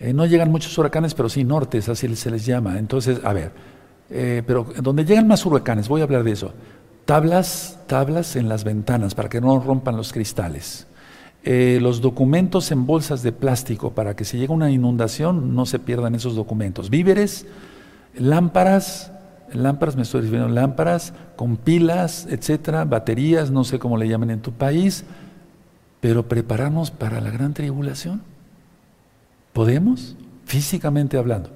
Eh, 0.00 0.12
no 0.12 0.26
llegan 0.26 0.50
muchos 0.50 0.76
huracanes, 0.76 1.14
pero 1.14 1.28
sí 1.28 1.44
nortes, 1.44 1.88
así 1.88 2.14
se 2.16 2.30
les 2.30 2.44
llama. 2.44 2.78
Entonces, 2.78 3.20
a 3.22 3.32
ver, 3.32 3.52
eh, 4.10 4.42
pero 4.44 4.66
donde 4.82 5.04
llegan 5.04 5.28
más 5.28 5.46
huracanes, 5.46 5.88
voy 5.88 6.00
a 6.00 6.04
hablar 6.04 6.24
de 6.24 6.32
eso. 6.32 6.52
Tablas, 7.04 7.78
tablas 7.86 8.34
en 8.34 8.48
las 8.48 8.64
ventanas 8.64 9.14
para 9.14 9.28
que 9.28 9.40
no 9.40 9.60
rompan 9.60 9.96
los 9.96 10.12
cristales. 10.12 10.86
Eh, 11.42 11.78
los 11.80 12.02
documentos 12.02 12.70
en 12.70 12.84
bolsas 12.84 13.22
de 13.22 13.32
plástico 13.32 13.92
para 13.92 14.14
que 14.14 14.26
si 14.26 14.36
llega 14.36 14.52
una 14.52 14.70
inundación 14.70 15.54
no 15.54 15.64
se 15.64 15.78
pierdan 15.78 16.14
esos 16.14 16.34
documentos. 16.34 16.90
Víveres, 16.90 17.46
lámparas, 18.14 19.10
lámparas, 19.52 19.96
me 19.96 20.02
estoy 20.02 20.22
refiriendo 20.22 20.48
lámparas 20.48 21.14
con 21.36 21.56
pilas, 21.56 22.26
etcétera, 22.28 22.84
baterías, 22.84 23.50
no 23.50 23.64
sé 23.64 23.78
cómo 23.78 23.96
le 23.96 24.08
llaman 24.08 24.30
en 24.30 24.42
tu 24.42 24.52
país, 24.52 25.04
pero 26.00 26.28
preparamos 26.28 26.90
para 26.90 27.20
la 27.22 27.30
gran 27.30 27.54
tribulación. 27.54 28.22
¿Podemos? 29.54 30.16
Físicamente 30.44 31.16
hablando, 31.16 31.50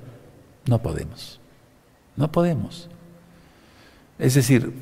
no 0.67 0.81
podemos. 0.81 1.41
No 2.17 2.31
podemos. 2.33 2.89
Es 4.19 4.35
decir, 4.35 4.73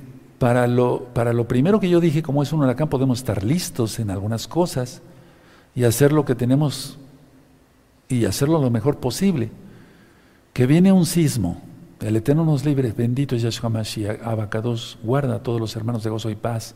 para 0.43 0.67
lo, 0.67 1.05
para 1.15 1.33
lo 1.33 1.47
primero 1.47 1.79
que 1.79 1.89
yo 1.89 2.01
dije, 2.01 2.21
como 2.21 2.43
es 2.43 2.53
un 2.53 2.63
huracán, 2.63 2.89
podemos 2.89 3.21
estar 3.21 3.45
listos 3.45 4.01
en 4.01 4.11
algunas 4.11 4.49
cosas 4.49 5.01
y 5.73 5.85
hacer 5.85 6.13
lo 6.13 6.25
que 6.25 6.35
tenemos 6.35 6.99
y 8.09 8.25
hacerlo 8.25 8.61
lo 8.61 8.69
mejor 8.69 8.97
posible. 8.97 9.53
Que 10.53 10.67
viene 10.67 10.91
un 10.91 11.07
sismo, 11.07 11.63
el 12.01 12.17
Eterno 12.17 12.45
nos 12.45 12.65
libre, 12.65 12.91
bendito 12.91 13.37
es 13.37 13.43
Yahshua 13.43 13.71
Mashiach, 13.71 14.21
Abacados, 14.25 14.99
guarda 15.05 15.37
a 15.37 15.43
todos 15.45 15.61
los 15.61 15.77
hermanos 15.77 16.03
de 16.03 16.11
Gozo 16.11 16.29
y 16.29 16.35
Paz, 16.35 16.75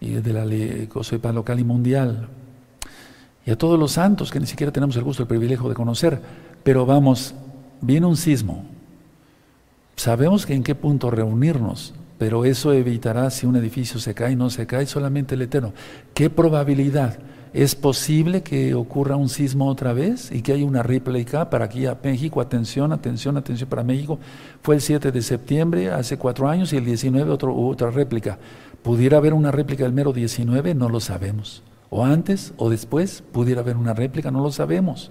y 0.00 0.12
de 0.12 0.32
la 0.32 0.46
Gozo 0.86 1.14
y 1.14 1.18
Paz 1.18 1.34
local 1.34 1.60
y 1.60 1.64
mundial, 1.64 2.30
y 3.44 3.50
a 3.50 3.58
todos 3.58 3.78
los 3.78 3.92
santos 3.92 4.30
que 4.30 4.40
ni 4.40 4.46
siquiera 4.46 4.72
tenemos 4.72 4.96
el 4.96 5.04
gusto, 5.04 5.22
el 5.22 5.28
privilegio 5.28 5.68
de 5.68 5.74
conocer, 5.74 6.22
pero 6.64 6.86
vamos, 6.86 7.34
viene 7.82 8.06
un 8.06 8.16
sismo, 8.16 8.64
sabemos 9.94 10.48
en 10.48 10.62
qué 10.62 10.74
punto 10.74 11.10
reunirnos, 11.10 11.92
pero 12.22 12.44
eso 12.44 12.72
evitará 12.72 13.28
si 13.30 13.46
un 13.46 13.56
edificio 13.56 13.98
se 13.98 14.14
cae, 14.14 14.36
no 14.36 14.48
se 14.48 14.64
cae, 14.64 14.86
solamente 14.86 15.34
el 15.34 15.42
Eterno. 15.42 15.72
¿Qué 16.14 16.30
probabilidad? 16.30 17.18
¿Es 17.52 17.74
posible 17.74 18.44
que 18.44 18.74
ocurra 18.74 19.16
un 19.16 19.28
sismo 19.28 19.66
otra 19.66 19.92
vez 19.92 20.30
y 20.30 20.40
que 20.40 20.52
haya 20.52 20.64
una 20.64 20.84
réplica 20.84 21.50
para 21.50 21.64
aquí 21.64 21.84
a 21.84 21.98
México? 22.00 22.40
Atención, 22.40 22.92
atención, 22.92 23.36
atención 23.36 23.68
para 23.68 23.82
México. 23.82 24.20
Fue 24.62 24.76
el 24.76 24.80
7 24.80 25.10
de 25.10 25.20
septiembre, 25.20 25.90
hace 25.90 26.16
cuatro 26.16 26.48
años, 26.48 26.72
y 26.72 26.76
el 26.76 26.84
19 26.84 27.28
otro, 27.28 27.56
otra 27.56 27.90
réplica. 27.90 28.38
¿Pudiera 28.84 29.16
haber 29.16 29.34
una 29.34 29.50
réplica 29.50 29.82
del 29.82 29.92
mero 29.92 30.12
19? 30.12 30.76
No 30.76 30.88
lo 30.88 31.00
sabemos. 31.00 31.64
O 31.90 32.04
antes 32.04 32.54
o 32.56 32.70
después 32.70 33.24
pudiera 33.32 33.62
haber 33.62 33.76
una 33.76 33.94
réplica, 33.94 34.30
no 34.30 34.44
lo 34.44 34.52
sabemos. 34.52 35.10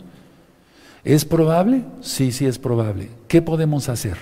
¿Es 1.04 1.26
probable? 1.26 1.84
Sí, 2.00 2.32
sí 2.32 2.46
es 2.46 2.58
probable. 2.58 3.10
¿Qué 3.28 3.42
podemos 3.42 3.90
hacer? 3.90 4.16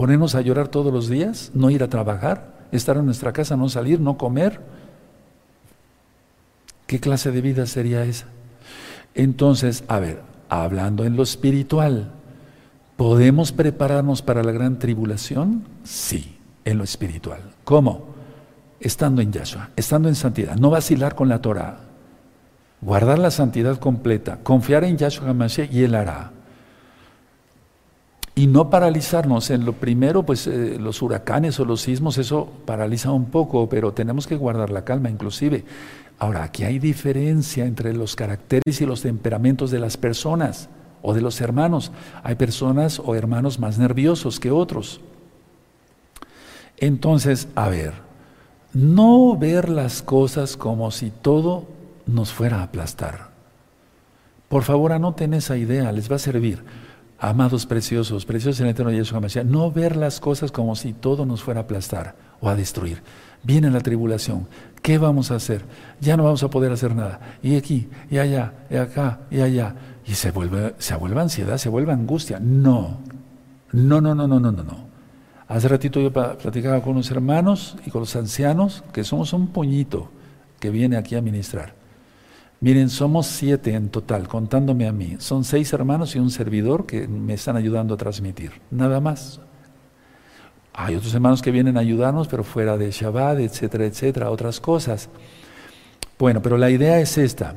¿Ponernos 0.00 0.34
a 0.34 0.40
llorar 0.40 0.68
todos 0.68 0.90
los 0.90 1.10
días? 1.10 1.50
¿No 1.52 1.68
ir 1.68 1.82
a 1.82 1.88
trabajar? 1.88 2.54
¿Estar 2.72 2.96
en 2.96 3.04
nuestra 3.04 3.34
casa? 3.34 3.54
¿No 3.54 3.68
salir? 3.68 4.00
¿No 4.00 4.16
comer? 4.16 4.58
¿Qué 6.86 7.00
clase 7.00 7.30
de 7.30 7.42
vida 7.42 7.66
sería 7.66 8.02
esa? 8.04 8.24
Entonces, 9.14 9.84
a 9.88 9.98
ver, 9.98 10.22
hablando 10.48 11.04
en 11.04 11.16
lo 11.16 11.22
espiritual, 11.22 12.12
¿podemos 12.96 13.52
prepararnos 13.52 14.22
para 14.22 14.42
la 14.42 14.52
gran 14.52 14.78
tribulación? 14.78 15.64
Sí, 15.84 16.34
en 16.64 16.78
lo 16.78 16.84
espiritual. 16.84 17.42
¿Cómo? 17.64 18.06
Estando 18.80 19.20
en 19.20 19.32
Yahshua, 19.32 19.68
estando 19.76 20.08
en 20.08 20.14
santidad, 20.14 20.56
no 20.56 20.70
vacilar 20.70 21.14
con 21.14 21.28
la 21.28 21.42
Torah, 21.42 21.78
guardar 22.80 23.18
la 23.18 23.30
santidad 23.30 23.78
completa, 23.78 24.38
confiar 24.42 24.82
en 24.84 24.96
Yahshua 24.96 25.28
HaMashiach 25.28 25.70
y 25.70 25.82
Él 25.84 25.94
hará. 25.94 26.39
Y 28.40 28.46
no 28.46 28.70
paralizarnos 28.70 29.50
en 29.50 29.66
lo 29.66 29.74
primero, 29.74 30.22
pues 30.22 30.46
eh, 30.46 30.78
los 30.80 31.02
huracanes 31.02 31.60
o 31.60 31.66
los 31.66 31.82
sismos, 31.82 32.16
eso 32.16 32.48
paraliza 32.64 33.12
un 33.12 33.26
poco, 33.26 33.68
pero 33.68 33.92
tenemos 33.92 34.26
que 34.26 34.34
guardar 34.34 34.70
la 34.70 34.82
calma 34.82 35.10
inclusive. 35.10 35.62
Ahora, 36.18 36.44
aquí 36.44 36.64
hay 36.64 36.78
diferencia 36.78 37.66
entre 37.66 37.92
los 37.92 38.16
caracteres 38.16 38.80
y 38.80 38.86
los 38.86 39.02
temperamentos 39.02 39.70
de 39.70 39.78
las 39.78 39.98
personas 39.98 40.70
o 41.02 41.12
de 41.12 41.20
los 41.20 41.38
hermanos. 41.42 41.92
Hay 42.22 42.36
personas 42.36 42.98
o 43.04 43.14
hermanos 43.14 43.58
más 43.58 43.76
nerviosos 43.76 44.40
que 44.40 44.50
otros. 44.50 45.02
Entonces, 46.78 47.46
a 47.56 47.68
ver, 47.68 47.92
no 48.72 49.36
ver 49.36 49.68
las 49.68 50.00
cosas 50.00 50.56
como 50.56 50.90
si 50.92 51.10
todo 51.10 51.66
nos 52.06 52.32
fuera 52.32 52.60
a 52.60 52.62
aplastar. 52.62 53.32
Por 54.48 54.62
favor, 54.62 54.92
anoten 54.92 55.34
esa 55.34 55.58
idea, 55.58 55.92
les 55.92 56.10
va 56.10 56.16
a 56.16 56.18
servir. 56.18 56.64
Amados 57.20 57.66
preciosos, 57.66 58.24
preciosos 58.24 58.60
en 58.60 58.66
el 58.66 58.72
eterno 58.72 58.90
Yeshua 58.90 59.20
Mashiach, 59.20 59.44
no 59.44 59.70
ver 59.70 59.94
las 59.94 60.20
cosas 60.20 60.50
como 60.50 60.74
si 60.74 60.94
todo 60.94 61.26
nos 61.26 61.42
fuera 61.42 61.60
a 61.60 61.62
aplastar 61.64 62.16
o 62.40 62.48
a 62.48 62.56
destruir. 62.56 63.02
Viene 63.42 63.70
la 63.70 63.80
tribulación, 63.80 64.46
¿Qué 64.82 64.96
vamos 64.96 65.30
a 65.30 65.34
hacer? 65.36 65.62
Ya 66.00 66.16
no 66.16 66.24
vamos 66.24 66.42
a 66.42 66.48
poder 66.48 66.72
hacer 66.72 66.94
nada. 66.94 67.20
Y 67.42 67.56
aquí, 67.56 67.88
y 68.10 68.18
allá, 68.18 68.54
y 68.70 68.76
acá, 68.76 69.20
y 69.30 69.40
allá. 69.40 69.74
Y 70.06 70.14
se 70.14 70.30
vuelve, 70.30 70.74
se 70.78 70.96
vuelve 70.96 71.20
ansiedad, 71.20 71.58
se 71.58 71.68
vuelve 71.68 71.92
angustia. 71.92 72.40
No, 72.40 72.98
no, 73.72 74.00
no, 74.00 74.14
no, 74.14 74.26
no, 74.26 74.40
no, 74.40 74.50
no. 74.50 74.90
Hace 75.48 75.68
ratito 75.68 76.00
yo 76.00 76.12
platicaba 76.12 76.80
con 76.80 76.92
unos 76.92 77.10
hermanos 77.10 77.76
y 77.84 77.90
con 77.90 78.00
los 78.00 78.16
ancianos 78.16 78.84
que 78.92 79.04
somos 79.04 79.32
un 79.32 79.48
puñito 79.48 80.10
que 80.58 80.70
viene 80.70 80.96
aquí 80.96 81.14
a 81.16 81.22
ministrar. 81.22 81.74
Miren, 82.60 82.90
somos 82.90 83.26
siete 83.26 83.74
en 83.74 83.88
total, 83.88 84.28
contándome 84.28 84.86
a 84.86 84.92
mí. 84.92 85.16
Son 85.18 85.44
seis 85.44 85.72
hermanos 85.72 86.14
y 86.14 86.18
un 86.18 86.30
servidor 86.30 86.84
que 86.84 87.08
me 87.08 87.34
están 87.34 87.56
ayudando 87.56 87.94
a 87.94 87.96
transmitir. 87.96 88.52
Nada 88.70 89.00
más. 89.00 89.40
Hay 90.74 90.94
otros 90.94 91.14
hermanos 91.14 91.40
que 91.40 91.50
vienen 91.50 91.78
a 91.78 91.80
ayudarnos, 91.80 92.28
pero 92.28 92.44
fuera 92.44 92.76
de 92.76 92.90
Shabbat, 92.90 93.38
etcétera, 93.40 93.86
etcétera, 93.86 94.30
otras 94.30 94.60
cosas. 94.60 95.08
Bueno, 96.18 96.42
pero 96.42 96.58
la 96.58 96.68
idea 96.68 97.00
es 97.00 97.16
esta. 97.16 97.56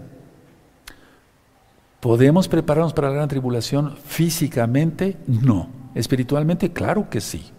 ¿Podemos 2.00 2.48
prepararnos 2.48 2.94
para 2.94 3.10
la 3.10 3.16
gran 3.16 3.28
tribulación 3.28 3.98
físicamente? 4.06 5.18
No. 5.28 5.68
Espiritualmente, 5.96 6.72
claro 6.72 7.10
que 7.10 7.20
sí. 7.20 7.52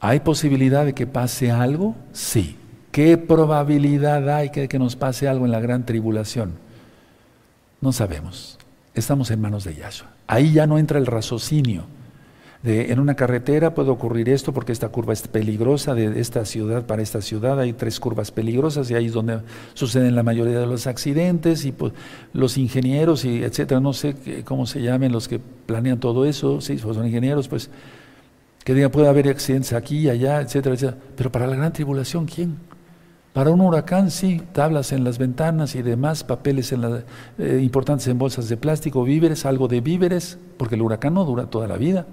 ¿Hay 0.00 0.20
posibilidad 0.20 0.84
de 0.84 0.94
que 0.94 1.06
pase 1.06 1.50
algo? 1.50 1.94
Sí. 2.12 2.56
¿Qué 2.92 3.16
probabilidad 3.16 4.28
hay 4.28 4.50
que 4.50 4.78
nos 4.78 4.96
pase 4.96 5.28
algo 5.28 5.44
en 5.44 5.52
la 5.52 5.60
gran 5.60 5.86
tribulación? 5.86 6.54
No 7.80 7.92
sabemos. 7.92 8.58
estamos 8.94 9.30
en 9.30 9.40
manos 9.40 9.64
de 9.64 9.74
Yahshua. 9.74 10.10
Ahí 10.26 10.52
ya 10.52 10.66
no 10.66 10.78
entra 10.78 10.98
el 10.98 11.06
raciocinio. 11.06 11.84
En 12.62 13.00
una 13.00 13.14
carretera 13.14 13.72
puede 13.72 13.88
ocurrir 13.88 14.28
esto 14.28 14.52
porque 14.52 14.72
esta 14.72 14.88
curva 14.88 15.14
es 15.14 15.26
peligrosa 15.26 15.94
de 15.94 16.20
esta 16.20 16.44
ciudad 16.44 16.84
para 16.84 17.00
esta 17.00 17.22
ciudad. 17.22 17.58
Hay 17.58 17.72
tres 17.72 17.98
curvas 17.98 18.30
peligrosas 18.30 18.90
y 18.90 18.94
ahí 18.94 19.06
es 19.06 19.14
donde 19.14 19.40
suceden 19.72 20.14
la 20.14 20.22
mayoría 20.22 20.58
de 20.58 20.66
los 20.66 20.86
accidentes 20.86 21.64
y 21.64 21.72
pues, 21.72 21.94
los 22.34 22.58
ingenieros 22.58 23.24
y 23.24 23.42
etcétera, 23.42 23.80
no 23.80 23.94
sé 23.94 24.42
cómo 24.44 24.66
se 24.66 24.82
llamen 24.82 25.10
los 25.10 25.26
que 25.26 25.38
planean 25.38 26.00
todo 26.00 26.26
eso, 26.26 26.60
sí, 26.60 26.76
pues 26.82 26.96
son 26.96 27.06
ingenieros, 27.06 27.48
pues 27.48 27.70
que 28.62 28.74
digan 28.74 28.90
puede 28.90 29.08
haber 29.08 29.28
accidentes 29.28 29.72
aquí, 29.72 30.00
y 30.00 30.10
allá, 30.10 30.42
etcétera, 30.42 30.74
etcétera. 30.74 30.98
Pero 31.16 31.32
para 31.32 31.46
la 31.46 31.56
gran 31.56 31.72
tribulación, 31.72 32.26
¿quién? 32.26 32.56
Para 33.32 33.50
un 33.50 33.60
huracán, 33.60 34.10
sí, 34.10 34.42
tablas 34.52 34.90
en 34.90 35.04
las 35.04 35.18
ventanas 35.18 35.76
y 35.76 35.82
demás, 35.82 36.24
papeles 36.24 36.72
en 36.72 36.80
la, 36.80 37.04
eh, 37.38 37.60
importantes 37.62 38.08
en 38.08 38.18
bolsas 38.18 38.48
de 38.48 38.56
plástico, 38.56 39.04
víveres, 39.04 39.46
algo 39.46 39.68
de 39.68 39.80
víveres, 39.80 40.36
porque 40.56 40.74
el 40.74 40.82
huracán 40.82 41.14
no 41.14 41.24
dura 41.24 41.46
toda 41.46 41.68
la 41.68 41.76
vida. 41.76 42.06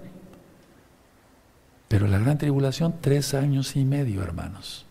Pero 1.88 2.07
la 2.07 2.20
gran 2.20 2.38
tribulación, 2.38 2.95
tres 3.01 3.34
años 3.34 3.76
y 3.76 3.84
medio, 3.84 4.22
hermanos. 4.22 4.86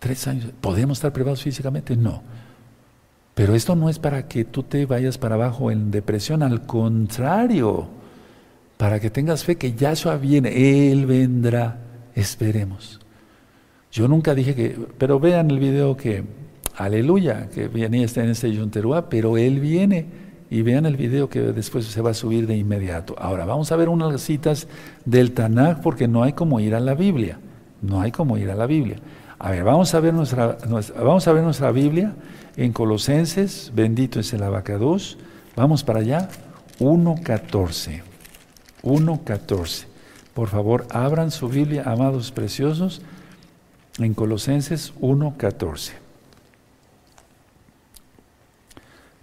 Tres 0.00 0.26
años. 0.26 0.46
¿Podemos 0.60 0.98
estar 0.98 1.12
privados 1.12 1.42
físicamente? 1.42 1.96
No. 1.96 2.22
Pero 3.34 3.54
esto 3.54 3.76
no 3.76 3.88
es 3.88 3.98
para 4.00 4.26
que 4.26 4.44
tú 4.44 4.64
te 4.64 4.86
vayas 4.86 5.18
para 5.18 5.36
abajo 5.36 5.70
en 5.70 5.90
depresión, 5.90 6.42
al 6.42 6.66
contrario, 6.66 7.88
para 8.76 8.98
que 8.98 9.10
tengas 9.10 9.44
fe 9.44 9.56
que 9.56 9.74
Yahshua 9.74 10.16
viene, 10.16 10.90
Él 10.90 11.06
vendrá, 11.06 11.78
esperemos. 12.14 12.98
Yo 13.96 14.08
nunca 14.08 14.34
dije 14.34 14.54
que, 14.54 14.78
pero 14.98 15.18
vean 15.18 15.50
el 15.50 15.58
video 15.58 15.96
que, 15.96 16.22
aleluya, 16.76 17.48
que 17.48 17.66
venía 17.66 18.04
está 18.04 18.22
en 18.22 18.28
este 18.28 18.52
Yunterúa, 18.52 19.08
pero 19.08 19.38
Él 19.38 19.58
viene. 19.58 20.04
Y 20.50 20.60
vean 20.60 20.84
el 20.84 20.98
video 20.98 21.30
que 21.30 21.40
después 21.40 21.86
se 21.86 22.02
va 22.02 22.10
a 22.10 22.14
subir 22.14 22.46
de 22.46 22.58
inmediato. 22.58 23.16
Ahora, 23.18 23.46
vamos 23.46 23.72
a 23.72 23.76
ver 23.76 23.88
unas 23.88 24.20
citas 24.20 24.68
del 25.06 25.32
Tanakh 25.32 25.80
porque 25.80 26.08
no 26.08 26.24
hay 26.24 26.34
como 26.34 26.60
ir 26.60 26.74
a 26.74 26.80
la 26.80 26.92
Biblia. 26.92 27.38
No 27.80 28.02
hay 28.02 28.12
como 28.12 28.36
ir 28.36 28.50
a 28.50 28.54
la 28.54 28.66
Biblia. 28.66 28.98
A 29.38 29.50
ver, 29.50 29.64
vamos 29.64 29.94
a 29.94 30.00
ver 30.00 30.12
nuestra, 30.12 30.58
vamos 30.98 31.26
a 31.26 31.32
ver 31.32 31.42
nuestra 31.42 31.72
Biblia 31.72 32.12
en 32.58 32.74
Colosenses, 32.74 33.72
bendito 33.74 34.20
es 34.20 34.30
el 34.34 34.42
abacados. 34.42 35.16
Vamos 35.56 35.82
para 35.82 36.00
allá, 36.00 36.28
1.14. 36.80 38.02
1.14. 38.82 39.86
Por 40.34 40.48
favor, 40.48 40.86
abran 40.90 41.30
su 41.30 41.48
Biblia, 41.48 41.84
amados 41.86 42.30
preciosos 42.30 43.00
en 43.98 44.14
Colosenses 44.14 44.94
1.14. 45.00 45.92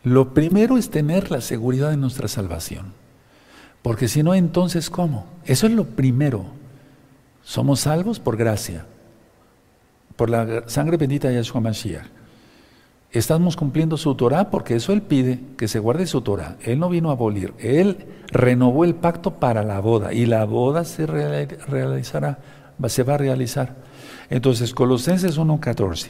Lo 0.03 0.33
primero 0.33 0.77
es 0.77 0.89
tener 0.89 1.31
la 1.31 1.41
seguridad 1.41 1.89
de 1.89 1.97
nuestra 1.97 2.27
salvación. 2.27 2.93
Porque 3.81 4.07
si 4.07 4.23
no, 4.23 4.33
entonces, 4.33 4.89
¿cómo? 4.89 5.25
Eso 5.45 5.67
es 5.67 5.73
lo 5.73 5.85
primero. 5.85 6.45
Somos 7.43 7.81
salvos 7.81 8.19
por 8.19 8.37
gracia, 8.37 8.85
por 10.15 10.29
la 10.29 10.67
sangre 10.67 10.97
bendita 10.97 11.27
de 11.27 11.35
Yahshua 11.35 11.61
Mashiach. 11.61 12.05
Estamos 13.11 13.55
cumpliendo 13.55 13.95
su 13.95 14.15
Torah 14.15 14.49
porque 14.49 14.75
eso 14.75 14.91
Él 14.91 15.03
pide, 15.03 15.39
que 15.57 15.67
se 15.67 15.79
guarde 15.79 16.07
su 16.07 16.21
Torah. 16.21 16.57
Él 16.63 16.79
no 16.79 16.89
vino 16.89 17.09
a 17.09 17.13
abolir, 17.13 17.53
Él 17.59 18.05
renovó 18.27 18.85
el 18.85 18.95
pacto 18.95 19.35
para 19.35 19.63
la 19.63 19.79
boda 19.81 20.13
y 20.13 20.25
la 20.25 20.45
boda 20.45 20.83
se 20.83 21.05
realizará, 21.05 22.39
se 22.87 23.03
va 23.03 23.15
a 23.15 23.17
realizar. 23.19 23.75
Entonces, 24.29 24.73
Colosenses 24.73 25.37
1.14. 25.37 26.07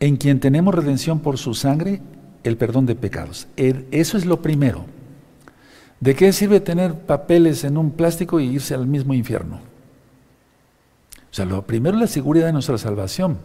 En 0.00 0.16
quien 0.16 0.40
tenemos 0.40 0.74
redención 0.74 1.20
por 1.20 1.38
su 1.38 1.54
sangre, 1.54 2.00
el 2.42 2.56
perdón 2.56 2.86
de 2.86 2.94
pecados. 2.94 3.46
Eso 3.56 4.16
es 4.16 4.24
lo 4.24 4.40
primero. 4.40 4.86
¿De 6.00 6.14
qué 6.14 6.32
sirve 6.32 6.60
tener 6.60 6.94
papeles 6.94 7.64
en 7.64 7.76
un 7.76 7.90
plástico 7.90 8.40
y 8.40 8.46
irse 8.46 8.74
al 8.74 8.86
mismo 8.86 9.12
infierno? 9.12 9.56
O 11.30 11.34
sea, 11.34 11.44
lo 11.44 11.66
primero 11.66 11.96
es 11.96 12.00
la 12.00 12.06
seguridad 12.06 12.46
de 12.46 12.54
nuestra 12.54 12.78
salvación. 12.78 13.38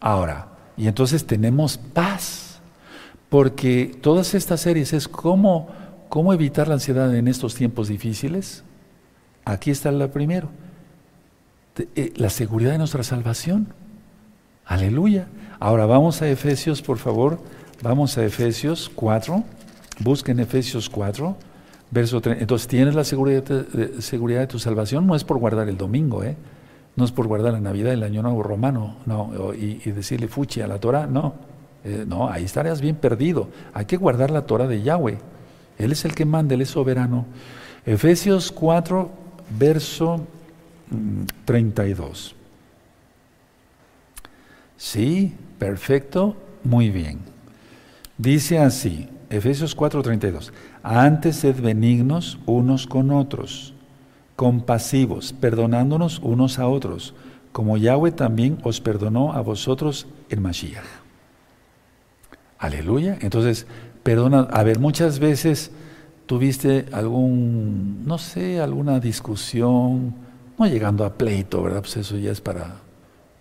Ahora, 0.00 0.48
y 0.76 0.86
entonces 0.86 1.26
tenemos 1.26 1.78
paz, 1.78 2.60
porque 3.30 3.98
todas 4.00 4.34
estas 4.34 4.60
series 4.60 4.92
es 4.92 5.08
cómo, 5.08 5.68
cómo 6.08 6.32
evitar 6.32 6.68
la 6.68 6.74
ansiedad 6.74 7.12
en 7.14 7.26
estos 7.26 7.54
tiempos 7.54 7.88
difíciles. 7.88 8.62
Aquí 9.44 9.70
está 9.70 9.90
la 9.90 10.08
primero. 10.08 10.50
Eh, 11.78 12.12
la 12.16 12.30
seguridad 12.30 12.72
de 12.72 12.78
nuestra 12.78 13.02
salvación. 13.02 13.68
Aleluya. 14.64 15.28
Ahora 15.60 15.86
vamos 15.86 16.22
a 16.22 16.28
Efesios, 16.28 16.82
por 16.82 16.98
favor. 16.98 17.40
Vamos 17.82 18.18
a 18.18 18.24
Efesios 18.24 18.90
4. 18.94 19.44
Busquen 20.00 20.40
Efesios 20.40 20.90
4, 20.90 21.36
verso 21.90 22.20
3. 22.20 22.38
Entonces, 22.40 22.68
¿tienes 22.68 22.94
la 22.94 23.04
seguridad 23.04 23.42
de, 23.42 24.02
seguridad 24.02 24.40
de 24.40 24.46
tu 24.46 24.58
salvación? 24.58 25.06
No 25.06 25.14
es 25.14 25.24
por 25.24 25.38
guardar 25.38 25.68
el 25.68 25.76
domingo, 25.76 26.22
¿eh? 26.22 26.36
No 26.96 27.04
es 27.04 27.12
por 27.12 27.28
guardar 27.28 27.52
la 27.52 27.60
Navidad, 27.60 27.92
el 27.92 28.02
Año 28.02 28.22
Nuevo 28.22 28.42
Romano, 28.42 28.96
no, 29.06 29.54
y, 29.54 29.76
decirle 29.90 30.26
fuchi 30.26 30.60
a 30.60 30.66
la 30.66 30.78
Torah, 30.78 31.06
no. 31.06 31.34
Eh, 31.84 32.04
no, 32.06 32.28
ahí 32.28 32.44
estarías 32.44 32.80
bien 32.80 32.96
perdido. 32.96 33.48
Hay 33.72 33.84
que 33.84 33.96
guardar 33.96 34.30
la 34.32 34.42
Torah 34.46 34.66
de 34.66 34.82
Yahweh. 34.82 35.18
Él 35.78 35.92
es 35.92 36.04
el 36.04 36.14
que 36.14 36.24
manda, 36.24 36.54
Él 36.54 36.62
es 36.62 36.70
soberano. 36.70 37.26
Efesios 37.86 38.50
4, 38.50 39.10
verso 39.58 40.26
32. 41.44 42.34
Sí, 44.76 45.34
perfecto, 45.58 46.36
muy 46.64 46.90
bien. 46.90 47.20
Dice 48.16 48.58
así, 48.58 49.08
Efesios 49.30 49.76
4:32, 49.76 50.52
antes 50.82 51.36
sed 51.36 51.60
benignos 51.60 52.38
unos 52.46 52.86
con 52.86 53.10
otros, 53.10 53.74
compasivos, 54.36 55.32
perdonándonos 55.32 56.20
unos 56.20 56.58
a 56.58 56.68
otros, 56.68 57.14
como 57.52 57.76
Yahweh 57.76 58.12
también 58.12 58.58
os 58.62 58.80
perdonó 58.80 59.32
a 59.32 59.40
vosotros 59.40 60.06
en 60.30 60.42
Mashiach. 60.42 60.84
Aleluya. 62.58 63.18
Entonces, 63.20 63.66
perdona, 64.02 64.40
a 64.50 64.62
ver, 64.62 64.78
muchas 64.78 65.18
veces 65.18 65.70
tuviste 66.26 66.86
algún, 66.92 68.04
no 68.06 68.18
sé, 68.18 68.60
alguna 68.60 69.00
discusión, 69.00 70.14
no 70.58 70.66
llegando 70.66 71.04
a 71.04 71.14
pleito, 71.14 71.62
¿verdad? 71.62 71.80
Pues 71.80 71.96
eso 71.96 72.16
ya 72.16 72.32
es 72.32 72.40
para 72.40 72.76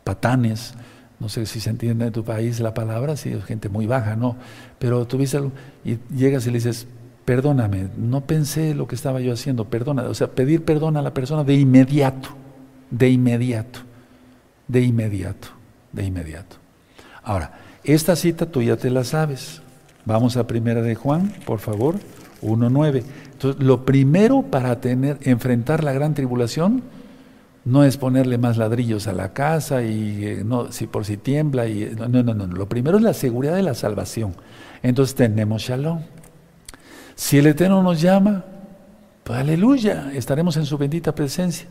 patanes. 0.03 0.73
No 1.19 1.29
sé 1.29 1.45
si 1.47 1.59
se 1.59 1.71
entiende 1.71 2.05
en 2.05 2.13
tu 2.13 2.23
país 2.23 2.59
la 2.59 2.73
palabra, 2.73 3.17
si 3.17 3.29
es 3.29 3.43
gente 3.43 3.69
muy 3.69 3.87
baja, 3.87 4.15
no. 4.15 4.35
Pero 4.77 5.05
tú 5.07 5.17
algo 5.33 5.51
y 5.83 5.97
llegas 6.15 6.45
y 6.45 6.51
le 6.51 6.59
dices, 6.59 6.87
perdóname, 7.25 7.89
no 7.97 8.21
pensé 8.21 8.75
lo 8.75 8.87
que 8.87 8.95
estaba 8.95 9.19
yo 9.19 9.33
haciendo, 9.33 9.65
perdona. 9.65 10.03
O 10.03 10.13
sea, 10.13 10.27
pedir 10.27 10.63
perdón 10.63 10.95
a 10.95 11.01
la 11.01 11.13
persona 11.13 11.43
de 11.43 11.55
inmediato, 11.55 12.29
de 12.91 13.09
inmediato, 13.09 13.79
de 14.67 14.81
inmediato, 14.81 15.47
de 15.91 16.05
inmediato. 16.05 16.57
Ahora, 17.23 17.59
esta 17.83 18.15
cita 18.15 18.45
tú 18.45 18.61
ya 18.61 18.77
te 18.77 18.91
la 18.91 19.03
sabes. 19.03 19.61
Vamos 20.05 20.37
a 20.37 20.45
primera 20.45 20.81
de 20.81 20.95
Juan, 20.95 21.33
por 21.45 21.59
favor, 21.59 21.95
1.9. 22.43 23.03
Entonces, 23.33 23.61
lo 23.61 23.85
primero 23.85 24.43
para 24.43 24.79
tener, 24.79 25.17
enfrentar 25.21 25.83
la 25.83 25.93
gran 25.93 26.13
tribulación 26.13 26.83
no 27.67 27.83
es 27.83 27.97
ponerle 27.97 28.37
más 28.37 28.55
ladrillos 28.55 29.07
a 29.07 29.13
la 29.13 29.33
casa 29.33 29.83
y 29.83 30.25
eh, 30.25 30.43
no, 30.45 30.71
si 30.71 30.87
por 30.87 31.03
si 31.03 31.17
tiembla 31.17 31.67
y 31.67 31.93
no, 31.97 32.07
no, 32.07 32.23
no, 32.23 32.33
no. 32.33 32.47
Lo 32.47 32.69
primero 32.69 32.97
es 32.97 33.03
la 33.03 33.13
seguridad 33.13 33.55
de 33.55 33.61
la 33.61 33.73
salvación. 33.73 34.35
Entonces 34.83 35.15
tenemos 35.15 35.63
shalom. 35.63 35.99
Si 37.15 37.37
el 37.37 37.47
Eterno 37.47 37.83
nos 37.83 37.99
llama, 37.99 38.45
pues 39.25 39.39
aleluya, 39.39 40.11
estaremos 40.13 40.55
en 40.55 40.65
su 40.65 40.77
bendita 40.77 41.13
presencia. 41.13 41.67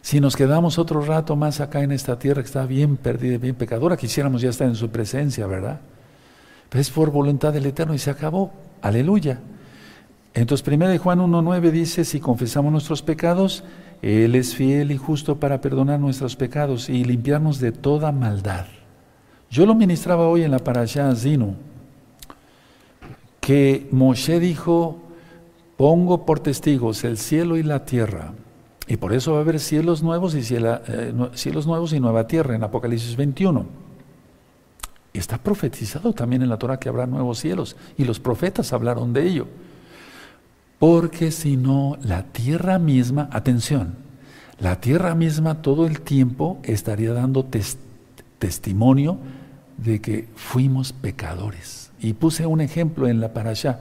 Si 0.00 0.20
nos 0.20 0.36
quedamos 0.36 0.78
otro 0.78 1.00
rato 1.00 1.34
más 1.34 1.60
acá 1.60 1.82
en 1.82 1.90
esta 1.90 2.16
tierra 2.16 2.42
que 2.42 2.46
está 2.46 2.64
bien 2.64 2.96
perdida, 2.96 3.36
bien 3.38 3.56
pecadora, 3.56 3.96
quisiéramos 3.96 4.40
ya 4.40 4.50
estar 4.50 4.68
en 4.68 4.76
su 4.76 4.90
presencia, 4.90 5.44
¿verdad? 5.48 5.80
Pero 6.68 6.80
es 6.80 6.90
por 6.90 7.10
voluntad 7.10 7.52
del 7.52 7.66
Eterno 7.66 7.94
y 7.94 7.98
se 7.98 8.10
acabó. 8.10 8.52
Aleluya. 8.80 9.40
Entonces, 10.34 10.66
1 10.66 10.98
Juan 11.00 11.18
1.9 11.18 11.70
dice, 11.72 12.04
si 12.04 12.20
confesamos 12.20 12.70
nuestros 12.70 13.02
pecados, 13.02 13.64
él 14.02 14.34
es 14.34 14.54
fiel 14.54 14.92
y 14.92 14.96
justo 14.96 15.36
para 15.36 15.60
perdonar 15.60 16.00
nuestros 16.00 16.36
pecados 16.36 16.88
y 16.88 17.04
limpiarnos 17.04 17.60
de 17.60 17.72
toda 17.72 18.12
maldad. 18.12 18.66
Yo 19.50 19.66
lo 19.66 19.74
ministraba 19.74 20.28
hoy 20.28 20.42
en 20.42 20.52
la 20.52 20.60
parasha 20.60 21.14
Zinu, 21.14 21.54
que 23.40 23.88
Moshe 23.90 24.38
dijo, 24.38 25.00
pongo 25.76 26.24
por 26.24 26.40
testigos 26.40 27.04
el 27.04 27.18
cielo 27.18 27.56
y 27.56 27.62
la 27.62 27.84
tierra, 27.84 28.32
y 28.86 28.96
por 28.96 29.12
eso 29.12 29.32
va 29.32 29.38
a 29.38 29.40
haber 29.42 29.60
cielos 29.60 30.02
nuevos 30.02 30.34
y 30.34 30.54
eh, 30.54 31.12
cielos 31.34 31.66
nuevos 31.66 31.92
y 31.92 32.00
nueva 32.00 32.26
tierra 32.26 32.54
en 32.54 32.62
Apocalipsis 32.62 33.16
21. 33.16 33.66
Está 35.12 35.38
profetizado 35.38 36.12
también 36.12 36.42
en 36.42 36.48
la 36.48 36.56
Torah 36.56 36.78
que 36.78 36.88
habrá 36.88 37.06
nuevos 37.06 37.38
cielos, 37.38 37.76
y 37.98 38.04
los 38.04 38.20
profetas 38.20 38.72
hablaron 38.72 39.12
de 39.12 39.26
ello. 39.26 39.46
Porque 40.80 41.30
si 41.30 41.58
no, 41.58 41.98
la 42.02 42.22
tierra 42.22 42.78
misma, 42.78 43.28
atención, 43.32 43.96
la 44.58 44.80
tierra 44.80 45.14
misma 45.14 45.60
todo 45.60 45.86
el 45.86 46.00
tiempo 46.00 46.58
estaría 46.62 47.12
dando 47.12 47.46
testimonio 48.38 49.18
de 49.76 50.00
que 50.00 50.26
fuimos 50.34 50.94
pecadores. 50.94 51.90
Y 52.00 52.14
puse 52.14 52.46
un 52.46 52.62
ejemplo 52.62 53.08
en 53.08 53.20
la 53.20 53.34
parasha, 53.34 53.80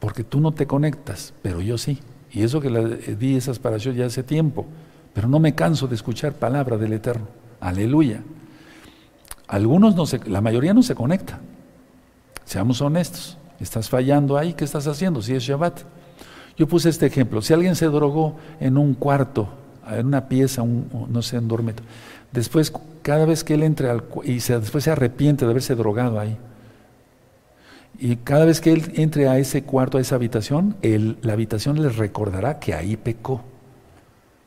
porque 0.00 0.22
tú 0.22 0.40
no 0.40 0.52
te 0.52 0.66
conectas, 0.66 1.32
pero 1.40 1.62
yo 1.62 1.78
sí. 1.78 1.98
Y 2.30 2.42
eso 2.42 2.60
que 2.60 2.68
le 2.68 3.16
di 3.16 3.34
esas 3.34 3.58
parashot 3.58 3.94
ya 3.94 4.04
hace 4.04 4.22
tiempo, 4.22 4.66
pero 5.14 5.28
no 5.28 5.38
me 5.38 5.54
canso 5.54 5.88
de 5.88 5.94
escuchar 5.94 6.34
palabra 6.34 6.76
del 6.76 6.92
Eterno. 6.92 7.26
Aleluya. 7.58 8.22
Algunos 9.48 9.96
no 9.96 10.04
se, 10.04 10.18
la 10.28 10.42
mayoría 10.42 10.74
no 10.74 10.82
se 10.82 10.94
conecta. 10.94 11.40
Seamos 12.44 12.82
honestos. 12.82 13.38
Estás 13.60 13.88
fallando 13.88 14.36
ahí, 14.36 14.52
¿qué 14.52 14.66
estás 14.66 14.86
haciendo? 14.86 15.22
Si 15.22 15.34
es 15.34 15.42
Shabbat. 15.42 16.01
Yo 16.56 16.68
puse 16.68 16.88
este 16.88 17.06
ejemplo. 17.06 17.42
Si 17.42 17.52
alguien 17.52 17.76
se 17.76 17.86
drogó 17.86 18.36
en 18.60 18.76
un 18.76 18.94
cuarto, 18.94 19.48
en 19.90 20.06
una 20.06 20.28
pieza, 20.28 20.62
no 20.64 21.22
sé, 21.22 21.36
en 21.36 21.48
dormitorio, 21.48 21.90
después, 22.32 22.72
cada 23.02 23.24
vez 23.24 23.44
que 23.44 23.54
él 23.54 23.62
entre 23.62 23.90
al 23.90 24.04
y 24.24 24.34
después 24.38 24.84
se 24.84 24.90
arrepiente 24.90 25.44
de 25.44 25.50
haberse 25.50 25.74
drogado 25.74 26.20
ahí, 26.20 26.36
y 27.98 28.16
cada 28.16 28.44
vez 28.44 28.60
que 28.60 28.72
él 28.72 28.92
entre 28.96 29.28
a 29.28 29.38
ese 29.38 29.62
cuarto, 29.62 29.98
a 29.98 30.00
esa 30.00 30.16
habitación, 30.16 30.76
la 30.82 31.32
habitación 31.32 31.80
le 31.80 31.88
recordará 31.88 32.58
que 32.58 32.74
ahí 32.74 32.96
pecó. 32.96 33.42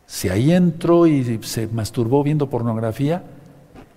Si 0.07 0.29
ahí 0.29 0.51
entró 0.51 1.07
y 1.07 1.39
se 1.43 1.67
masturbó 1.67 2.23
viendo 2.23 2.49
pornografía, 2.49 3.23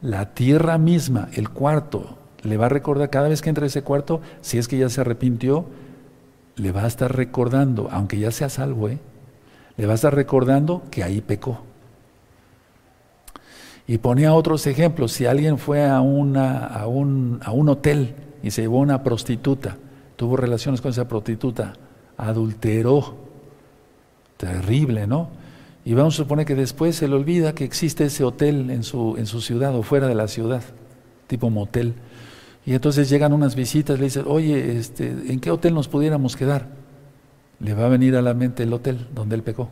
la 0.01 0.33
tierra 0.33 0.79
misma, 0.79 1.29
el 1.33 1.49
cuarto, 1.51 2.19
le 2.43 2.57
va 2.57 2.67
a 2.67 2.71
recordar 2.71 3.11
cada 3.11 3.29
vez 3.29 3.43
que 3.43 3.49
entre 3.49 3.65
a 3.65 3.67
ese 3.67 3.83
cuarto, 3.83 4.21
si 4.41 4.59
es 4.59 4.69
que 4.69 4.79
ya 4.79 4.89
se 4.89 5.01
arrepintió, 5.01 5.67
le 6.59 6.73
va 6.73 6.85
a 6.85 6.87
estar 6.87 7.15
recordando, 7.15 7.89
aunque 7.91 8.19
ya 8.19 8.31
sea 8.31 8.49
salvo, 8.49 8.89
¿eh? 8.89 8.99
le 9.77 9.87
va 9.87 9.93
a 9.93 9.95
estar 9.95 10.15
recordando 10.15 10.83
que 10.91 11.03
ahí 11.03 11.21
pecó. 11.21 11.61
Y 13.87 13.99
ponía 13.99 14.35
otros 14.35 14.67
ejemplos, 14.67 15.13
si 15.13 15.25
alguien 15.25 15.57
fue 15.59 15.87
a, 15.87 16.01
una, 16.01 16.67
a, 16.67 16.87
un, 16.87 17.41
a 17.43 17.53
un 17.53 17.69
hotel 17.71 18.15
y 18.43 18.51
se 18.51 18.63
llevó 18.63 18.79
una 18.81 19.03
prostituta, 19.03 19.77
tuvo 20.17 20.37
relaciones 20.37 20.81
con 20.81 20.91
esa 20.91 21.09
prostituta, 21.09 21.73
adulteró, 22.17 23.17
terrible, 24.37 25.07
¿no? 25.07 25.31
Y 25.85 25.95
vamos 25.95 26.15
a 26.15 26.17
suponer 26.19 26.45
que 26.45 26.55
después 26.55 26.97
se 26.97 27.09
le 27.09 27.15
olvida 27.15 27.55
que 27.55 27.65
existe 27.65 28.05
ese 28.05 28.25
hotel 28.25 28.71
en 28.71 28.83
su, 28.83 29.17
en 29.17 29.27
su 29.27 29.41
ciudad 29.41 29.75
o 29.75 29.83
fuera 29.83 30.07
de 30.07 30.15
la 30.15 30.29
ciudad, 30.29 30.63
tipo 31.27 31.49
motel. 31.49 31.95
Y 32.69 32.75
entonces 32.75 33.09
llegan 33.09 33.33
unas 33.33 33.55
visitas, 33.55 33.99
le 33.99 34.05
dicen, 34.05 34.25
oye, 34.27 34.77
este, 34.77 35.09
¿en 35.09 35.41
qué 35.41 35.51
hotel 35.51 35.73
nos 35.73 35.89
pudiéramos 35.89 36.37
quedar? 36.37 36.67
Le 37.61 37.73
va 37.73 37.87
a 37.87 37.89
venir 37.89 38.15
a 38.15 38.21
la 38.21 38.35
mente 38.35 38.65
el 38.65 38.75
hotel 38.75 39.09
donde 39.15 39.37
él 39.37 39.43
pecó. 39.43 39.71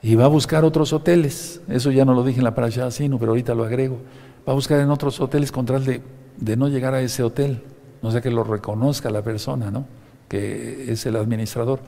Y 0.00 0.14
va 0.14 0.26
a 0.26 0.28
buscar 0.28 0.64
otros 0.64 0.92
hoteles. 0.92 1.62
Eso 1.66 1.90
ya 1.90 2.04
no 2.04 2.14
lo 2.14 2.22
dije 2.22 2.38
en 2.38 2.44
la 2.44 2.54
parasha 2.54 2.92
sino, 2.92 3.18
pero 3.18 3.32
ahorita 3.32 3.56
lo 3.56 3.64
agrego. 3.64 3.98
Va 4.46 4.52
a 4.52 4.54
buscar 4.54 4.78
en 4.78 4.88
otros 4.88 5.18
hoteles 5.20 5.50
con 5.50 5.66
tal 5.66 5.84
de, 5.84 6.00
de 6.36 6.56
no 6.56 6.68
llegar 6.68 6.94
a 6.94 7.02
ese 7.02 7.24
hotel. 7.24 7.60
No 8.02 8.12
sé 8.12 8.22
que 8.22 8.30
lo 8.30 8.44
reconozca 8.44 9.10
la 9.10 9.22
persona, 9.22 9.72
¿no? 9.72 9.84
Que 10.28 10.92
es 10.92 11.04
el 11.06 11.16
administrador. 11.16 11.80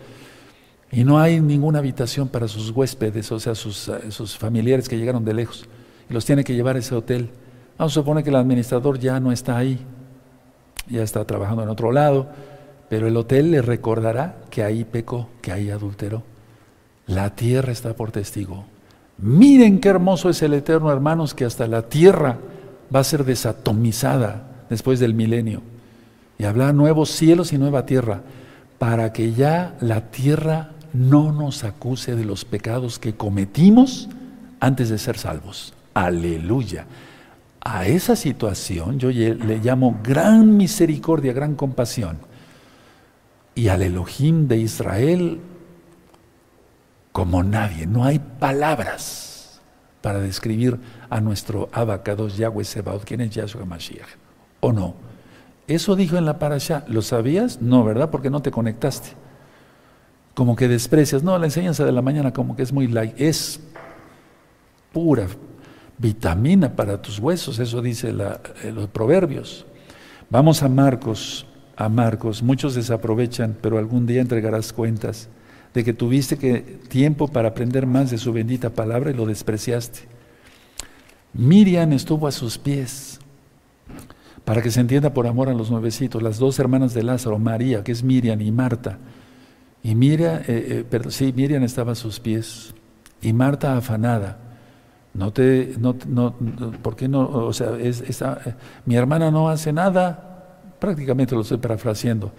Y 0.90 1.04
no 1.04 1.20
hay 1.20 1.40
ninguna 1.40 1.78
habitación 1.78 2.26
para 2.26 2.48
sus 2.48 2.70
huéspedes, 2.70 3.30
o 3.30 3.38
sea, 3.38 3.54
sus, 3.54 3.88
sus 4.08 4.36
familiares 4.36 4.88
que 4.88 4.98
llegaron 4.98 5.24
de 5.24 5.32
lejos. 5.32 5.68
Y 6.10 6.12
los 6.12 6.24
tiene 6.24 6.42
que 6.42 6.54
llevar 6.54 6.74
a 6.74 6.80
ese 6.80 6.96
hotel. 6.96 7.30
Vamos 7.78 7.92
a 7.92 7.94
suponer 7.94 8.24
que 8.24 8.30
el 8.30 8.36
administrador 8.36 8.98
ya 8.98 9.20
no 9.20 9.32
está 9.32 9.56
ahí, 9.56 9.78
ya 10.88 11.02
está 11.02 11.24
trabajando 11.24 11.62
en 11.62 11.68
otro 11.68 11.92
lado, 11.92 12.28
pero 12.88 13.06
el 13.06 13.16
hotel 13.16 13.50
le 13.50 13.62
recordará 13.62 14.36
que 14.50 14.62
ahí 14.62 14.84
pecó, 14.84 15.28
que 15.42 15.52
ahí 15.52 15.70
adulteró. 15.70 16.22
La 17.06 17.34
tierra 17.34 17.72
está 17.72 17.94
por 17.94 18.12
testigo. 18.12 18.64
Miren 19.18 19.80
qué 19.80 19.88
hermoso 19.88 20.30
es 20.30 20.42
el 20.42 20.54
Eterno, 20.54 20.92
hermanos, 20.92 21.34
que 21.34 21.44
hasta 21.44 21.66
la 21.66 21.82
tierra 21.82 22.38
va 22.94 23.00
a 23.00 23.04
ser 23.04 23.24
desatomizada 23.24 24.48
después 24.68 25.00
del 25.00 25.14
milenio. 25.14 25.62
Y 26.38 26.44
habrá 26.44 26.72
nuevos 26.72 27.10
cielos 27.10 27.52
y 27.52 27.58
nueva 27.58 27.86
tierra, 27.86 28.22
para 28.78 29.12
que 29.12 29.32
ya 29.32 29.74
la 29.80 30.10
tierra 30.10 30.70
no 30.92 31.32
nos 31.32 31.64
acuse 31.64 32.14
de 32.14 32.24
los 32.24 32.44
pecados 32.44 32.98
que 32.98 33.14
cometimos 33.14 34.08
antes 34.60 34.88
de 34.88 34.98
ser 34.98 35.18
salvos. 35.18 35.72
Aleluya. 35.94 36.86
A 37.68 37.84
esa 37.84 38.14
situación 38.14 39.00
yo 39.00 39.10
le 39.10 39.58
llamo 39.58 39.98
gran 40.00 40.56
misericordia, 40.56 41.32
gran 41.32 41.56
compasión. 41.56 42.18
Y 43.56 43.66
al 43.66 43.82
Elohim 43.82 44.46
de 44.46 44.58
Israel 44.58 45.40
como 47.10 47.42
nadie. 47.42 47.84
No 47.88 48.04
hay 48.04 48.20
palabras 48.20 49.60
para 50.00 50.20
describir 50.20 50.78
a 51.10 51.20
nuestro 51.20 51.68
abacados 51.72 52.36
Yahweh 52.36 52.62
Sebaot, 52.62 53.04
quien 53.04 53.22
es 53.22 53.30
Yahshua 53.30 53.64
Mashiach. 53.64 54.10
¿O 54.60 54.72
no? 54.72 54.94
Eso 55.66 55.96
dijo 55.96 56.16
en 56.16 56.24
la 56.24 56.38
parasha. 56.38 56.84
¿Lo 56.86 57.02
sabías? 57.02 57.60
No, 57.60 57.82
¿verdad? 57.82 58.10
Porque 58.10 58.30
no 58.30 58.42
te 58.42 58.52
conectaste. 58.52 59.08
Como 60.34 60.54
que 60.54 60.68
desprecias. 60.68 61.24
No, 61.24 61.36
la 61.36 61.46
enseñanza 61.46 61.84
de 61.84 61.90
la 61.90 62.02
mañana 62.02 62.32
como 62.32 62.54
que 62.54 62.62
es 62.62 62.72
muy 62.72 62.86
light. 62.86 63.20
Es 63.20 63.58
pura, 64.92 65.26
vitamina 65.98 66.74
para 66.74 67.00
tus 67.00 67.18
huesos, 67.18 67.58
eso 67.58 67.82
dice 67.82 68.10
eh, 68.10 68.72
los 68.72 68.88
proverbios. 68.88 69.66
Vamos 70.28 70.62
a 70.62 70.68
Marcos, 70.68 71.46
a 71.76 71.88
Marcos, 71.88 72.42
muchos 72.42 72.74
desaprovechan, 72.74 73.56
pero 73.60 73.78
algún 73.78 74.06
día 74.06 74.20
entregarás 74.20 74.72
cuentas 74.72 75.28
de 75.74 75.84
que 75.84 75.92
tuviste 75.92 76.38
que, 76.38 76.60
tiempo 76.88 77.28
para 77.28 77.48
aprender 77.48 77.86
más 77.86 78.10
de 78.10 78.18
su 78.18 78.32
bendita 78.32 78.70
palabra 78.70 79.10
y 79.10 79.14
lo 79.14 79.26
despreciaste. 79.26 80.00
Miriam 81.34 81.92
estuvo 81.92 82.26
a 82.26 82.32
sus 82.32 82.56
pies, 82.56 83.20
para 84.46 84.62
que 84.62 84.70
se 84.70 84.80
entienda 84.80 85.12
por 85.12 85.26
amor 85.26 85.50
a 85.50 85.54
los 85.54 85.70
nuevecitos, 85.70 86.22
las 86.22 86.38
dos 86.38 86.58
hermanas 86.58 86.94
de 86.94 87.02
Lázaro, 87.02 87.38
María, 87.38 87.84
que 87.84 87.92
es 87.92 88.02
Miriam, 88.02 88.40
y 88.40 88.50
Marta. 88.50 88.98
Y 89.82 89.92
eh, 89.92 90.86
eh, 90.90 91.00
sí, 91.10 91.32
Miriam 91.36 91.62
estaba 91.62 91.92
a 91.92 91.94
sus 91.94 92.20
pies, 92.20 92.74
y 93.20 93.32
Marta 93.32 93.76
afanada. 93.76 94.45
No 95.16 95.32
te, 95.32 95.74
no, 95.78 95.96
no, 96.06 96.34
¿por 96.82 96.94
qué 96.94 97.08
no? 97.08 97.26
O 97.26 97.52
sea, 97.52 97.76
es, 97.78 98.02
mi 98.84 98.96
hermana 98.96 99.30
no 99.30 99.48
hace 99.48 99.72
nada, 99.72 100.60
prácticamente 100.78 101.34
lo 101.34 101.40
estoy 101.40 101.56
parafraseando. 101.56 102.32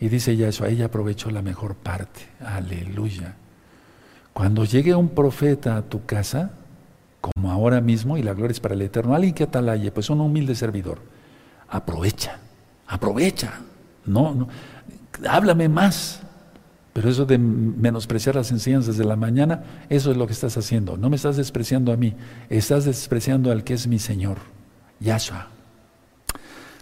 Y 0.00 0.08
dice 0.08 0.36
ya 0.36 0.48
eso, 0.48 0.64
ella 0.64 0.86
aprovechó 0.86 1.30
la 1.30 1.42
mejor 1.42 1.74
parte. 1.74 2.22
Aleluya. 2.44 3.34
Cuando 4.32 4.64
llegue 4.64 4.94
un 4.94 5.10
profeta 5.10 5.76
a 5.76 5.82
tu 5.82 6.06
casa, 6.06 6.52
como 7.20 7.50
ahora 7.50 7.80
mismo, 7.80 8.16
y 8.16 8.22
la 8.22 8.32
gloria 8.32 8.52
es 8.52 8.60
para 8.60 8.74
el 8.74 8.82
Eterno, 8.82 9.14
alguien 9.14 9.34
que 9.34 9.44
atalaye, 9.44 9.92
pues 9.92 10.08
un 10.08 10.20
humilde 10.20 10.54
servidor, 10.54 11.00
aprovecha, 11.68 12.38
aprovecha. 12.86 13.60
No, 14.06 14.34
no, 14.34 14.48
háblame 15.28 15.68
más. 15.68 16.20
Pero 16.94 17.10
eso 17.10 17.26
de 17.26 17.38
menospreciar 17.38 18.36
las 18.36 18.52
enseñanzas 18.52 18.96
de 18.96 19.04
la 19.04 19.16
mañana, 19.16 19.64
eso 19.90 20.12
es 20.12 20.16
lo 20.16 20.28
que 20.28 20.32
estás 20.32 20.56
haciendo. 20.56 20.96
No 20.96 21.10
me 21.10 21.16
estás 21.16 21.36
despreciando 21.36 21.92
a 21.92 21.96
mí, 21.96 22.14
estás 22.48 22.84
despreciando 22.84 23.50
al 23.50 23.64
que 23.64 23.74
es 23.74 23.88
mi 23.88 23.98
Señor, 23.98 24.38
Yahshua. 25.00 25.48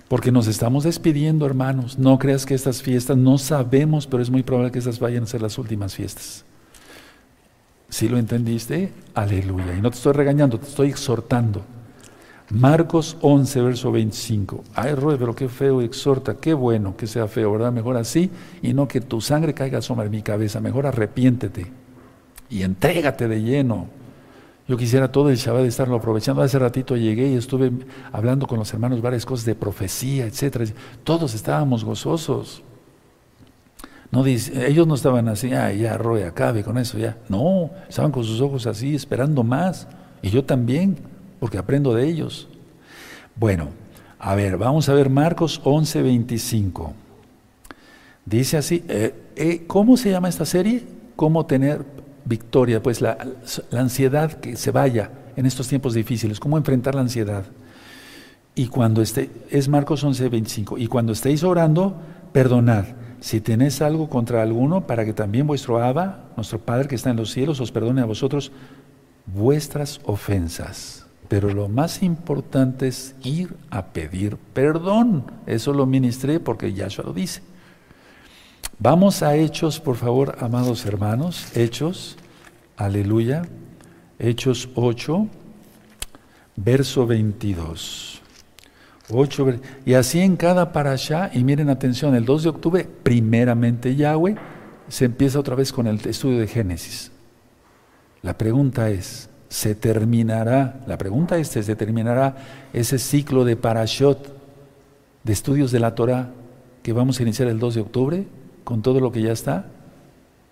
Porque 0.09 0.31
nos 0.31 0.49
estamos 0.49 0.85
despidiendo, 0.85 1.47
hermanos. 1.47 1.99
No 1.99 2.19
creas 2.19 2.45
que 2.45 2.55
estas 2.55 2.83
fiestas, 2.83 3.17
no 3.17 3.39
sabemos, 3.39 4.07
pero 4.07 4.23
es 4.23 4.29
muy 4.29 4.43
probable 4.43 4.71
que 4.71 4.81
estas 4.81 5.01
vayan 5.01 5.23
a 5.23 5.27
ser 5.27 5.41
las 5.41 5.57
últimas 5.57 5.95
fiestas. 5.95 6.45
Si 7.89 8.11
lo 8.11 8.19
entendiste, 8.19 8.93
aleluya. 9.15 9.75
Y 9.75 9.81
no 9.81 9.91
te 9.91 9.97
estoy 9.97 10.13
regañando, 10.13 10.59
te 10.59 10.67
estoy 10.67 10.91
exhortando. 10.91 11.65
Marcos 12.53 13.17
11, 13.23 13.63
verso 13.63 13.91
25. 13.91 14.63
Ay, 14.75 14.95
Roy, 14.95 15.17
pero 15.19 15.35
qué 15.35 15.49
feo 15.49 15.81
exhorta, 15.81 16.37
qué 16.37 16.53
bueno 16.53 16.95
que 16.99 17.07
sea 17.07 17.27
feo, 17.27 17.51
¿verdad? 17.51 17.73
Mejor 17.73 17.97
así 17.97 18.31
y 18.61 18.75
no 18.75 18.87
que 18.87 19.01
tu 19.01 19.23
sangre 19.23 19.55
caiga 19.55 19.81
sobre 19.81 20.11
mi 20.11 20.21
cabeza. 20.21 20.61
Mejor 20.61 20.87
arrepiéntete 20.87 21.73
y 22.51 22.63
entrégate 22.63 23.27
de 23.27 23.43
lleno. 23.43 23.87
Yo 24.69 24.77
quisiera 24.77 25.11
todo 25.11 25.31
el 25.31 25.37
Shabbat 25.37 25.65
estarlo 25.65 25.97
aprovechando. 25.97 26.43
Hace 26.43 26.59
ratito 26.59 26.95
llegué 26.95 27.29
y 27.29 27.37
estuve 27.37 27.73
hablando 28.13 28.47
con 28.47 28.59
los 28.59 28.73
hermanos 28.75 29.01
varias 29.01 29.25
cosas 29.25 29.47
de 29.47 29.55
profecía, 29.55 30.27
etcétera. 30.27 30.67
Todos 31.05 31.35
estábamos 31.35 31.85
gozosos. 31.85 32.63
No 34.11 34.27
ellos 34.27 34.87
no 34.87 34.95
estaban 34.95 35.27
así, 35.29 35.55
ah, 35.55 35.73
ya, 35.73 35.97
Roy, 35.97 36.23
acabe 36.25 36.63
con 36.63 36.77
eso, 36.77 36.99
ya. 36.99 37.17
No, 37.31 37.71
estaban 37.89 38.13
con 38.13 38.25
sus 38.25 38.43
ojos 38.43 38.67
así, 38.67 38.95
esperando 38.95 39.43
más. 39.43 39.89
Y 40.21 40.29
yo 40.29 40.45
también 40.45 41.12
porque 41.43 41.59
aprendo 41.59 41.93
de 41.93 42.07
ellos. 42.07 42.47
Bueno, 43.35 43.71
a 44.21 44.37
ver, 44.37 44.57
vamos 44.59 44.89
a 44.89 44.95
ver 44.95 45.11
Marcos 45.11 45.61
11, 45.65 46.01
25. 46.03 46.93
Dice 48.25 48.59
así, 48.59 48.85
eh, 48.87 49.13
eh, 49.35 49.65
¿cómo 49.67 49.97
se 49.97 50.13
llama 50.13 50.29
esta 50.29 50.47
serie? 50.47 50.85
¿Cómo 51.17 51.45
tener 51.45 51.85
victoria? 52.25 52.81
Pues 52.81 53.01
la, 53.01 53.19
ansiedad 53.73 54.35
que 54.35 54.55
se 54.55 54.71
vaya 54.71 55.11
en 55.35 55.45
estos 55.45 55.67
tiempos 55.67 55.95
difíciles, 55.95 56.39
cómo 56.39 56.57
enfrentar 56.57 56.95
la 56.95 57.01
ansiedad. 57.01 57.45
Y 58.55 58.69
cuando 58.69 59.03
esté, 59.03 59.29
es 59.51 59.69
Marcos 59.69 60.05
11, 60.05 60.29
25, 60.29 60.79
y 60.79 60.87
cuando 60.87 61.13
estéis 61.13 61.43
orando, 61.43 61.97
perdonad 62.31 62.85
si 63.19 63.41
tenéis 63.41 63.83
algo 63.83 64.09
contra 64.09 64.43
alguno, 64.43 64.87
para 64.87 65.05
que 65.05 65.13
también 65.13 65.49
vuestro 65.49 65.83
Abba, 65.83 66.27
nuestro 66.37 66.61
Padre 66.61 66.87
que 66.87 66.95
está 66.95 67.11
en 67.11 67.17
los 67.17 67.33
cielos, 67.33 67.59
os 67.59 67.73
perdone 67.73 68.01
a 68.01 68.05
vosotros 68.05 68.53
vuestras 69.27 70.01
ofensas 70.05 71.02
pero 71.33 71.49
lo 71.49 71.67
más 71.67 72.03
importante 72.03 72.89
es 72.89 73.15
ir 73.23 73.57
a 73.71 73.87
pedir 73.87 74.37
perdón. 74.37 75.25
Eso 75.47 75.73
lo 75.73 75.87
ministré 75.87 76.41
porque 76.41 76.75
Yahshua 76.75 77.07
lo 77.07 77.15
dice. 77.15 77.41
Vamos 78.79 79.23
a 79.23 79.35
Hechos, 79.35 79.81
por 79.81 79.97
favor, 79.97 80.37
amados 80.41 80.85
hermanos. 80.85 81.57
Hechos, 81.57 82.19
aleluya. 82.77 83.49
Hechos 84.19 84.69
8, 84.75 85.27
verso 86.57 87.07
22. 87.07 88.21
8, 89.09 89.47
y 89.87 89.95
así 89.95 90.21
en 90.21 90.37
cada 90.37 90.71
parasha, 90.71 91.31
y 91.33 91.45
miren 91.45 91.71
atención, 91.71 92.15
el 92.15 92.27
2 92.27 92.43
de 92.43 92.49
octubre, 92.51 92.89
primeramente 93.03 93.97
Yahweh, 93.97 94.37
se 94.87 95.07
empieza 95.07 95.41
otra 95.41 95.55
vez 95.55 95.73
con 95.73 95.87
el 95.87 95.99
estudio 96.07 96.41
de 96.41 96.47
Génesis. 96.47 97.11
La 98.21 98.37
pregunta 98.37 98.91
es, 98.91 99.31
¿se 99.53 99.75
terminará, 99.75 100.81
la 100.87 100.97
pregunta 100.97 101.37
es, 101.37 101.49
¿se 101.49 101.77
terminará 101.77 102.37
ese 102.73 102.99
ciclo 102.99 103.45
de 103.45 103.55
parashot, 103.55 104.35
de 105.25 105.33
estudios 105.35 105.71
de 105.71 105.79
la 105.79 105.95
Torah, 105.95 106.31
que 106.83 106.95
vamos 106.95 107.21
a 107.21 107.23
iniciar 107.23 107.49
el 107.49 107.59
2 107.59 107.75
de 107.75 107.81
octubre, 107.83 108.27
con 108.65 108.81
todo 108.81 108.99
lo 108.99 109.13
que 109.13 109.21
ya 109.21 109.31
está? 109.31 109.67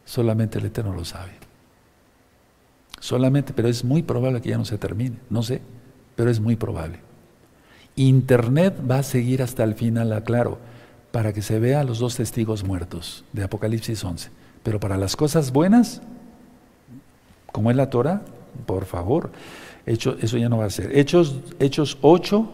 Solamente 0.05 0.59
el 0.59 0.67
Eterno 0.67 0.93
lo 0.93 1.07
sabe. 1.07 1.33
Solamente, 3.01 3.55
pero 3.55 3.69
es 3.69 3.85
muy 3.85 4.03
probable 4.03 4.43
que 4.43 4.51
ya 4.51 4.59
no 4.59 4.67
se 4.67 4.77
termine, 4.77 5.17
no 5.31 5.43
sé, 5.43 5.63
pero 6.15 6.31
es 6.31 6.39
muy 6.39 6.57
probable. 6.57 6.99
Internet 7.97 8.75
va 8.89 8.99
a 8.99 9.03
seguir 9.03 9.43
hasta 9.43 9.65
el 9.65 9.77
final, 9.77 10.13
aclaro, 10.13 10.59
para 11.11 11.33
que 11.33 11.41
se 11.41 11.59
vea 11.59 11.85
los 11.85 12.01
dos 12.01 12.17
testigos 12.17 12.65
muertos 12.65 13.25
de 13.33 13.45
Apocalipsis 13.45 14.05
11. 14.05 14.29
Pero 14.63 14.79
para 14.79 14.99
las 14.99 15.17
cosas 15.17 15.53
buenas, 15.53 16.03
como 17.51 17.71
es 17.71 17.79
la 17.79 17.89
Torah, 17.89 18.21
por 18.67 18.85
favor, 18.85 19.31
Hecho, 19.87 20.17
eso 20.21 20.37
ya 20.37 20.49
no 20.49 20.59
va 20.59 20.67
a 20.67 20.71
ser. 20.71 20.97
Hechos, 20.97 21.41
Hechos 21.59 21.99
8, 22.01 22.49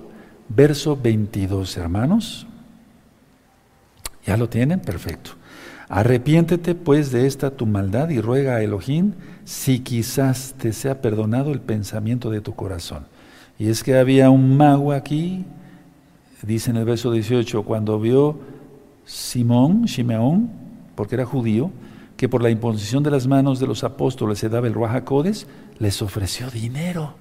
verso 0.49 0.97
22, 0.97 1.77
hermanos. 1.77 2.47
¿Ya 4.25 4.37
lo 4.37 4.49
tienen? 4.49 4.81
Perfecto. 4.81 5.33
Arrepiéntete 5.89 6.75
pues 6.75 7.13
de 7.13 7.27
esta 7.27 7.51
tu 7.51 7.67
maldad 7.67 8.09
y 8.09 8.21
ruega 8.21 8.57
a 8.57 8.63
Elohim 8.63 9.13
si 9.45 9.81
quizás 9.81 10.55
te 10.59 10.73
sea 10.73 11.01
perdonado 11.01 11.53
el 11.53 11.61
pensamiento 11.61 12.31
de 12.31 12.41
tu 12.41 12.55
corazón. 12.55 13.07
Y 13.59 13.69
es 13.69 13.85
que 13.85 13.97
había 13.97 14.31
un 14.31 14.57
mago 14.57 14.93
aquí, 14.93 15.45
dice 16.43 16.71
en 16.71 16.77
el 16.77 16.85
verso 16.85 17.13
18, 17.13 17.63
cuando 17.63 18.01
vio 18.01 18.39
Simón, 19.05 19.85
Shimeón, 19.85 20.51
porque 20.97 21.15
era 21.15 21.25
judío, 21.25 21.71
que 22.17 22.29
por 22.29 22.43
la 22.43 22.51
imposición 22.51 23.03
de 23.03 23.11
las 23.11 23.27
manos 23.27 23.61
de 23.61 23.67
los 23.67 23.85
apóstoles 23.85 24.39
se 24.39 24.49
daba 24.49 24.67
el 24.67 24.75
Ruajacodes, 24.75 25.47
les 25.79 26.01
ofreció 26.03 26.51
dinero. 26.51 27.15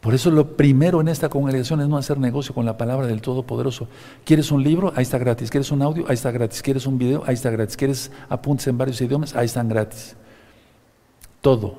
Por 0.00 0.14
eso 0.14 0.30
lo 0.30 0.56
primero 0.56 1.00
en 1.00 1.08
esta 1.08 1.28
congregación 1.28 1.80
es 1.82 1.88
no 1.88 1.98
hacer 1.98 2.18
negocio 2.18 2.54
con 2.54 2.64
la 2.64 2.78
palabra 2.78 3.06
del 3.06 3.20
Todopoderoso. 3.20 3.86
¿Quieres 4.24 4.50
un 4.50 4.62
libro? 4.62 4.92
Ahí 4.96 5.02
está 5.02 5.18
gratis. 5.18 5.50
¿Quieres 5.50 5.70
un 5.72 5.82
audio? 5.82 6.04
Ahí 6.08 6.14
está 6.14 6.30
gratis. 6.30 6.62
¿Quieres 6.62 6.86
un 6.86 6.96
video? 6.96 7.22
Ahí 7.26 7.34
está 7.34 7.50
gratis. 7.50 7.76
¿Quieres 7.76 8.10
apuntes 8.30 8.66
en 8.66 8.78
varios 8.78 9.00
idiomas? 9.00 9.36
Ahí 9.36 9.44
están 9.44 9.68
gratis. 9.68 10.16
Todo. 11.42 11.74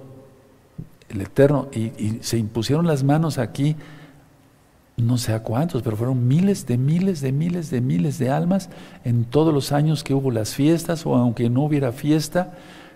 El 1.10 1.22
Eterno. 1.22 1.70
Y, 1.74 1.80
y 1.80 2.20
se 2.22 2.38
impusieron 2.38 2.86
las 2.86 3.04
manos 3.04 3.40
aquí 3.40 3.76
no 5.02 5.18
sé 5.18 5.34
a 5.34 5.44
cuántos, 5.44 5.82
pero 5.82 5.98
fueron 5.98 6.28
miles 6.28 6.66
de 6.66 6.78
miles 6.78 7.22
de 7.22 7.32
miles 7.32 7.70
de 7.70 7.82
miles 7.82 8.18
de 8.18 8.30
almas 8.30 8.70
en 9.04 9.26
todos 9.26 9.54
los 9.54 9.72
años 9.72 10.04
que 10.04 10.14
hubo 10.14 10.32
las 10.32 10.56
fiestas 10.56 11.06
o 11.06 11.16
aunque 11.16 11.50
no 11.50 11.64
hubiera 11.64 11.92
fiesta, 11.92 12.54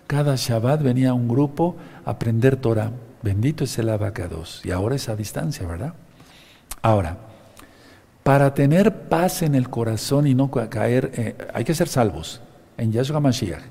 cada 0.07 0.35
Shabbat 0.35 0.81
venía 0.81 1.13
un 1.13 1.27
grupo 1.27 1.75
a 2.05 2.11
aprender 2.11 2.57
Torah. 2.57 2.91
Bendito 3.23 3.63
es 3.63 3.77
el 3.79 3.89
abacados. 3.89 4.61
Y 4.63 4.71
ahora 4.71 4.95
es 4.95 5.09
a 5.09 5.15
distancia, 5.15 5.65
¿verdad? 5.65 5.93
Ahora, 6.81 7.17
para 8.21 8.53
tener 8.53 9.07
paz 9.09 9.41
en 9.41 9.55
el 9.55 9.69
corazón 9.69 10.27
y 10.27 10.35
no 10.35 10.51
caer, 10.51 11.11
eh, 11.15 11.35
hay 11.53 11.63
que 11.63 11.73
ser 11.73 11.87
salvos 11.87 12.41
en 12.77 12.91
Yahshua 12.91 13.19
Mashiach, 13.19 13.63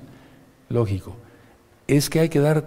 lógico. 0.69 1.15
Es 1.87 2.09
que 2.09 2.19
hay 2.19 2.29
que 2.29 2.39
dar 2.39 2.65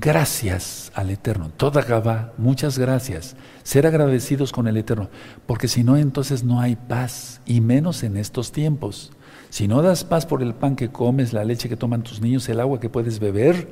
gracias 0.00 0.90
al 0.94 1.10
Eterno. 1.10 1.50
Toda 1.56 1.82
Gabá, 1.82 2.32
muchas 2.36 2.78
gracias. 2.78 3.36
Ser 3.62 3.86
agradecidos 3.86 4.50
con 4.50 4.66
el 4.66 4.76
Eterno, 4.76 5.08
porque 5.46 5.68
si 5.68 5.84
no, 5.84 5.96
entonces 5.96 6.42
no 6.42 6.60
hay 6.60 6.74
paz, 6.74 7.40
y 7.46 7.60
menos 7.60 8.02
en 8.02 8.16
estos 8.16 8.50
tiempos. 8.50 9.12
Si 9.50 9.68
no 9.68 9.82
das 9.82 10.02
paz 10.02 10.26
por 10.26 10.42
el 10.42 10.54
pan 10.54 10.74
que 10.74 10.90
comes, 10.90 11.32
la 11.32 11.44
leche 11.44 11.68
que 11.68 11.76
toman 11.76 12.02
tus 12.02 12.20
niños, 12.20 12.48
el 12.48 12.60
agua 12.60 12.80
que 12.80 12.90
puedes 12.90 13.20
beber, 13.20 13.70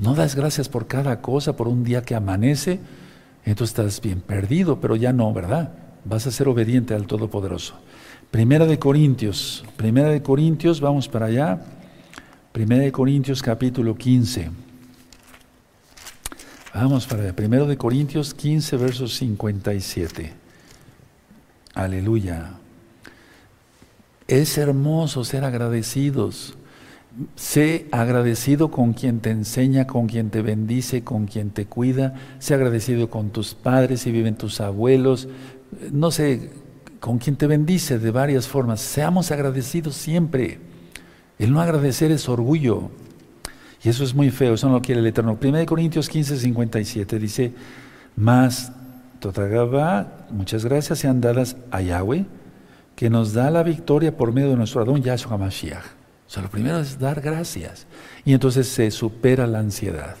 no 0.00 0.14
das 0.14 0.34
gracias 0.34 0.70
por 0.70 0.86
cada 0.86 1.20
cosa, 1.20 1.56
por 1.56 1.68
un 1.68 1.84
día 1.84 2.02
que 2.02 2.14
amanece, 2.14 2.80
entonces 3.44 3.78
estás 3.78 4.00
bien 4.00 4.22
perdido, 4.22 4.80
pero 4.80 4.96
ya 4.96 5.12
no, 5.12 5.32
¿verdad? 5.34 5.74
Vas 6.06 6.26
a 6.26 6.30
ser 6.30 6.48
obediente 6.48 6.94
al 6.94 7.06
Todopoderoso. 7.06 7.74
Primera 8.30 8.64
de 8.64 8.78
Corintios, 8.78 9.64
Primera 9.76 10.08
de 10.08 10.22
Corintios, 10.22 10.80
vamos 10.80 11.08
para 11.08 11.26
allá. 11.26 11.60
Primera 12.52 12.82
de 12.82 12.90
Corintios 12.90 13.44
capítulo 13.44 13.94
15. 13.94 14.50
Vamos 16.74 17.06
para 17.06 17.22
allá. 17.22 17.32
Primero 17.32 17.64
de 17.64 17.76
Corintios 17.76 18.34
15, 18.34 18.76
versos 18.76 19.14
57. 19.14 20.32
Aleluya. 21.74 22.54
Es 24.26 24.58
hermoso 24.58 25.22
ser 25.22 25.44
agradecidos. 25.44 26.56
Sé 27.36 27.86
agradecido 27.92 28.72
con 28.72 28.94
quien 28.94 29.20
te 29.20 29.30
enseña, 29.30 29.86
con 29.86 30.08
quien 30.08 30.30
te 30.30 30.42
bendice, 30.42 31.04
con 31.04 31.26
quien 31.26 31.50
te 31.50 31.66
cuida. 31.66 32.14
Sé 32.40 32.54
agradecido 32.54 33.10
con 33.10 33.30
tus 33.30 33.54
padres, 33.54 34.00
si 34.00 34.10
viven 34.10 34.34
tus 34.34 34.60
abuelos. 34.60 35.28
No 35.92 36.10
sé, 36.10 36.50
con 36.98 37.18
quien 37.18 37.36
te 37.36 37.46
bendice 37.46 38.00
de 38.00 38.10
varias 38.10 38.48
formas. 38.48 38.80
Seamos 38.80 39.30
agradecidos 39.30 39.94
siempre. 39.94 40.69
El 41.40 41.54
no 41.54 41.60
agradecer 41.62 42.12
es 42.12 42.28
orgullo. 42.28 42.90
Y 43.82 43.88
eso 43.88 44.04
es 44.04 44.14
muy 44.14 44.30
feo, 44.30 44.52
eso 44.52 44.68
no 44.68 44.74
lo 44.74 44.82
quiere 44.82 45.00
el 45.00 45.06
Eterno. 45.06 45.38
1 45.42 45.64
Corintios 45.64 46.10
15, 46.10 46.36
57 46.36 47.18
dice, 47.18 47.54
más 48.14 48.72
Totagaba, 49.20 50.26
muchas 50.30 50.66
gracias 50.66 50.98
sean 50.98 51.22
dadas 51.22 51.56
a 51.70 51.80
Yahweh, 51.80 52.26
que 52.94 53.08
nos 53.08 53.32
da 53.32 53.50
la 53.50 53.62
victoria 53.62 54.14
por 54.14 54.34
medio 54.34 54.50
de 54.50 54.56
nuestro 54.56 54.82
Adón 54.82 55.02
Yahshua 55.02 55.38
Mashiach. 55.38 55.84
O 56.28 56.30
sea, 56.30 56.42
lo 56.42 56.50
primero 56.50 56.78
es 56.78 56.98
dar 56.98 57.22
gracias. 57.22 57.86
Y 58.26 58.34
entonces 58.34 58.68
se 58.68 58.90
supera 58.90 59.46
la 59.46 59.60
ansiedad. 59.60 60.16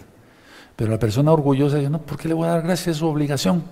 Pero 0.74 0.90
la 0.90 0.98
persona 0.98 1.32
orgullosa 1.32 1.76
dice, 1.76 1.90
no, 1.90 2.00
¿por 2.00 2.16
qué 2.16 2.28
le 2.28 2.34
voy 2.34 2.48
a 2.48 2.52
dar 2.52 2.62
gracias? 2.62 2.88
Es 2.88 2.96
su 2.96 3.06
obligación. 3.06 3.62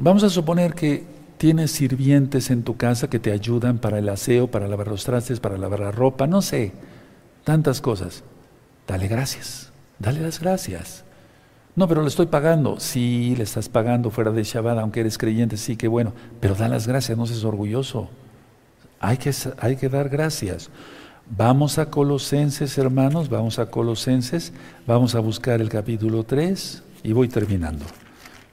Vamos 0.00 0.24
a 0.24 0.30
suponer 0.30 0.74
que 0.74 1.13
Tienes 1.44 1.72
sirvientes 1.72 2.48
en 2.48 2.62
tu 2.62 2.78
casa 2.78 3.10
que 3.10 3.18
te 3.18 3.30
ayudan 3.30 3.76
para 3.76 3.98
el 3.98 4.08
aseo, 4.08 4.46
para 4.50 4.66
lavar 4.66 4.88
los 4.88 5.04
trastes, 5.04 5.40
para 5.40 5.58
lavar 5.58 5.80
la 5.80 5.92
ropa, 5.92 6.26
no 6.26 6.40
sé, 6.40 6.72
tantas 7.44 7.82
cosas. 7.82 8.24
Dale 8.88 9.08
gracias, 9.08 9.70
dale 9.98 10.22
las 10.22 10.40
gracias. 10.40 11.04
No, 11.76 11.86
pero 11.86 12.00
le 12.00 12.08
estoy 12.08 12.24
pagando. 12.24 12.80
Sí, 12.80 13.34
le 13.36 13.42
estás 13.42 13.68
pagando 13.68 14.10
fuera 14.10 14.30
de 14.30 14.42
Shabbat, 14.42 14.78
aunque 14.78 15.00
eres 15.00 15.18
creyente, 15.18 15.58
sí, 15.58 15.76
que 15.76 15.86
bueno. 15.86 16.14
Pero 16.40 16.54
da 16.54 16.66
las 16.66 16.86
gracias, 16.86 17.18
no 17.18 17.26
seas 17.26 17.44
orgulloso. 17.44 18.08
Hay 18.98 19.18
que, 19.18 19.30
hay 19.58 19.76
que 19.76 19.90
dar 19.90 20.08
gracias. 20.08 20.70
Vamos 21.28 21.76
a 21.76 21.90
Colosenses, 21.90 22.78
hermanos, 22.78 23.28
vamos 23.28 23.58
a 23.58 23.66
Colosenses, 23.66 24.54
vamos 24.86 25.14
a 25.14 25.20
buscar 25.20 25.60
el 25.60 25.68
capítulo 25.68 26.24
3 26.24 26.82
y 27.02 27.12
voy 27.12 27.28
terminando. 27.28 27.84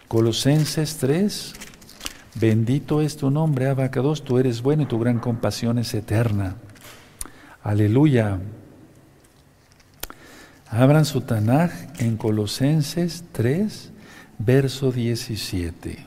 Colosenses 0.10 0.98
3. 0.98 1.71
Bendito 2.36 3.02
es 3.02 3.18
tu 3.18 3.30
nombre, 3.30 3.68
Abacados, 3.68 4.24
tú 4.24 4.38
eres 4.38 4.62
bueno 4.62 4.84
y 4.84 4.86
tu 4.86 5.00
gran 5.00 5.20
compasión 5.20 5.78
es 5.78 5.94
eterna. 5.94 6.56
Aleluya. 7.62 8.40
Abran 10.70 11.04
su 11.04 11.22
Tanaj 11.22 11.72
en 12.00 12.16
Colosenses 12.16 13.26
3, 13.34 13.92
verso 14.40 14.92
17. 14.92 16.06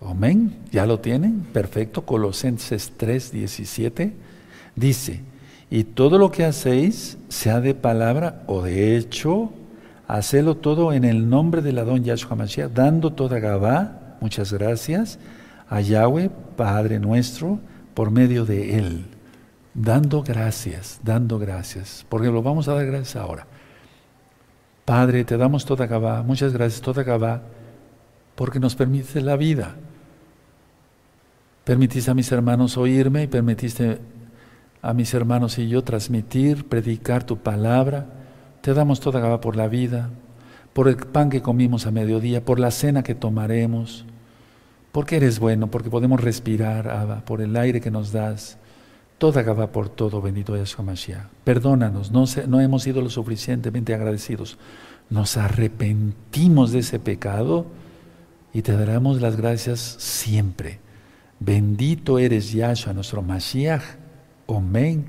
Amén. 0.00 0.56
¿Ya 0.72 0.86
lo 0.86 1.00
tienen? 1.00 1.42
Perfecto. 1.52 2.06
Colosenses 2.06 2.92
3, 2.96 3.32
17. 3.32 4.14
Dice, 4.74 5.20
y 5.70 5.84
todo 5.84 6.16
lo 6.16 6.32
que 6.32 6.46
hacéis, 6.46 7.18
sea 7.28 7.60
de 7.60 7.74
palabra 7.74 8.42
o 8.46 8.62
de 8.62 8.96
hecho, 8.96 9.52
hacelo 10.08 10.56
todo 10.56 10.94
en 10.94 11.04
el 11.04 11.28
nombre 11.28 11.60
de 11.60 11.72
la 11.72 11.84
don 11.84 12.02
Yahshua 12.02 12.34
Mashiach, 12.34 12.72
dando 12.72 13.12
toda 13.12 13.38
Gabá 13.38 13.99
muchas 14.20 14.52
gracias 14.52 15.18
a 15.68 15.80
Yahweh, 15.80 16.30
Padre 16.56 16.98
nuestro, 16.98 17.60
por 17.94 18.10
medio 18.10 18.44
de 18.44 18.78
Él, 18.78 19.06
dando 19.74 20.22
gracias, 20.22 21.00
dando 21.02 21.38
gracias, 21.38 22.04
porque 22.08 22.28
lo 22.28 22.42
vamos 22.42 22.68
a 22.68 22.74
dar 22.74 22.86
gracias 22.86 23.16
ahora. 23.16 23.46
Padre, 24.84 25.24
te 25.24 25.36
damos 25.36 25.64
toda 25.64 25.86
Gabá, 25.86 26.22
muchas 26.22 26.52
gracias, 26.52 26.80
toda 26.80 27.04
Gabá, 27.04 27.42
porque 28.34 28.58
nos 28.58 28.74
permite 28.74 29.20
la 29.20 29.36
vida. 29.36 29.76
Permitiste 31.64 32.10
a 32.10 32.14
mis 32.14 32.32
hermanos 32.32 32.76
oírme 32.76 33.22
y 33.22 33.26
permitiste 33.28 34.00
a 34.82 34.94
mis 34.94 35.14
hermanos 35.14 35.58
y 35.58 35.68
yo 35.68 35.84
transmitir, 35.84 36.68
predicar 36.68 37.22
tu 37.22 37.38
palabra. 37.38 38.06
Te 38.62 38.74
damos 38.74 38.98
toda 38.98 39.20
Gabá 39.20 39.40
por 39.40 39.54
la 39.54 39.68
vida, 39.68 40.10
por 40.72 40.88
el 40.88 40.96
pan 40.96 41.30
que 41.30 41.42
comimos 41.42 41.86
a 41.86 41.90
mediodía, 41.90 42.44
por 42.44 42.58
la 42.58 42.70
cena 42.70 43.02
que 43.02 43.14
tomaremos, 43.14 44.06
porque 44.92 45.16
eres 45.16 45.38
bueno, 45.38 45.70
porque 45.70 45.90
podemos 45.90 46.20
respirar, 46.20 47.24
por 47.24 47.40
el 47.40 47.56
aire 47.56 47.80
que 47.80 47.90
nos 47.90 48.12
das. 48.12 48.58
Toda 49.18 49.42
Gabá 49.42 49.70
por 49.70 49.88
todo, 49.88 50.22
bendito 50.22 50.56
Yahshua 50.56 50.84
Mashiach. 50.84 51.26
Perdónanos, 51.44 52.10
no, 52.10 52.60
hemos 52.60 52.82
sido 52.82 53.02
lo 53.02 53.10
suficientemente 53.10 53.94
agradecidos. 53.94 54.56
Nos 55.10 55.36
arrepentimos 55.36 56.72
de 56.72 56.78
ese 56.78 56.98
pecado 56.98 57.66
y 58.54 58.62
te 58.62 58.72
daremos 58.72 59.20
las 59.20 59.36
gracias 59.36 59.80
siempre. 59.80 60.80
Bendito 61.38 62.18
eres 62.18 62.52
Yahshua, 62.52 62.94
nuestro 62.94 63.22
Mashiach. 63.22 63.82
Omen, 64.46 65.06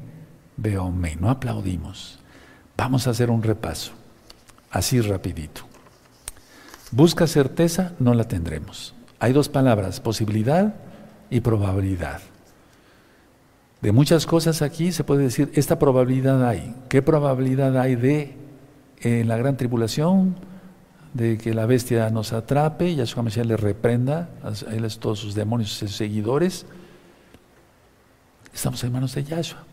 omen. 0.78 1.22
No 1.22 1.30
aplaudimos. 1.30 2.20
Vamos 2.78 3.08
a 3.08 3.12
hacer 3.12 3.30
un 3.30 3.44
repaso, 3.44 3.94
así 4.72 5.00
rapidito. 5.02 5.62
Busca 6.92 7.28
certeza, 7.28 7.94
no 8.00 8.14
la 8.14 8.26
tendremos. 8.26 8.94
Hay 9.22 9.34
dos 9.34 9.50
palabras, 9.50 10.00
posibilidad 10.00 10.74
y 11.30 11.42
probabilidad. 11.42 12.22
De 13.80 13.92
muchas 13.92 14.26
cosas 14.26 14.64
aquí 14.64 14.92
se 14.92 15.04
puede 15.04 15.22
decir, 15.22 15.52
esta 15.54 15.78
probabilidad 15.78 16.44
hay. 16.46 16.76
¿Qué 16.90 17.04
probabilidad 17.04 17.78
hay 17.78 17.96
de 17.96 18.36
en 19.00 19.28
la 19.28 19.38
gran 19.38 19.58
tribulación? 19.58 20.36
de 21.14 21.38
que 21.38 21.54
la 21.54 21.66
bestia 21.66 22.10
nos 22.10 22.32
atrape, 22.32 22.90
y 22.90 22.96
Yahshua 22.96 23.24
Mashiach 23.24 23.46
le 23.46 23.58
reprenda, 23.58 24.30
a 24.44 24.74
él 24.74 24.88
todos 24.98 25.20
sus 25.20 25.36
demonios 25.36 25.72
y 25.72 25.88
sus 25.88 25.96
seguidores. 25.98 26.66
Estamos 28.54 28.84
en 28.84 28.92
manos 28.94 29.14
de 29.14 29.24
Yahshua. 29.24 29.64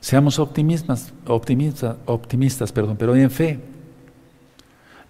Seamos 0.00 0.38
optimistas, 0.38 1.12
optimistas, 1.26 1.96
optimistas 2.06 2.72
perdón, 2.72 2.96
pero 2.96 3.14
en 3.14 3.30
fe. 3.30 3.73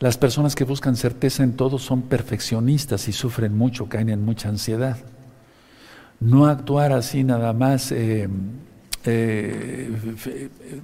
Las 0.01 0.19
personas 0.19 0.55
que 0.55 0.65
buscan 0.65 0.97
certeza 0.97 1.43
en 1.43 1.55
todo 1.55 1.79
son 1.79 2.03
perfeccionistas 2.03 3.09
y 3.09 3.13
sufren 3.13 3.57
mucho, 3.57 3.89
caen 3.89 4.09
en 4.09 4.25
mucha 4.25 4.49
ansiedad. 4.49 4.99
No 6.21 6.47
actuar 6.47 6.93
así 6.93 7.25
nada 7.25 7.53
más 7.53 7.93
eh, 7.93 8.29
eh, 9.07 9.91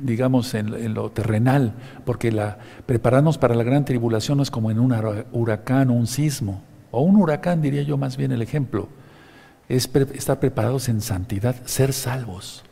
digamos, 0.03 0.53
en, 0.53 0.93
lo 0.93 1.11
terrenal, 1.11 1.73
porque 2.05 2.31
la, 2.31 2.59
prepararnos 2.85 3.39
para 3.39 3.55
la 3.55 3.65
gran 3.65 3.87
tribulación 3.87 4.37
no 4.37 4.43
es 4.43 4.51
como 4.51 4.71
en 4.71 4.79
un 4.79 4.95
huracán 5.33 5.89
o 5.89 5.95
un 5.95 6.07
sismo, 6.07 6.63
o 6.91 7.01
un 7.01 7.17
huracán 7.17 7.63
diría 7.63 7.83
yo 7.83 7.97
más 7.97 8.19
bien 8.19 8.33
el 8.33 8.43
ejemplo, 8.43 8.89
es 9.71 9.89
estar 10.15 10.39
preparados 10.39 10.91
en 10.91 11.01
santidad, 11.01 11.57
ser 11.65 11.95
salvos. 11.95 12.63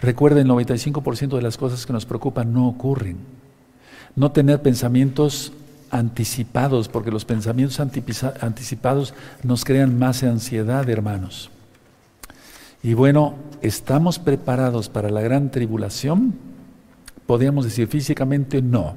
Recuerden, 0.00 0.46
el 0.46 0.52
95% 0.52 1.36
de 1.36 1.42
las 1.42 1.58
cosas 1.58 1.84
que 1.84 1.92
nos 1.92 2.06
preocupan 2.06 2.50
no 2.54 2.66
ocurren. 2.66 3.18
No 4.16 4.32
tener 4.32 4.62
pensamientos 4.62 5.52
anticipados, 5.90 6.88
porque 6.88 7.10
los 7.10 7.24
pensamientos 7.24 7.80
anticipados 7.80 9.14
nos 9.42 9.64
crean 9.64 9.98
más 9.98 10.22
ansiedad, 10.22 10.88
hermanos. 10.88 11.50
Y 12.82 12.94
bueno, 12.94 13.34
¿estamos 13.60 14.18
preparados 14.18 14.88
para 14.88 15.10
la 15.10 15.20
gran 15.20 15.50
tribulación? 15.50 16.34
Podríamos 17.26 17.64
decir 17.64 17.88
físicamente 17.88 18.62
no. 18.62 18.94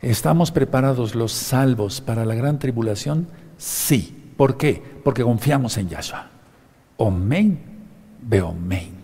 ¿Estamos 0.00 0.50
preparados 0.50 1.14
los 1.14 1.32
salvos 1.32 2.00
para 2.00 2.24
la 2.24 2.34
gran 2.34 2.58
tribulación? 2.58 3.28
Sí. 3.58 4.18
¿Por 4.36 4.56
qué? 4.56 4.82
Porque 5.04 5.22
confiamos 5.22 5.76
en 5.78 5.88
Yahshua. 5.88 6.26
Omen, 6.96 7.58
beomen. 8.22 9.01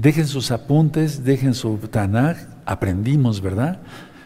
Dejen 0.00 0.26
sus 0.26 0.50
apuntes, 0.50 1.24
dejen 1.24 1.52
su 1.52 1.76
Tanaj, 1.76 2.38
aprendimos, 2.64 3.42
¿verdad? 3.42 3.80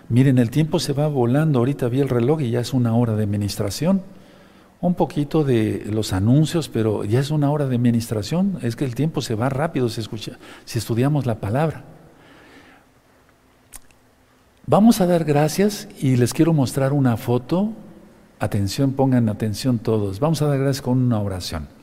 Miren, 0.09 0.39
el 0.39 0.51
tiempo 0.51 0.79
se 0.79 0.93
va 0.93 1.09
volando, 1.09 1.59
ahorita 1.59 1.89
vi 1.89 1.99
el 1.99 2.09
reloj 2.09 2.43
y 2.43 2.51
ya 2.51 2.61
es 2.61 2.72
una 2.72 2.95
hora 2.95 3.16
de 3.16 3.25
administración 3.25 4.03
un 4.81 4.95
poquito 4.95 5.43
de 5.43 5.85
los 5.91 6.12
anuncios, 6.12 6.68
pero 6.68 7.05
ya 7.05 7.18
es 7.18 7.33
una 7.33 7.51
hora 7.51 7.66
de 7.66 7.75
administración. 7.75 8.59
Es 8.62 8.77
que 8.77 8.85
el 8.85 8.95
tiempo 8.95 9.20
se 9.20 9.35
va 9.35 9.49
rápido 9.49 9.89
si, 9.89 10.01
escucha, 10.01 10.39
si 10.64 10.79
estudiamos 10.79 11.27
la 11.27 11.41
palabra. 11.41 11.83
Vamos 14.66 15.01
a 15.01 15.07
dar 15.07 15.25
gracias 15.25 15.89
y 15.99 16.16
les 16.16 16.35
quiero 16.35 16.53
mostrar 16.53 16.93
una 16.93 17.16
foto. 17.16 17.72
Atención, 18.39 18.93
pongan 18.93 19.29
atención 19.29 19.81
todos. 19.81 20.20
Vamos 20.20 20.41
a 20.43 20.47
dar 20.47 20.59
gracias 20.59 20.83
con 20.83 20.99
una 20.99 21.18
oración. 21.18 21.74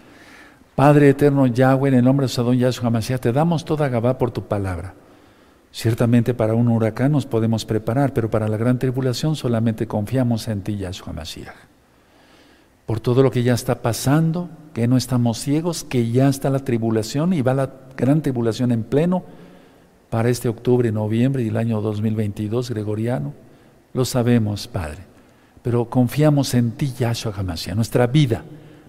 Padre 0.76 1.10
eterno 1.10 1.48
Yahweh, 1.48 1.90
en 1.90 1.96
el 1.96 2.04
nombre 2.06 2.26
de 2.26 2.34
Sadón 2.34 2.58
Yahshua 2.58 2.90
Mashiach, 2.90 3.20
te 3.20 3.32
damos 3.32 3.66
toda 3.66 3.90
Gabá 3.90 4.18
por 4.18 4.32
tu 4.32 4.48
palabra. 4.48 4.94
Ciertamente 5.72 6.34
para 6.34 6.54
un 6.54 6.68
huracán 6.68 7.12
nos 7.12 7.26
podemos 7.26 7.66
preparar, 7.66 8.14
pero 8.14 8.30
para 8.30 8.48
la 8.48 8.58
gran 8.58 8.80
tribulación 8.80 9.36
solamente 9.36 9.88
confiamos 9.88 10.48
en 10.48 10.62
ti, 10.62 10.78
Yahshua 10.78 11.14
Mashiach 11.14 11.72
por 12.92 13.00
todo 13.00 13.24
lo 13.24 13.32
que 13.32 13.42
ya 13.42 13.54
está 13.54 13.82
pasando, 13.82 14.50
que 14.74 14.86
no 14.86 14.98
estamos 14.98 15.38
ciegos, 15.40 15.86
que 15.86 16.12
ya 16.12 16.28
está 16.28 16.50
la 16.50 16.60
tribulación 16.60 17.32
y 17.32 17.42
va 17.42 17.54
la 17.54 17.72
gran 17.96 18.22
tribulación 18.22 18.74
en 18.74 18.84
pleno 18.84 19.24
para 20.10 20.28
este 20.28 20.50
octubre, 20.50 20.92
noviembre 20.92 21.42
y 21.42 21.48
el 21.48 21.56
año 21.56 21.80
2022 21.80 22.70
gregoriano. 22.70 23.34
Lo 23.94 24.04
sabemos, 24.04 24.68
Padre, 24.68 25.06
pero 25.62 25.90
confiamos 25.90 26.54
en 26.54 26.72
ti, 26.72 26.92
Yahshua 27.00 27.34
Hamashiach, 27.34 27.78
nuestra 27.78 28.08
vida, 28.08 28.44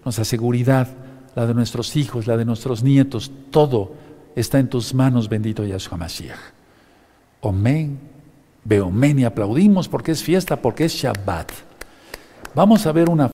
nuestra 0.05 0.25
seguridad, 0.25 0.89
la 1.35 1.47
de 1.47 1.55
nuestros 1.55 1.97
hijos, 1.97 2.27
la 2.27 2.37
de 2.37 2.45
nuestros 2.45 2.83
nietos, 2.83 3.31
todo 3.51 3.93
está 4.37 4.59
en 4.59 4.69
tus 4.69 4.95
manos, 4.95 5.29
bendito 5.29 5.65
Yahshua 5.65 5.95
Hamashiach. 5.95 6.39
Amén. 7.43 7.99
Veomen 8.65 9.19
y 9.19 9.25
aplaudimos 9.25 9.89
porque 9.89 10.13
es 10.13 10.23
fiesta, 10.23 10.57
porque 10.57 10.85
es 10.85 10.93
Shabbat. 10.93 11.51
Vamos 12.55 12.87
a 12.87 12.93
ver 12.93 13.09
una 13.09 13.29